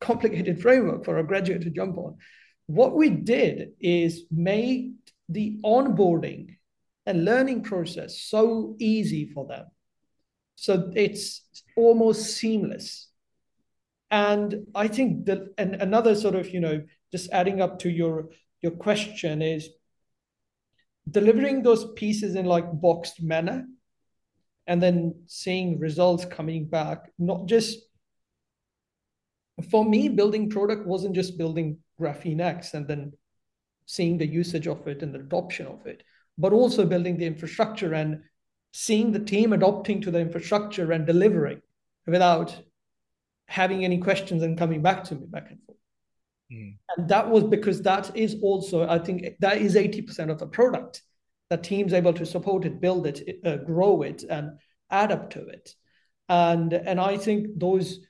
complicated 0.00 0.60
framework 0.60 1.04
for 1.04 1.18
a 1.18 1.26
graduate 1.26 1.62
to 1.62 1.70
jump 1.70 1.96
on. 1.96 2.16
What 2.66 2.94
we 2.94 3.10
did 3.10 3.70
is 3.80 4.24
made 4.30 4.94
the 5.28 5.58
onboarding 5.64 6.56
and 7.06 7.24
learning 7.24 7.62
process 7.62 8.20
so 8.20 8.76
easy 8.78 9.30
for 9.32 9.46
them. 9.46 9.66
So 10.56 10.90
it's 10.94 11.42
almost 11.76 12.34
seamless. 12.36 13.08
And 14.10 14.66
I 14.74 14.88
think 14.88 15.26
that 15.26 15.54
and 15.58 15.76
another 15.76 16.14
sort 16.14 16.34
of, 16.34 16.50
you 16.50 16.60
know, 16.60 16.82
just 17.12 17.30
adding 17.30 17.60
up 17.60 17.80
to 17.80 17.90
your 17.90 18.30
your 18.62 18.72
question 18.72 19.42
is 19.42 19.68
delivering 21.08 21.62
those 21.62 21.92
pieces 21.92 22.34
in 22.34 22.46
like 22.46 22.64
boxed 22.80 23.22
manner 23.22 23.66
and 24.66 24.82
then 24.82 25.22
seeing 25.26 25.78
results 25.78 26.24
coming 26.24 26.66
back 26.66 27.12
not 27.18 27.46
just 27.46 27.78
for 29.70 29.84
me, 29.84 30.08
building 30.08 30.50
product 30.50 30.86
wasn't 30.86 31.14
just 31.14 31.38
building 31.38 31.78
Graphene 32.00 32.40
X 32.40 32.74
and 32.74 32.86
then 32.86 33.12
seeing 33.86 34.18
the 34.18 34.26
usage 34.26 34.66
of 34.66 34.86
it 34.86 35.02
and 35.02 35.14
the 35.14 35.20
adoption 35.20 35.66
of 35.66 35.86
it, 35.86 36.02
but 36.38 36.52
also 36.52 36.84
building 36.84 37.16
the 37.16 37.26
infrastructure 37.26 37.94
and 37.94 38.22
seeing 38.72 39.12
the 39.12 39.20
team 39.20 39.52
adopting 39.52 40.00
to 40.02 40.10
the 40.10 40.20
infrastructure 40.20 40.92
and 40.92 41.06
delivering 41.06 41.60
without 42.06 42.56
having 43.48 43.84
any 43.84 43.98
questions 43.98 44.42
and 44.42 44.58
coming 44.58 44.82
back 44.82 45.04
to 45.04 45.14
me 45.14 45.26
back 45.26 45.50
and 45.50 45.58
forth. 45.64 45.78
Mm. 46.52 46.76
And 46.96 47.08
that 47.08 47.30
was 47.30 47.44
because 47.44 47.82
that 47.82 48.16
is 48.16 48.36
also, 48.42 48.88
I 48.88 48.98
think, 48.98 49.24
that 49.40 49.58
is 49.58 49.74
80% 49.74 50.30
of 50.30 50.38
the 50.38 50.46
product. 50.46 51.02
The 51.48 51.56
team's 51.56 51.92
able 51.92 52.12
to 52.14 52.26
support 52.26 52.64
it, 52.64 52.80
build 52.80 53.06
it, 53.06 53.40
uh, 53.44 53.56
grow 53.56 54.02
it, 54.02 54.24
and 54.28 54.58
add 54.90 55.12
up 55.12 55.30
to 55.30 55.46
it. 55.46 55.74
And 56.28 56.72
and 56.72 57.00
I 57.00 57.16
think 57.18 57.46
those 57.56 58.00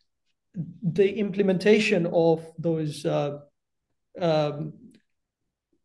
the 0.83 1.19
implementation 1.19 2.07
of 2.07 2.51
those 2.59 3.05
uh, 3.05 3.41
um, 4.19 4.73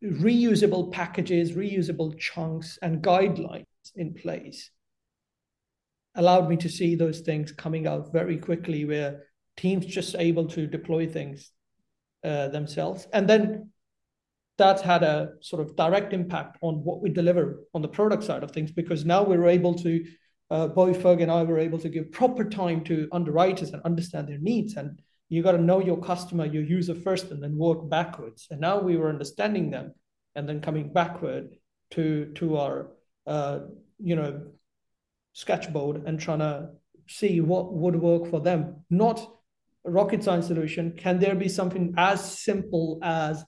reusable 0.03 0.91
packages, 0.91 1.53
reusable 1.53 2.17
chunks, 2.17 2.79
and 2.81 3.03
guidelines 3.03 3.65
in 3.95 4.13
place 4.13 4.71
allowed 6.15 6.49
me 6.49 6.57
to 6.57 6.69
see 6.69 6.95
those 6.95 7.21
things 7.21 7.51
coming 7.51 7.87
out 7.87 8.11
very 8.11 8.37
quickly 8.37 8.83
where 8.85 9.23
teams 9.55 9.85
just 9.85 10.15
able 10.17 10.45
to 10.47 10.67
deploy 10.67 11.07
things 11.07 11.51
uh, 12.23 12.49
themselves 12.49 13.07
and 13.13 13.29
then 13.29 13.71
that 14.57 14.81
had 14.81 15.01
a 15.01 15.31
sort 15.41 15.61
of 15.61 15.75
direct 15.75 16.13
impact 16.13 16.57
on 16.61 16.75
what 16.83 17.01
we 17.01 17.09
deliver 17.09 17.63
on 17.73 17.81
the 17.81 17.87
product 17.87 18.23
side 18.23 18.43
of 18.43 18.51
things 18.51 18.71
because 18.71 19.05
now 19.05 19.23
we're 19.23 19.47
able 19.47 19.73
to 19.73 20.05
uh, 20.51 20.67
both 20.67 21.01
Ferg 21.01 21.21
and 21.21 21.31
I 21.31 21.43
were 21.43 21.57
able 21.57 21.79
to 21.79 21.89
give 21.89 22.11
proper 22.11 22.43
time 22.43 22.83
to 22.83 23.07
underwriters 23.11 23.71
and 23.71 23.81
understand 23.83 24.27
their 24.27 24.37
needs. 24.37 24.75
And 24.75 25.01
you 25.31 25.41
got 25.41 25.53
to 25.53 25.61
know 25.61 25.79
your 25.79 25.95
customer, 25.95 26.45
your 26.45 26.61
user 26.61 26.93
first, 26.93 27.31
and 27.31 27.41
then 27.41 27.55
work 27.55 27.89
backwards. 27.89 28.47
And 28.51 28.59
now 28.59 28.81
we 28.81 28.97
were 28.97 29.07
understanding 29.07 29.71
them 29.71 29.93
and 30.35 30.47
then 30.47 30.59
coming 30.59 30.91
backward 30.91 31.55
to 31.91 32.33
to 32.35 32.57
our 32.57 32.91
uh, 33.25 33.59
you 33.97 34.17
know 34.17 34.51
sketchboard 35.31 36.03
and 36.05 36.19
trying 36.19 36.39
to 36.39 36.71
see 37.07 37.39
what 37.39 37.71
would 37.73 37.95
work 37.95 38.29
for 38.29 38.41
them. 38.41 38.83
Not 38.89 39.25
a 39.85 39.89
rocket 39.89 40.21
science 40.21 40.47
solution. 40.47 40.97
Can 40.97 41.19
there 41.19 41.35
be 41.35 41.47
something 41.47 41.93
as 41.95 42.19
simple 42.37 42.99
as 43.01 43.45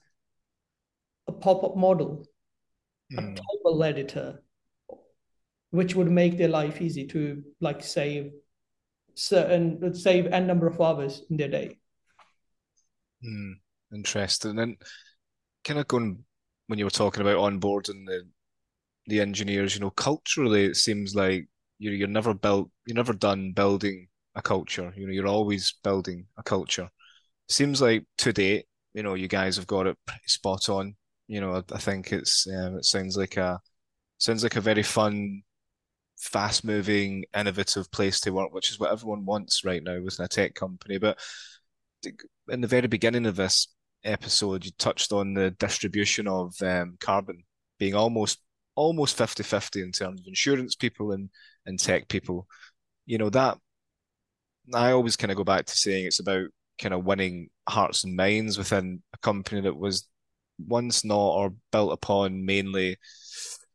a 1.28 1.32
pop-up 1.32 1.76
model, 1.76 2.26
mm. 3.12 3.18
a 3.18 3.20
hmm. 3.20 3.34
table 3.34 3.84
editor, 3.84 4.42
which 5.70 5.94
would 5.94 6.10
make 6.10 6.38
their 6.38 6.48
life 6.48 6.80
easy 6.80 7.06
to 7.08 7.42
like 7.60 7.82
save 7.82 8.32
certain 9.14 9.94
save 9.94 10.26
n 10.26 10.46
number 10.46 10.66
of 10.66 10.80
hours 10.80 11.22
in 11.30 11.36
their 11.36 11.48
day. 11.48 11.78
Hmm, 13.22 13.52
interesting. 13.92 14.58
And 14.58 14.76
kind 15.64 15.80
of 15.80 15.88
going 15.88 16.24
when 16.66 16.78
you 16.78 16.84
were 16.84 16.90
talking 16.90 17.20
about 17.22 17.38
onboarding 17.38 18.06
the 18.06 18.28
the 19.06 19.20
engineers, 19.20 19.74
you 19.74 19.80
know, 19.80 19.90
culturally 19.90 20.64
it 20.66 20.76
seems 20.76 21.14
like 21.14 21.46
you're 21.78 21.94
you're 21.94 22.08
never 22.08 22.34
built, 22.34 22.70
you're 22.86 22.96
never 22.96 23.12
done 23.12 23.52
building 23.52 24.08
a 24.34 24.42
culture. 24.42 24.92
You 24.96 25.06
know, 25.06 25.12
you're 25.12 25.26
always 25.26 25.74
building 25.82 26.26
a 26.38 26.42
culture. 26.42 26.90
Seems 27.48 27.80
like 27.82 28.04
to 28.18 28.32
date, 28.32 28.66
you 28.94 29.02
know, 29.02 29.14
you 29.14 29.28
guys 29.28 29.56
have 29.56 29.66
got 29.66 29.86
it 29.86 29.96
spot 30.26 30.68
on. 30.68 30.96
You 31.28 31.40
know, 31.40 31.56
I, 31.56 31.74
I 31.74 31.78
think 31.78 32.12
it's 32.12 32.46
um, 32.48 32.76
it 32.78 32.84
sounds 32.84 33.16
like 33.16 33.36
a 33.36 33.60
sounds 34.18 34.42
like 34.42 34.56
a 34.56 34.60
very 34.60 34.82
fun 34.82 35.42
fast 36.18 36.64
moving, 36.64 37.24
innovative 37.36 37.90
place 37.90 38.20
to 38.20 38.30
work, 38.30 38.52
which 38.52 38.70
is 38.70 38.78
what 38.78 38.92
everyone 38.92 39.24
wants 39.24 39.64
right 39.64 39.82
now 39.82 40.00
within 40.00 40.24
a 40.24 40.28
tech 40.28 40.54
company. 40.54 40.98
But 40.98 41.18
in 42.48 42.60
the 42.60 42.68
very 42.68 42.86
beginning 42.86 43.26
of 43.26 43.36
this 43.36 43.68
episode, 44.04 44.64
you 44.64 44.70
touched 44.78 45.12
on 45.12 45.34
the 45.34 45.50
distribution 45.52 46.28
of 46.28 46.54
um, 46.62 46.96
carbon 47.00 47.44
being 47.78 47.94
almost 47.94 48.40
almost 48.76 49.16
50-50 49.16 49.82
in 49.82 49.92
terms 49.92 50.20
of 50.20 50.26
insurance 50.26 50.74
people 50.74 51.12
and, 51.12 51.30
and 51.64 51.78
tech 51.78 52.08
people. 52.08 52.48
You 53.06 53.18
know, 53.18 53.30
that 53.30 53.58
I 54.72 54.92
always 54.92 55.16
kind 55.16 55.30
of 55.30 55.36
go 55.36 55.44
back 55.44 55.66
to 55.66 55.76
saying 55.76 56.06
it's 56.06 56.20
about 56.20 56.48
kind 56.80 56.94
of 56.94 57.04
winning 57.04 57.50
hearts 57.68 58.04
and 58.04 58.16
minds 58.16 58.58
within 58.58 59.02
a 59.12 59.18
company 59.18 59.60
that 59.60 59.76
was 59.76 60.08
once 60.58 61.04
not 61.04 61.16
or 61.16 61.54
built 61.72 61.92
upon 61.92 62.44
mainly 62.44 62.96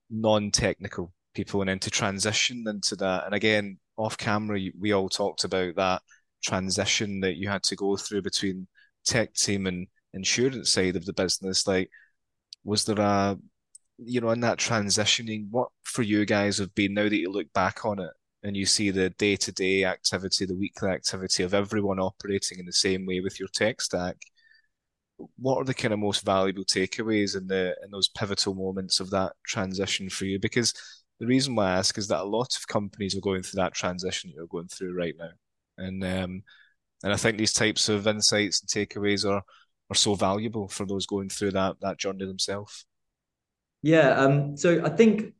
non-technical 0.09 1.13
people 1.33 1.61
and 1.61 1.69
then 1.69 1.79
to 1.79 1.89
transition 1.89 2.65
into 2.67 2.95
that. 2.97 3.25
And 3.25 3.33
again, 3.33 3.77
off 3.97 4.17
camera, 4.17 4.59
we 4.79 4.93
all 4.93 5.09
talked 5.09 5.43
about 5.43 5.75
that 5.75 6.01
transition 6.43 7.19
that 7.21 7.35
you 7.35 7.49
had 7.49 7.63
to 7.63 7.75
go 7.75 7.97
through 7.97 8.21
between 8.21 8.67
tech 9.05 9.33
team 9.33 9.67
and 9.67 9.87
insurance 10.13 10.71
side 10.71 10.95
of 10.95 11.05
the 11.05 11.13
business. 11.13 11.67
Like, 11.67 11.89
was 12.63 12.85
there 12.85 12.99
a, 12.99 13.37
you 13.97 14.21
know, 14.21 14.31
in 14.31 14.39
that 14.41 14.57
transitioning, 14.57 15.47
what 15.51 15.69
for 15.83 16.01
you 16.01 16.25
guys 16.25 16.57
have 16.57 16.73
been 16.75 16.93
now 16.93 17.03
that 17.03 17.15
you 17.15 17.31
look 17.31 17.51
back 17.53 17.85
on 17.85 17.99
it 17.99 18.11
and 18.43 18.55
you 18.55 18.65
see 18.65 18.89
the 18.89 19.09
day 19.11 19.35
to 19.35 19.51
day 19.51 19.83
activity, 19.83 20.45
the 20.45 20.55
weekly 20.55 20.89
activity 20.89 21.43
of 21.43 21.53
everyone 21.53 21.99
operating 21.99 22.59
in 22.59 22.65
the 22.65 22.73
same 22.73 23.05
way 23.05 23.19
with 23.19 23.39
your 23.39 23.49
tech 23.53 23.81
stack? 23.81 24.15
What 25.37 25.57
are 25.57 25.65
the 25.65 25.73
kind 25.73 25.93
of 25.93 25.99
most 25.99 26.25
valuable 26.25 26.63
takeaways 26.63 27.35
in 27.35 27.47
the 27.47 27.75
in 27.83 27.91
those 27.91 28.07
pivotal 28.07 28.55
moments 28.55 29.01
of 29.01 29.09
that 29.09 29.33
transition 29.45 30.09
for 30.09 30.25
you? 30.25 30.39
Because 30.39 30.73
the 31.19 31.27
reason 31.27 31.55
why 31.55 31.67
I 31.67 31.77
ask 31.77 31.97
is 31.97 32.07
that 32.07 32.21
a 32.21 32.23
lot 32.23 32.55
of 32.55 32.67
companies 32.67 33.15
are 33.15 33.21
going 33.21 33.43
through 33.43 33.61
that 33.61 33.73
transition 33.73 34.29
that 34.29 34.35
you're 34.35 34.47
going 34.47 34.69
through 34.69 34.95
right 34.95 35.15
now, 35.17 35.31
and 35.77 36.03
um, 36.03 36.43
and 37.03 37.13
I 37.13 37.17
think 37.17 37.37
these 37.37 37.53
types 37.53 37.89
of 37.89 38.07
insights 38.07 38.61
and 38.61 38.69
takeaways 38.69 39.29
are 39.29 39.43
are 39.89 39.95
so 39.95 40.15
valuable 40.15 40.67
for 40.67 40.85
those 40.85 41.05
going 41.05 41.29
through 41.29 41.51
that 41.51 41.75
that 41.81 41.97
journey 41.97 42.25
themselves. 42.25 42.85
Yeah, 43.81 44.09
um, 44.11 44.57
so 44.57 44.83
I 44.85 44.89
think 44.89 45.33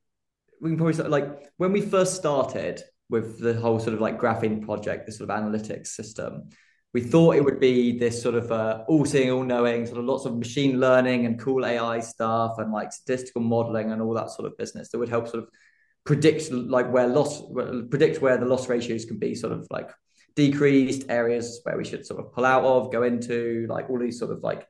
we 0.62 0.70
can 0.70 0.78
probably 0.78 0.94
start, 0.94 1.10
like 1.10 1.50
when 1.58 1.72
we 1.72 1.82
first 1.82 2.16
started 2.16 2.84
with 3.10 3.40
the 3.40 3.54
whole 3.54 3.80
sort 3.80 3.94
of 3.94 4.02
like 4.02 4.20
graphene 4.20 4.64
project, 4.64 5.06
this 5.06 5.18
sort 5.18 5.30
of 5.30 5.36
analytics 5.36 5.88
system. 5.88 6.50
We 6.92 7.02
thought 7.02 7.36
it 7.36 7.44
would 7.44 7.60
be 7.60 8.00
this 8.00 8.20
sort 8.20 8.34
of 8.34 8.52
uh, 8.52 8.84
all 8.88 9.06
seeing, 9.06 9.30
all 9.30 9.44
knowing, 9.44 9.86
sort 9.86 10.00
of 10.00 10.06
lots 10.06 10.26
of 10.26 10.36
machine 10.36 10.80
learning 10.80 11.28
and 11.28 11.40
cool 11.40 11.64
AI 11.64 12.00
stuff 12.00 12.56
and 12.58 12.72
like 12.72 12.92
statistical 12.92 13.42
modeling 13.42 13.92
and 13.92 14.02
all 14.02 14.14
that 14.16 14.32
sort 14.32 14.48
of 14.48 14.58
business 14.58 14.90
that 14.90 14.98
would 14.98 15.10
help 15.10 15.28
sort 15.28 15.44
of 15.44 15.50
predict 16.06 16.52
like 16.52 16.92
where 16.92 17.08
loss 17.08 17.44
predict 17.90 18.22
where 18.22 18.38
the 18.38 18.46
loss 18.46 18.68
ratios 18.68 19.06
can 19.06 19.20
be 19.20 19.36
sort 19.36 19.54
of 19.54 19.68
like 19.70 19.90
decreased 20.36 21.06
areas 21.10 21.60
where 21.64 21.78
we 21.78 21.86
should 21.86 22.06
sort 22.06 22.20
of 22.20 22.32
pull 22.34 22.46
out 22.46 22.64
of 22.64 22.92
go 22.92 23.04
into 23.04 23.68
like 23.70 23.90
all 23.90 24.00
these 24.00 24.18
sort 24.18 24.32
of 24.32 24.42
like 24.44 24.66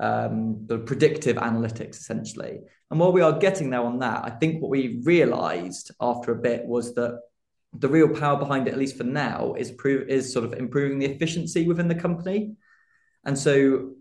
um, 0.00 0.66
the 0.66 0.78
predictive 0.78 1.36
analytics 1.36 1.96
essentially. 1.96 2.58
And 2.90 3.00
while 3.00 3.12
we 3.12 3.22
are 3.22 3.38
getting 3.38 3.70
there 3.70 3.82
on 3.82 4.00
that 4.00 4.24
i 4.24 4.30
think 4.30 4.60
what 4.60 4.70
we 4.70 5.00
realized 5.04 5.92
after 6.00 6.32
a 6.32 6.36
bit 6.36 6.66
was 6.66 6.94
that 6.94 7.18
the 7.74 7.88
real 7.88 8.08
power 8.08 8.38
behind 8.38 8.68
it 8.68 8.72
at 8.72 8.78
least 8.78 8.96
for 8.96 9.04
now 9.04 9.54
is 9.54 9.70
prove 9.70 10.08
is 10.08 10.32
sort 10.32 10.44
of 10.44 10.52
improving 10.52 10.98
the 10.98 11.06
efficiency 11.06 11.66
within 11.66 11.88
the 11.88 11.94
company. 11.94 12.54
And 13.24 13.38
so 13.38 13.92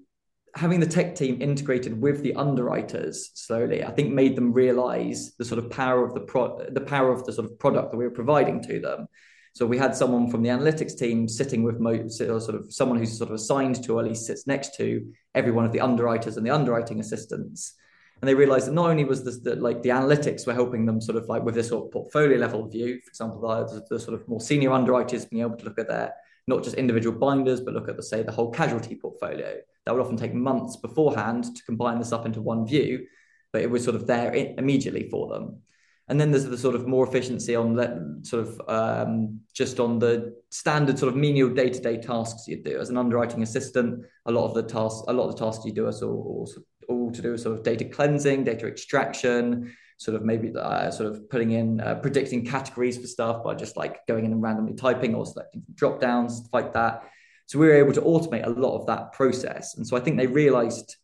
having 0.56 0.80
the 0.80 0.86
tech 0.86 1.16
team 1.16 1.42
integrated 1.42 2.00
with 2.00 2.22
the 2.24 2.36
underwriters 2.36 3.32
slowly, 3.36 3.84
I 3.84 3.92
think 3.92 4.14
made 4.14 4.36
them 4.36 4.54
realize 4.54 5.34
the 5.38 5.46
sort 5.46 5.60
of 5.60 5.70
power 5.70 6.06
of 6.06 6.14
the 6.14 6.22
pro- 6.22 6.70
the 6.70 6.82
power 6.82 7.12
of 7.12 7.26
the 7.26 7.34
sort 7.34 7.50
of 7.50 7.58
product 7.60 7.92
that 7.92 7.98
we 7.98 8.06
were 8.06 8.12
providing 8.12 8.62
to 8.64 8.80
them. 8.80 9.08
So 9.54 9.66
we 9.66 9.78
had 9.78 9.96
someone 9.96 10.30
from 10.30 10.44
the 10.44 10.50
analytics 10.50 10.98
team 10.98 11.28
sitting 11.28 11.64
with 11.64 11.80
mo- 11.80 12.08
sort 12.08 12.56
of 12.56 12.74
someone 12.74 12.98
who's 12.98 13.18
sort 13.18 13.30
of 13.30 13.36
assigned 13.36 13.84
to 13.84 13.98
or 13.98 14.02
at 14.02 14.08
least 14.08 14.26
sits 14.26 14.48
next 14.48 14.76
to 14.78 15.12
every 15.36 15.52
one 15.52 15.66
of 15.66 15.72
the 15.72 15.82
underwriters 15.82 16.38
and 16.38 16.46
the 16.46 16.52
underwriting 16.52 17.00
assistants. 17.00 17.76
And 18.22 18.30
they 18.30 18.36
realized 18.36 18.68
that 18.68 18.74
not 18.74 18.90
only 18.90 19.04
was 19.04 19.24
this 19.24 19.40
the, 19.40 19.56
like 19.56 19.82
the 19.82 19.90
analytics 19.90 20.46
were 20.46 20.54
helping 20.54 20.86
them 20.86 21.02
sort 21.02 21.18
of 21.18 21.28
like 21.28 21.44
with 21.44 21.56
this 21.56 21.70
sort 21.70 21.86
of 21.86 21.92
portfolio 21.92 22.38
level 22.38 22.68
view, 22.68 23.02
for 23.04 23.10
example, 23.10 23.42
the, 23.42 23.84
the 23.90 24.00
sort 24.00 24.14
of 24.14 24.28
more 24.28 24.40
senior 24.40 24.72
underwriters 24.72 25.26
being 25.26 25.42
able 25.42 25.58
to 25.58 25.66
look 25.66 25.80
at 25.80 25.88
their 25.88 26.14
not 26.52 26.64
just 26.64 26.76
individual 26.76 27.18
binders, 27.18 27.62
but 27.62 27.74
look 27.74 27.90
at 27.90 27.96
the 27.96 28.04
say 28.04 28.22
the 28.22 28.32
whole 28.32 28.52
casualty 28.52 28.96
portfolio. 28.96 29.56
That 29.86 29.94
would 29.94 30.04
often 30.04 30.18
take 30.18 30.34
months 30.34 30.76
beforehand 30.76 31.44
to 31.56 31.64
combine 31.64 31.98
this 31.98 32.12
up 32.12 32.26
into 32.26 32.42
one 32.42 32.68
view, 32.68 33.08
but 33.52 33.62
it 33.62 33.72
was 33.72 33.84
sort 33.84 33.96
of 33.96 34.06
there 34.06 34.34
immediately 34.34 35.10
for 35.10 35.28
them. 35.28 35.62
And 36.08 36.20
then 36.20 36.30
there's 36.32 36.46
the 36.46 36.58
sort 36.58 36.76
of 36.76 36.88
more 36.88 37.08
efficiency 37.08 37.56
on 37.56 37.76
that 37.76 37.94
sort 38.24 38.46
of 38.46 38.62
um, 38.68 39.40
just 39.54 39.80
on 39.80 39.98
the 39.98 40.36
standard 40.50 41.00
sort 41.00 41.10
of 41.12 41.16
menial 41.16 41.50
day-to-day 41.50 42.02
tasks 42.02 42.48
you 42.50 42.62
do 42.62 42.78
as 42.78 42.90
an 42.90 42.98
underwriting 42.98 43.44
assistant. 43.44 44.04
A 44.26 44.32
lot 44.32 44.46
of 44.46 44.54
the 44.54 44.64
tasks, 44.64 45.04
a 45.08 45.14
lot 45.14 45.30
of 45.30 45.36
the 45.36 45.46
tasks 45.46 45.64
you 45.66 45.72
do 45.72 45.88
are 45.88 45.94
all, 46.04 46.48
all, 46.48 46.50
all 46.90 47.12
to 47.12 47.22
do 47.22 47.32
with 47.32 47.42
sort 47.42 47.58
of 47.58 47.64
data 47.64 47.86
cleansing, 47.86 48.44
data 48.44 48.68
extraction, 48.68 49.74
sort 50.02 50.16
of 50.16 50.24
maybe 50.24 50.52
uh, 50.58 50.90
sort 50.90 51.12
of 51.12 51.30
putting 51.30 51.52
in 51.52 51.80
uh, 51.80 51.94
predicting 51.96 52.44
categories 52.44 52.98
for 52.98 53.06
stuff 53.06 53.44
by 53.44 53.54
just 53.54 53.78
like 53.78 54.06
going 54.08 54.26
in 54.26 54.32
and 54.32 54.42
randomly 54.42 54.74
typing 54.74 55.14
or 55.14 55.28
selecting 55.28 55.62
drop 55.76 56.00
downs 56.02 56.50
like 56.52 56.74
that 56.74 57.04
so 57.46 57.60
we 57.60 57.68
were 57.68 57.76
able 57.76 57.94
to 57.94 58.02
automate 58.02 58.46
a 58.48 58.50
lot 58.50 58.80
of 58.80 58.88
that 58.88 59.14
process 59.14 59.78
and 59.78 59.86
so 59.86 59.96
i 59.96 60.00
think 60.00 60.18
they 60.18 60.26
realized 60.26 60.96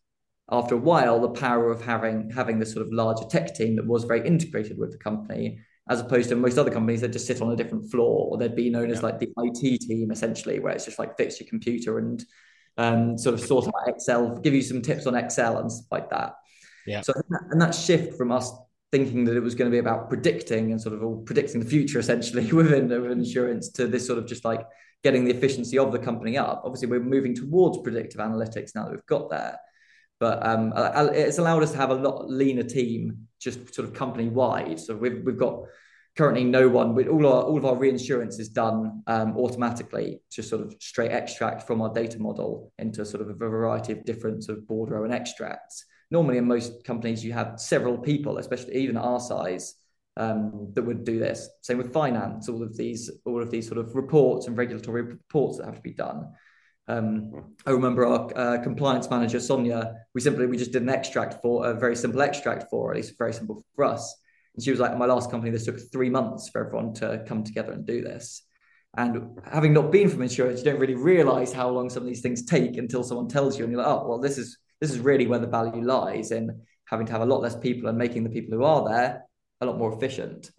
after 0.50 0.74
a 0.74 0.78
while 0.78 1.20
the 1.20 1.28
power 1.28 1.70
of 1.70 1.80
having 1.80 2.28
having 2.28 2.58
this 2.58 2.72
sort 2.72 2.84
of 2.84 2.92
larger 2.92 3.24
tech 3.26 3.54
team 3.54 3.76
that 3.76 3.86
was 3.86 4.02
very 4.02 4.26
integrated 4.26 4.76
with 4.76 4.90
the 4.90 4.98
company 4.98 5.60
as 5.90 6.00
opposed 6.00 6.28
to 6.28 6.36
most 6.36 6.58
other 6.58 6.70
companies 6.70 7.00
that 7.00 7.12
just 7.12 7.26
sit 7.26 7.40
on 7.40 7.50
a 7.50 7.56
different 7.56 7.90
floor, 7.90 8.28
or 8.28 8.36
they'd 8.36 8.54
be 8.54 8.68
known 8.68 8.90
yeah. 8.90 8.96
as 8.96 9.02
like 9.02 9.18
the 9.18 9.32
IT 9.38 9.80
team 9.80 10.10
essentially, 10.10 10.58
where 10.58 10.74
it's 10.74 10.84
just 10.84 10.98
like 10.98 11.16
fix 11.16 11.40
your 11.40 11.48
computer 11.48 11.98
and 11.98 12.24
um, 12.76 13.16
sort 13.16 13.34
of 13.34 13.40
sort 13.40 13.66
out 13.68 13.88
Excel, 13.88 14.36
give 14.36 14.52
you 14.52 14.60
some 14.60 14.82
tips 14.82 15.06
on 15.06 15.14
Excel 15.14 15.58
and 15.58 15.72
stuff 15.72 15.86
like 15.90 16.10
that. 16.10 16.34
Yeah. 16.86 17.00
So 17.00 17.14
and 17.50 17.60
that 17.60 17.74
shift 17.74 18.16
from 18.18 18.32
us 18.32 18.52
thinking 18.90 19.24
that 19.24 19.36
it 19.36 19.40
was 19.40 19.54
going 19.54 19.70
to 19.70 19.74
be 19.74 19.78
about 19.78 20.08
predicting 20.08 20.72
and 20.72 20.80
sort 20.80 20.94
of 20.94 21.02
all 21.02 21.18
predicting 21.18 21.60
the 21.60 21.66
future 21.66 21.98
essentially 21.98 22.50
within, 22.52 22.90
insurance 22.90 23.70
to 23.70 23.86
this 23.86 24.06
sort 24.06 24.18
of 24.18 24.26
just 24.26 24.44
like 24.44 24.66
getting 25.02 25.24
the 25.24 25.30
efficiency 25.30 25.78
of 25.78 25.92
the 25.92 25.98
company 25.98 26.36
up. 26.36 26.62
Obviously, 26.64 26.88
we're 26.88 27.00
moving 27.00 27.34
towards 27.34 27.78
predictive 27.78 28.20
analytics 28.20 28.74
now 28.74 28.84
that 28.84 28.92
we've 28.92 29.06
got 29.06 29.30
there. 29.30 29.58
But 30.20 30.44
um, 30.44 30.72
it's 31.14 31.38
allowed 31.38 31.62
us 31.62 31.70
to 31.72 31.76
have 31.76 31.90
a 31.90 31.94
lot 31.94 32.28
leaner 32.28 32.64
team, 32.64 33.28
just 33.40 33.72
sort 33.72 33.86
of 33.86 33.94
company 33.94 34.28
wide. 34.28 34.80
So 34.80 34.96
we've 34.96 35.22
we've 35.24 35.38
got 35.38 35.62
currently 36.16 36.42
no 36.42 36.68
one. 36.68 36.96
With 36.96 37.06
all 37.06 37.24
our 37.24 37.42
all 37.42 37.56
of 37.56 37.64
our 37.64 37.76
reinsurance 37.76 38.40
is 38.40 38.48
done 38.48 39.04
um, 39.06 39.36
automatically, 39.36 40.20
just 40.32 40.48
sort 40.48 40.62
of 40.62 40.74
straight 40.80 41.12
extract 41.12 41.68
from 41.68 41.80
our 41.80 41.92
data 41.92 42.18
model 42.18 42.72
into 42.78 43.06
sort 43.06 43.22
of 43.22 43.28
a 43.28 43.34
variety 43.34 43.92
of 43.92 44.04
different 44.04 44.42
sort 44.42 44.58
of 44.58 44.64
bordereau 44.64 45.04
and 45.04 45.14
extracts. 45.14 45.84
Normally, 46.10 46.38
in 46.38 46.46
most 46.46 46.84
companies, 46.84 47.24
you 47.24 47.32
have 47.32 47.60
several 47.60 47.98
people, 47.98 48.38
especially 48.38 48.76
even 48.76 48.96
our 48.96 49.20
size, 49.20 49.74
um, 50.18 50.72
that 50.74 50.82
would 50.82 51.04
do 51.04 51.18
this. 51.18 51.48
Same 51.62 51.78
with 51.78 51.92
finance. 51.92 52.48
All 52.48 52.62
of 52.62 52.76
these 52.76 53.10
all 53.24 53.40
of 53.40 53.50
these 53.50 53.68
sort 53.68 53.78
of 53.78 53.94
reports 53.94 54.46
and 54.46 54.56
regulatory 54.56 55.02
reports 55.02 55.58
that 55.58 55.66
have 55.66 55.76
to 55.76 55.80
be 55.80 55.94
done. 55.94 56.32
Um, 56.88 57.54
I 57.66 57.70
remember 57.70 58.04
our 58.06 58.32
uh, 58.36 58.62
compliance 58.62 59.08
manager 59.10 59.38
Sonia. 59.38 59.94
We 60.14 60.20
simply 60.20 60.46
we 60.46 60.56
just 60.56 60.72
did 60.72 60.82
an 60.82 60.88
extract 60.88 61.40
for 61.40 61.66
a 61.66 61.74
very 61.74 61.94
simple 61.94 62.20
extract 62.20 62.64
for, 62.68 62.90
at 62.90 62.96
least 62.96 63.16
very 63.16 63.32
simple 63.32 63.62
for 63.76 63.84
us. 63.84 64.14
And 64.54 64.64
she 64.64 64.70
was 64.70 64.80
like, 64.80 64.96
"My 64.98 65.06
last 65.06 65.30
company, 65.30 65.52
this 65.52 65.66
took 65.66 65.78
three 65.92 66.10
months 66.10 66.48
for 66.48 66.66
everyone 66.66 66.94
to 66.94 67.24
come 67.26 67.44
together 67.44 67.72
and 67.72 67.86
do 67.86 68.02
this." 68.02 68.42
And 68.96 69.38
having 69.44 69.74
not 69.74 69.92
been 69.92 70.08
from 70.08 70.22
insurance, 70.22 70.60
you 70.60 70.64
don't 70.64 70.80
really 70.80 70.94
realize 70.94 71.52
how 71.52 71.68
long 71.68 71.90
some 71.90 72.02
of 72.02 72.08
these 72.08 72.22
things 72.22 72.44
take 72.44 72.76
until 72.76 73.04
someone 73.04 73.28
tells 73.28 73.56
you, 73.56 73.64
and 73.64 73.72
you're 73.72 73.82
like, 73.82 73.92
"Oh, 73.92 74.08
well, 74.08 74.18
this 74.18 74.38
is 74.38 74.58
this 74.80 74.90
is 74.90 74.98
really 74.98 75.26
where 75.26 75.38
the 75.38 75.46
value 75.46 75.82
lies 75.82 76.30
in 76.30 76.62
having 76.84 77.06
to 77.06 77.12
have 77.12 77.22
a 77.22 77.26
lot 77.26 77.40
less 77.40 77.56
people 77.56 77.88
and 77.88 77.98
making 77.98 78.24
the 78.24 78.30
people 78.30 78.56
who 78.56 78.64
are 78.64 78.88
there 78.88 79.24
a 79.60 79.66
lot 79.66 79.78
more 79.78 79.92
efficient." 79.92 80.50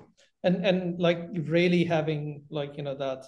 And 0.44 0.66
and 0.66 1.00
like 1.00 1.30
really 1.34 1.84
having 1.84 2.44
like 2.50 2.78
you 2.78 2.84
know 2.84 2.96
that 2.96 3.26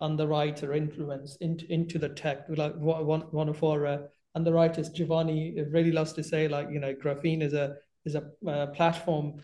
underwriter 0.00 0.72
influence 0.72 1.36
into 1.40 1.70
into 1.72 1.98
the 1.98 2.08
tech. 2.08 2.46
Like 2.48 2.74
one 2.76 3.22
one 3.30 3.48
of 3.48 3.62
our 3.62 3.86
uh, 3.86 3.98
underwriters, 4.34 4.90
Giovanni, 4.90 5.60
really 5.70 5.92
loves 5.92 6.12
to 6.14 6.22
say 6.22 6.48
like 6.48 6.68
you 6.70 6.80
know 6.80 6.94
Graphene 6.94 7.42
is 7.42 7.54
a 7.54 7.76
is 8.04 8.14
a 8.14 8.30
uh, 8.46 8.66
platform 8.68 9.42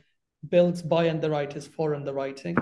built 0.48 0.88
by 0.88 1.08
underwriters 1.10 1.66
for 1.66 1.94
underwriting, 1.94 2.56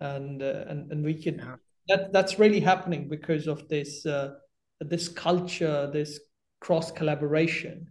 and 0.00 0.42
uh, 0.42 0.64
and 0.68 0.90
and 0.92 1.04
we 1.04 1.14
could 1.22 1.38
yeah. 1.38 1.56
that 1.88 2.12
that's 2.12 2.38
really 2.38 2.60
happening 2.60 3.08
because 3.08 3.46
of 3.46 3.68
this 3.68 4.06
uh, 4.06 4.34
this 4.80 5.08
culture, 5.08 5.90
this 5.92 6.20
cross 6.62 6.92
collaboration. 6.92 7.88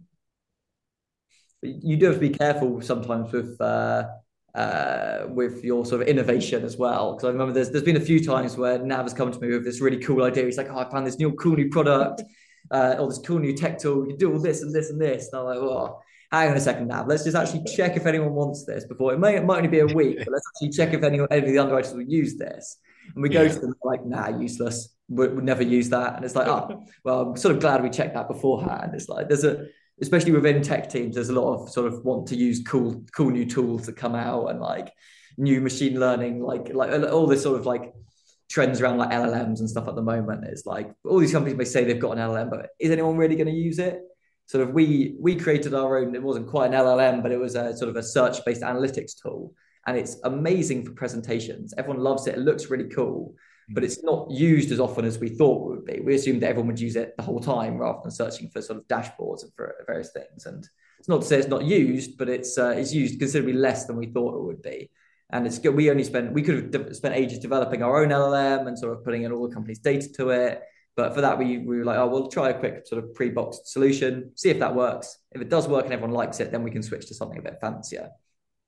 You 1.62 1.96
do 1.96 2.06
have 2.06 2.14
to 2.14 2.20
be 2.20 2.30
careful 2.30 2.80
sometimes 2.80 3.30
with 3.30 3.60
uh, 3.60 4.04
uh, 4.54 5.26
with 5.28 5.62
your 5.62 5.84
sort 5.84 6.02
of 6.02 6.08
innovation 6.08 6.64
as 6.64 6.76
well. 6.76 7.12
Because 7.12 7.28
I 7.28 7.32
remember 7.32 7.52
there's 7.52 7.70
there's 7.70 7.84
been 7.84 8.02
a 8.04 8.08
few 8.10 8.24
times 8.24 8.56
where 8.56 8.78
Nav 8.78 9.02
has 9.02 9.14
come 9.14 9.30
to 9.30 9.38
me 9.38 9.48
with 9.48 9.64
this 9.64 9.80
really 9.80 9.98
cool 9.98 10.24
idea. 10.24 10.44
He's 10.44 10.56
like, 10.56 10.70
"Oh, 10.70 10.78
I 10.78 10.90
found 10.90 11.06
this 11.06 11.18
new 11.18 11.32
cool 11.32 11.54
new 11.54 11.68
product, 11.68 12.22
uh, 12.70 12.96
or 12.98 13.08
this 13.08 13.18
cool 13.18 13.38
new 13.38 13.54
tech 13.54 13.78
tool. 13.78 14.08
You 14.08 14.16
do 14.16 14.32
all 14.32 14.40
this 14.40 14.62
and 14.62 14.74
this 14.74 14.90
and 14.90 15.00
this." 15.00 15.28
And 15.30 15.40
I'm 15.40 15.46
like, 15.46 15.58
"Oh, 15.58 16.00
hang 16.32 16.50
on 16.50 16.56
a 16.56 16.60
second, 16.60 16.88
Nav. 16.88 17.06
Let's 17.06 17.24
just 17.24 17.36
actually 17.36 17.64
check 17.64 17.96
if 17.96 18.06
anyone 18.06 18.32
wants 18.32 18.64
this 18.64 18.84
before. 18.86 19.12
It 19.14 19.20
may 19.20 19.36
it 19.36 19.44
might 19.44 19.58
only 19.58 19.68
be 19.68 19.80
a 19.80 19.86
week, 19.86 20.18
but 20.18 20.32
let's 20.32 20.48
actually 20.54 20.70
check 20.70 20.94
if 20.94 21.04
anyone 21.04 21.28
any 21.30 21.46
of 21.46 21.52
the 21.52 21.58
underwriters 21.58 21.92
will 21.92 22.02
use 22.02 22.36
this." 22.36 22.78
And 23.14 23.22
we 23.22 23.28
go 23.28 23.46
to 23.46 23.58
them 23.60 23.74
like, 23.84 24.04
"Nah, 24.04 24.28
useless. 24.38 24.96
We 25.16 25.28
would 25.28 25.44
never 25.44 25.62
use 25.62 25.88
that." 25.90 26.16
And 26.16 26.24
it's 26.24 26.34
like, 26.34 26.48
"Oh, 26.48 26.84
well, 27.04 27.20
I'm 27.20 27.36
sort 27.36 27.54
of 27.54 27.60
glad 27.60 27.82
we 27.82 27.90
checked 27.90 28.14
that 28.14 28.28
beforehand." 28.28 28.92
It's 28.94 29.08
like 29.08 29.28
there's 29.28 29.44
a 29.44 29.66
especially 30.02 30.32
within 30.32 30.62
tech 30.62 30.90
teams, 30.90 31.14
there's 31.14 31.28
a 31.28 31.40
lot 31.40 31.54
of 31.54 31.70
sort 31.70 31.86
of 31.86 32.04
want 32.04 32.26
to 32.26 32.36
use 32.36 32.62
cool, 32.66 33.04
cool 33.14 33.30
new 33.30 33.46
tools 33.46 33.86
that 33.86 33.96
come 33.96 34.14
out 34.14 34.48
and 34.48 34.60
like 34.60 34.92
new 35.38 35.60
machine 35.60 35.98
learning, 35.98 36.42
like 36.42 36.74
like 36.74 36.90
all 37.10 37.26
this 37.26 37.42
sort 37.42 37.58
of 37.58 37.66
like 37.66 37.92
trends 38.50 38.80
around 38.80 38.98
like 38.98 39.10
LLMs 39.10 39.60
and 39.60 39.70
stuff 39.70 39.88
at 39.88 39.94
the 39.94 40.02
moment. 40.02 40.44
It's 40.44 40.66
like 40.66 40.92
all 41.04 41.18
these 41.18 41.32
companies 41.32 41.56
may 41.56 41.64
say 41.64 41.84
they've 41.84 41.98
got 41.98 42.18
an 42.18 42.18
LLM, 42.18 42.50
but 42.50 42.70
is 42.78 42.90
anyone 42.90 43.16
really 43.16 43.36
going 43.36 43.46
to 43.46 43.52
use 43.52 43.78
it? 43.78 44.00
Sort 44.46 44.66
of 44.66 44.74
we 44.74 45.14
we 45.20 45.36
created 45.36 45.72
our 45.72 45.98
own. 45.98 46.14
It 46.14 46.22
wasn't 46.22 46.48
quite 46.48 46.66
an 46.66 46.72
LLM, 46.72 47.22
but 47.22 47.32
it 47.32 47.38
was 47.38 47.54
a 47.54 47.76
sort 47.76 47.88
of 47.88 47.96
a 47.96 48.02
search 48.02 48.44
based 48.44 48.62
analytics 48.62 49.12
tool, 49.22 49.54
and 49.86 49.96
it's 49.96 50.16
amazing 50.24 50.84
for 50.84 50.92
presentations. 50.92 51.72
Everyone 51.78 52.02
loves 52.02 52.26
it. 52.26 52.34
It 52.34 52.40
looks 52.40 52.70
really 52.70 52.88
cool 52.88 53.34
but 53.70 53.84
it's 53.84 54.02
not 54.02 54.30
used 54.30 54.72
as 54.72 54.80
often 54.80 55.04
as 55.04 55.18
we 55.18 55.28
thought 55.28 55.64
it 55.64 55.70
would 55.70 55.84
be. 55.84 56.00
We 56.00 56.14
assumed 56.14 56.42
that 56.42 56.50
everyone 56.50 56.68
would 56.68 56.80
use 56.80 56.96
it 56.96 57.16
the 57.16 57.22
whole 57.22 57.40
time 57.40 57.78
rather 57.78 58.00
than 58.02 58.10
searching 58.10 58.48
for 58.50 58.60
sort 58.62 58.78
of 58.78 58.88
dashboards 58.88 59.42
and 59.42 59.52
for 59.54 59.74
various 59.86 60.10
things. 60.12 60.46
And 60.46 60.66
it's 60.98 61.08
not 61.08 61.22
to 61.22 61.26
say 61.26 61.38
it's 61.38 61.48
not 61.48 61.64
used, 61.64 62.18
but 62.18 62.28
it's 62.28 62.58
uh, 62.58 62.74
it's 62.76 62.92
used 62.92 63.18
considerably 63.18 63.54
less 63.54 63.86
than 63.86 63.96
we 63.96 64.06
thought 64.06 64.36
it 64.36 64.44
would 64.44 64.62
be. 64.62 64.90
And 65.30 65.46
it's 65.46 65.58
good. 65.58 65.74
We 65.74 65.90
only 65.90 66.04
spent 66.04 66.32
we 66.32 66.42
could 66.42 66.54
have 66.56 66.70
de- 66.70 66.94
spent 66.94 67.14
ages 67.14 67.38
developing 67.38 67.82
our 67.82 68.02
own 68.02 68.10
LLM 68.10 68.66
and 68.66 68.78
sort 68.78 68.96
of 68.96 69.04
putting 69.04 69.22
in 69.22 69.32
all 69.32 69.48
the 69.48 69.54
company's 69.54 69.78
data 69.78 70.12
to 70.14 70.30
it. 70.30 70.62
But 70.94 71.14
for 71.14 71.22
that, 71.22 71.38
we, 71.38 71.56
we 71.56 71.78
were 71.78 71.84
like, 71.86 71.96
oh, 71.96 72.06
we'll 72.06 72.28
try 72.28 72.50
a 72.50 72.58
quick 72.58 72.86
sort 72.86 73.02
of 73.02 73.14
pre-boxed 73.14 73.66
solution, 73.66 74.30
see 74.34 74.50
if 74.50 74.58
that 74.58 74.74
works. 74.74 75.16
If 75.30 75.40
it 75.40 75.48
does 75.48 75.66
work 75.66 75.84
and 75.84 75.94
everyone 75.94 76.14
likes 76.14 76.38
it, 76.38 76.52
then 76.52 76.62
we 76.62 76.70
can 76.70 76.82
switch 76.82 77.06
to 77.06 77.14
something 77.14 77.38
a 77.38 77.42
bit 77.42 77.56
fancier 77.62 78.10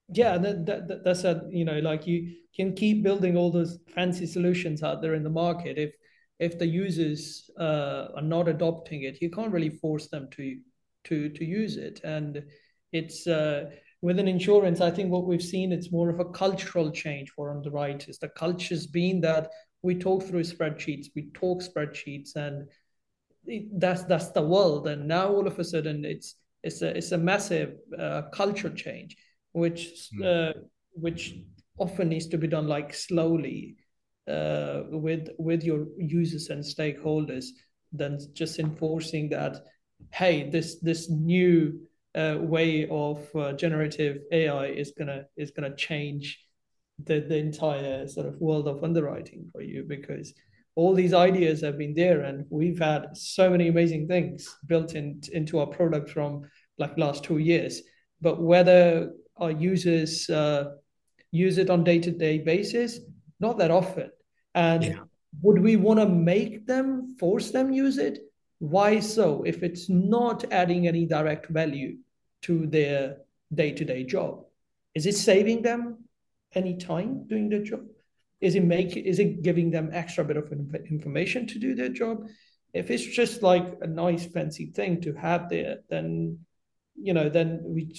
yeah 0.08 0.36
that, 0.38 0.66
that, 0.66 1.02
that's 1.04 1.24
a 1.24 1.42
you 1.50 1.64
know 1.64 1.78
like 1.78 2.06
you 2.06 2.34
can 2.54 2.74
keep 2.74 3.02
building 3.02 3.36
all 3.36 3.50
those 3.50 3.78
fancy 3.94 4.26
solutions 4.26 4.82
out 4.82 5.02
there 5.02 5.14
in 5.14 5.22
the 5.22 5.30
market 5.30 5.78
if 5.78 5.94
if 6.38 6.58
the 6.58 6.66
users 6.66 7.50
uh, 7.58 8.08
are 8.16 8.22
not 8.22 8.48
adopting 8.48 9.02
it. 9.02 9.22
You 9.22 9.30
can't 9.30 9.52
really 9.52 9.70
force 9.70 10.08
them 10.08 10.28
to 10.32 10.58
to 11.04 11.28
to 11.28 11.44
use 11.44 11.76
it. 11.76 12.00
And 12.04 12.44
it's 12.92 13.26
uh, 13.26 13.70
within 14.02 14.28
insurance 14.28 14.82
i 14.82 14.90
think 14.90 15.10
what 15.10 15.26
we've 15.26 15.42
seen 15.42 15.72
it's 15.72 15.90
more 15.90 16.10
of 16.10 16.20
a 16.20 16.26
cultural 16.26 16.90
change 16.90 17.30
for 17.30 17.50
underwriters. 17.50 17.64
The 17.64 17.70
right, 17.70 18.08
it's 18.08 18.18
the 18.18 18.28
culture's 18.28 18.86
been 18.86 19.20
that 19.22 19.50
we 19.82 19.94
talk 19.94 20.24
through 20.24 20.42
spreadsheets 20.42 21.06
we 21.16 21.30
talk 21.32 21.62
spreadsheets 21.62 22.36
and 22.36 22.68
that's 23.78 24.04
that's 24.04 24.30
the 24.30 24.42
world. 24.42 24.86
And 24.86 25.06
now 25.06 25.28
all 25.28 25.46
of 25.46 25.58
a 25.58 25.64
sudden 25.64 26.04
it's 26.04 26.36
it's 26.62 26.82
a 26.82 26.96
it's 26.96 27.12
a 27.12 27.18
massive 27.18 27.76
uh, 27.98 28.22
culture 28.32 28.70
change 28.70 29.16
which 29.54 30.08
hmm. 30.12 30.22
uh, 30.24 30.52
which 30.92 31.34
often 31.78 32.08
needs 32.08 32.26
to 32.28 32.38
be 32.38 32.46
done 32.46 32.68
like 32.68 32.92
slowly 32.92 33.76
uh, 34.28 34.82
with 34.90 35.28
with 35.38 35.64
your 35.64 35.86
users 35.96 36.50
and 36.50 36.62
stakeholders 36.62 37.46
than 37.92 38.18
just 38.34 38.58
enforcing 38.58 39.28
that 39.30 39.56
hey 40.12 40.50
this 40.50 40.80
this 40.80 41.08
new 41.08 41.80
uh, 42.14 42.36
way 42.38 42.86
of 42.90 43.18
uh, 43.34 43.52
generative 43.52 44.18
AI 44.32 44.66
is 44.66 44.92
gonna 44.98 45.24
is 45.36 45.50
gonna 45.50 45.74
change 45.76 46.40
the 47.04 47.20
the 47.20 47.36
entire 47.36 48.06
sort 48.08 48.26
of 48.26 48.40
world 48.40 48.68
of 48.68 48.84
underwriting 48.84 49.48
for 49.52 49.62
you 49.62 49.84
because 49.86 50.34
all 50.76 50.94
these 50.94 51.14
ideas 51.14 51.60
have 51.60 51.78
been 51.78 51.94
there 51.94 52.22
and 52.22 52.44
we've 52.50 52.80
had 52.80 53.16
so 53.16 53.48
many 53.48 53.68
amazing 53.68 54.08
things 54.08 54.56
built 54.66 54.94
in, 54.96 55.20
into 55.32 55.60
our 55.60 55.66
product 55.68 56.10
from 56.10 56.42
like 56.78 56.98
last 56.98 57.22
two 57.22 57.38
years 57.38 57.82
but 58.20 58.42
whether 58.42 59.12
our 59.36 59.50
users 59.50 60.28
uh, 60.30 60.72
use 61.30 61.58
it 61.58 61.70
on 61.70 61.84
day-to-day 61.84 62.38
basis? 62.38 63.00
Not 63.40 63.58
that 63.58 63.70
often. 63.70 64.10
And 64.54 64.84
yeah. 64.84 65.00
would 65.42 65.58
we 65.58 65.76
want 65.76 66.00
to 66.00 66.08
make 66.08 66.66
them 66.66 67.16
force 67.18 67.50
them 67.50 67.72
use 67.72 67.98
it? 67.98 68.18
Why 68.58 69.00
so 69.00 69.42
if 69.42 69.62
it's 69.62 69.90
not 69.90 70.44
adding 70.52 70.86
any 70.86 71.06
direct 71.06 71.48
value 71.50 71.96
to 72.42 72.66
their 72.66 73.18
day-to-day 73.52 74.04
job? 74.04 74.44
Is 74.94 75.06
it 75.06 75.16
saving 75.16 75.62
them 75.62 76.04
any 76.54 76.76
time 76.76 77.26
doing 77.26 77.48
their 77.48 77.62
job? 77.62 77.80
Is 78.40 78.54
it 78.54 78.64
make 78.64 78.96
is 78.96 79.18
it 79.18 79.42
giving 79.42 79.70
them 79.70 79.90
extra 79.92 80.24
bit 80.24 80.36
of 80.36 80.52
information 80.88 81.46
to 81.48 81.58
do 81.58 81.74
their 81.74 81.88
job? 81.88 82.28
If 82.72 82.90
it's 82.90 83.04
just 83.04 83.42
like 83.42 83.78
a 83.80 83.86
nice 83.86 84.26
fancy 84.26 84.66
thing 84.66 85.00
to 85.02 85.12
have 85.14 85.48
there 85.48 85.78
then 85.88 86.38
you 86.94 87.12
know 87.12 87.28
then 87.28 87.60
we 87.64 87.94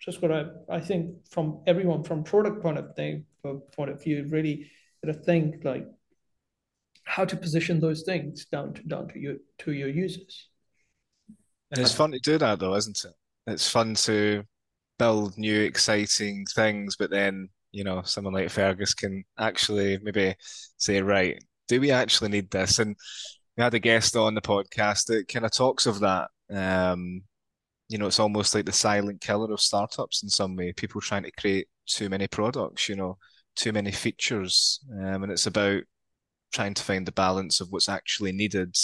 just 0.00 0.20
got 0.20 0.28
to, 0.28 0.52
I 0.68 0.80
think, 0.80 1.26
from 1.28 1.60
everyone 1.66 2.02
from 2.02 2.24
product 2.24 2.62
point 2.62 2.78
of 2.78 2.94
thing, 2.96 3.26
point 3.42 3.90
of 3.90 4.02
view, 4.02 4.26
really 4.28 4.70
to 5.04 5.12
think 5.12 5.64
like 5.64 5.86
how 7.04 7.24
to 7.24 7.36
position 7.36 7.80
those 7.80 8.02
things 8.02 8.44
down 8.46 8.74
to 8.74 8.82
down 8.82 9.08
to 9.08 9.18
your 9.18 9.34
to 9.58 9.72
your 9.72 9.88
users. 9.88 10.48
And 11.70 11.80
it's 11.80 11.94
fun 11.94 12.12
to 12.12 12.18
do 12.18 12.38
that 12.38 12.58
though, 12.58 12.74
isn't 12.74 13.04
it? 13.04 13.12
It's 13.46 13.68
fun 13.68 13.94
to 13.94 14.44
build 14.98 15.38
new 15.38 15.60
exciting 15.60 16.44
things, 16.46 16.96
but 16.96 17.10
then 17.10 17.48
you 17.72 17.84
know 17.84 18.02
someone 18.04 18.34
like 18.34 18.50
Fergus 18.50 18.94
can 18.94 19.24
actually 19.38 19.98
maybe 20.02 20.34
say, 20.76 21.00
right, 21.02 21.42
do 21.68 21.80
we 21.80 21.90
actually 21.90 22.30
need 22.30 22.50
this? 22.50 22.78
And 22.78 22.96
we 23.56 23.62
had 23.62 23.74
a 23.74 23.78
guest 23.78 24.16
on 24.16 24.34
the 24.34 24.40
podcast 24.40 25.06
that 25.06 25.28
kind 25.28 25.44
of 25.44 25.52
talks 25.52 25.86
of 25.86 26.00
that. 26.00 26.28
Um, 26.50 27.22
you 27.90 27.98
know, 27.98 28.06
it's 28.06 28.20
almost 28.20 28.54
like 28.54 28.66
the 28.66 28.72
silent 28.72 29.20
killer 29.20 29.52
of 29.52 29.60
startups 29.60 30.22
in 30.22 30.28
some 30.28 30.54
way. 30.54 30.72
People 30.72 31.00
trying 31.00 31.24
to 31.24 31.32
create 31.32 31.66
too 31.86 32.08
many 32.08 32.28
products, 32.28 32.88
you 32.88 32.94
know, 32.94 33.18
too 33.56 33.72
many 33.72 33.90
features, 33.90 34.78
um, 34.92 35.24
and 35.24 35.32
it's 35.32 35.46
about 35.46 35.82
trying 36.52 36.72
to 36.74 36.84
find 36.84 37.04
the 37.04 37.12
balance 37.12 37.60
of 37.60 37.68
what's 37.70 37.88
actually 37.88 38.30
needed 38.30 38.76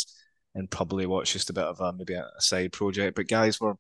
and 0.57 0.71
probably 0.71 1.07
what's 1.07 1.33
just 1.33 1.51
a 1.51 1.53
bit 1.53 1.65
of 1.65 1.81
a 1.81 1.93
maybe 1.93 2.15
a, 2.15 2.27
side 2.41 2.73
project. 2.73 3.15
But 3.15 3.29
guys, 3.29 3.61
we're 3.61 3.75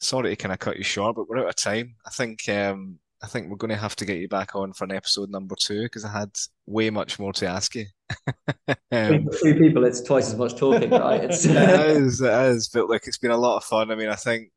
sorry 0.00 0.30
to 0.30 0.36
kind 0.36 0.52
of 0.52 0.58
cut 0.58 0.78
you 0.78 0.84
short, 0.84 1.14
but 1.14 1.28
we're 1.28 1.38
out 1.38 1.48
of 1.48 1.56
time. 1.56 1.94
I 2.04 2.10
think 2.10 2.48
um, 2.48 2.98
I 3.22 3.26
think 3.26 3.48
we're 3.48 3.56
going 3.56 3.70
to 3.70 3.76
have 3.76 3.96
to 3.96 4.06
get 4.06 4.18
you 4.18 4.28
back 4.28 4.56
on 4.56 4.72
for 4.72 4.84
an 4.84 4.92
episode 4.92 5.28
number 5.30 5.54
two 5.54 5.82
because 5.82 6.04
I 6.04 6.10
had 6.10 6.30
way 6.66 6.88
much 6.88 7.18
more 7.18 7.32
to 7.34 7.46
ask 7.46 7.74
you. 7.74 7.86
um, 8.92 9.26
three 9.40 9.58
people, 9.58 9.84
it's 9.84 10.00
twice 10.00 10.28
as 10.28 10.36
much 10.36 10.56
talking, 10.56 10.90
right? 10.90 11.24
It's... 11.24 11.44
it 11.46 11.56
is, 11.56 12.20
it 12.20 12.32
is. 12.32 12.68
But 12.68 12.88
like, 12.88 13.06
it's 13.06 13.18
been 13.18 13.30
a 13.30 13.36
lot 13.36 13.58
of 13.58 13.64
fun. 13.64 13.90
I 13.90 13.94
mean, 13.94 14.08
I 14.08 14.16
think 14.16 14.50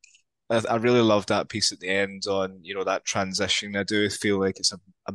I, 0.50 0.62
I 0.70 0.76
really 0.78 1.02
loved 1.02 1.30
that 1.30 1.50
piece 1.50 1.72
at 1.72 1.80
the 1.80 1.90
end 1.90 2.24
on 2.28 2.60
you 2.62 2.74
know 2.74 2.84
that 2.84 3.06
transition. 3.06 3.76
I 3.76 3.84
do 3.84 4.10
feel 4.10 4.40
like 4.40 4.60
it's 4.60 4.72
a, 4.72 4.80
a 5.08 5.14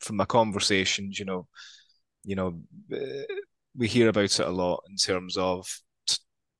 from 0.00 0.16
my 0.16 0.24
conversations, 0.24 1.18
you 1.18 1.24
know, 1.24 1.46
you 2.24 2.36
know, 2.36 2.60
uh, 2.92 3.34
we 3.76 3.88
hear 3.88 4.08
about 4.08 4.24
it 4.24 4.40
a 4.40 4.50
lot 4.50 4.82
in 4.88 4.96
terms 4.96 5.36
of 5.36 5.66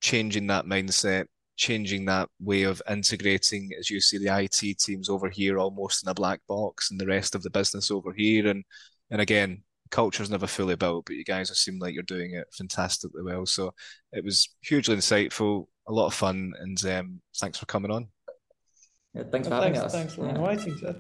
changing 0.01 0.47
that 0.49 0.67
mindset, 0.67 1.27
changing 1.57 2.05
that 2.05 2.29
way 2.41 2.63
of 2.63 2.83
integrating, 2.89 3.71
as 3.79 3.91
you 3.91 4.01
see, 4.01 4.19
the 4.19 4.37
IT 4.37 4.79
teams 4.79 5.09
over 5.09 5.29
here 5.29 5.59
almost 5.59 6.05
in 6.05 6.11
a 6.11 6.15
black 6.15 6.41
box, 6.49 6.91
and 6.91 7.01
the 7.01 7.07
rest 7.07 7.35
of 7.35 7.43
the 7.43 7.51
business 7.51 7.91
over 7.91 8.13
here. 8.13 8.47
And 8.47 8.65
and 9.11 9.21
again, 9.21 9.63
culture's 9.91 10.31
never 10.31 10.47
fully 10.47 10.77
built, 10.77 11.07
but 11.07 11.17
you 11.17 11.25
guys 11.25 11.57
seem 11.59 11.79
like 11.79 11.95
you're 11.95 12.03
doing 12.03 12.35
it 12.35 12.47
fantastically 12.53 13.23
well. 13.23 13.47
So 13.47 13.73
it 14.13 14.25
was 14.25 14.49
hugely 14.63 14.97
insightful, 14.97 15.67
a 15.87 15.93
lot 15.93 16.07
of 16.07 16.15
fun, 16.15 16.53
and 16.59 16.85
um, 16.87 17.21
thanks 17.39 17.59
for 17.59 17.67
coming 17.67 17.91
on. 17.91 18.09
Yeah, 19.15 19.23
thanks 19.31 19.47
for 19.47 19.55
having 19.55 19.75
thanks, 19.75 19.87
us. 19.87 19.93
Thanks 19.93 20.15
for 20.15 20.27
yeah. 20.27 20.35
inviting, 20.35 20.77
sir. 20.79 20.97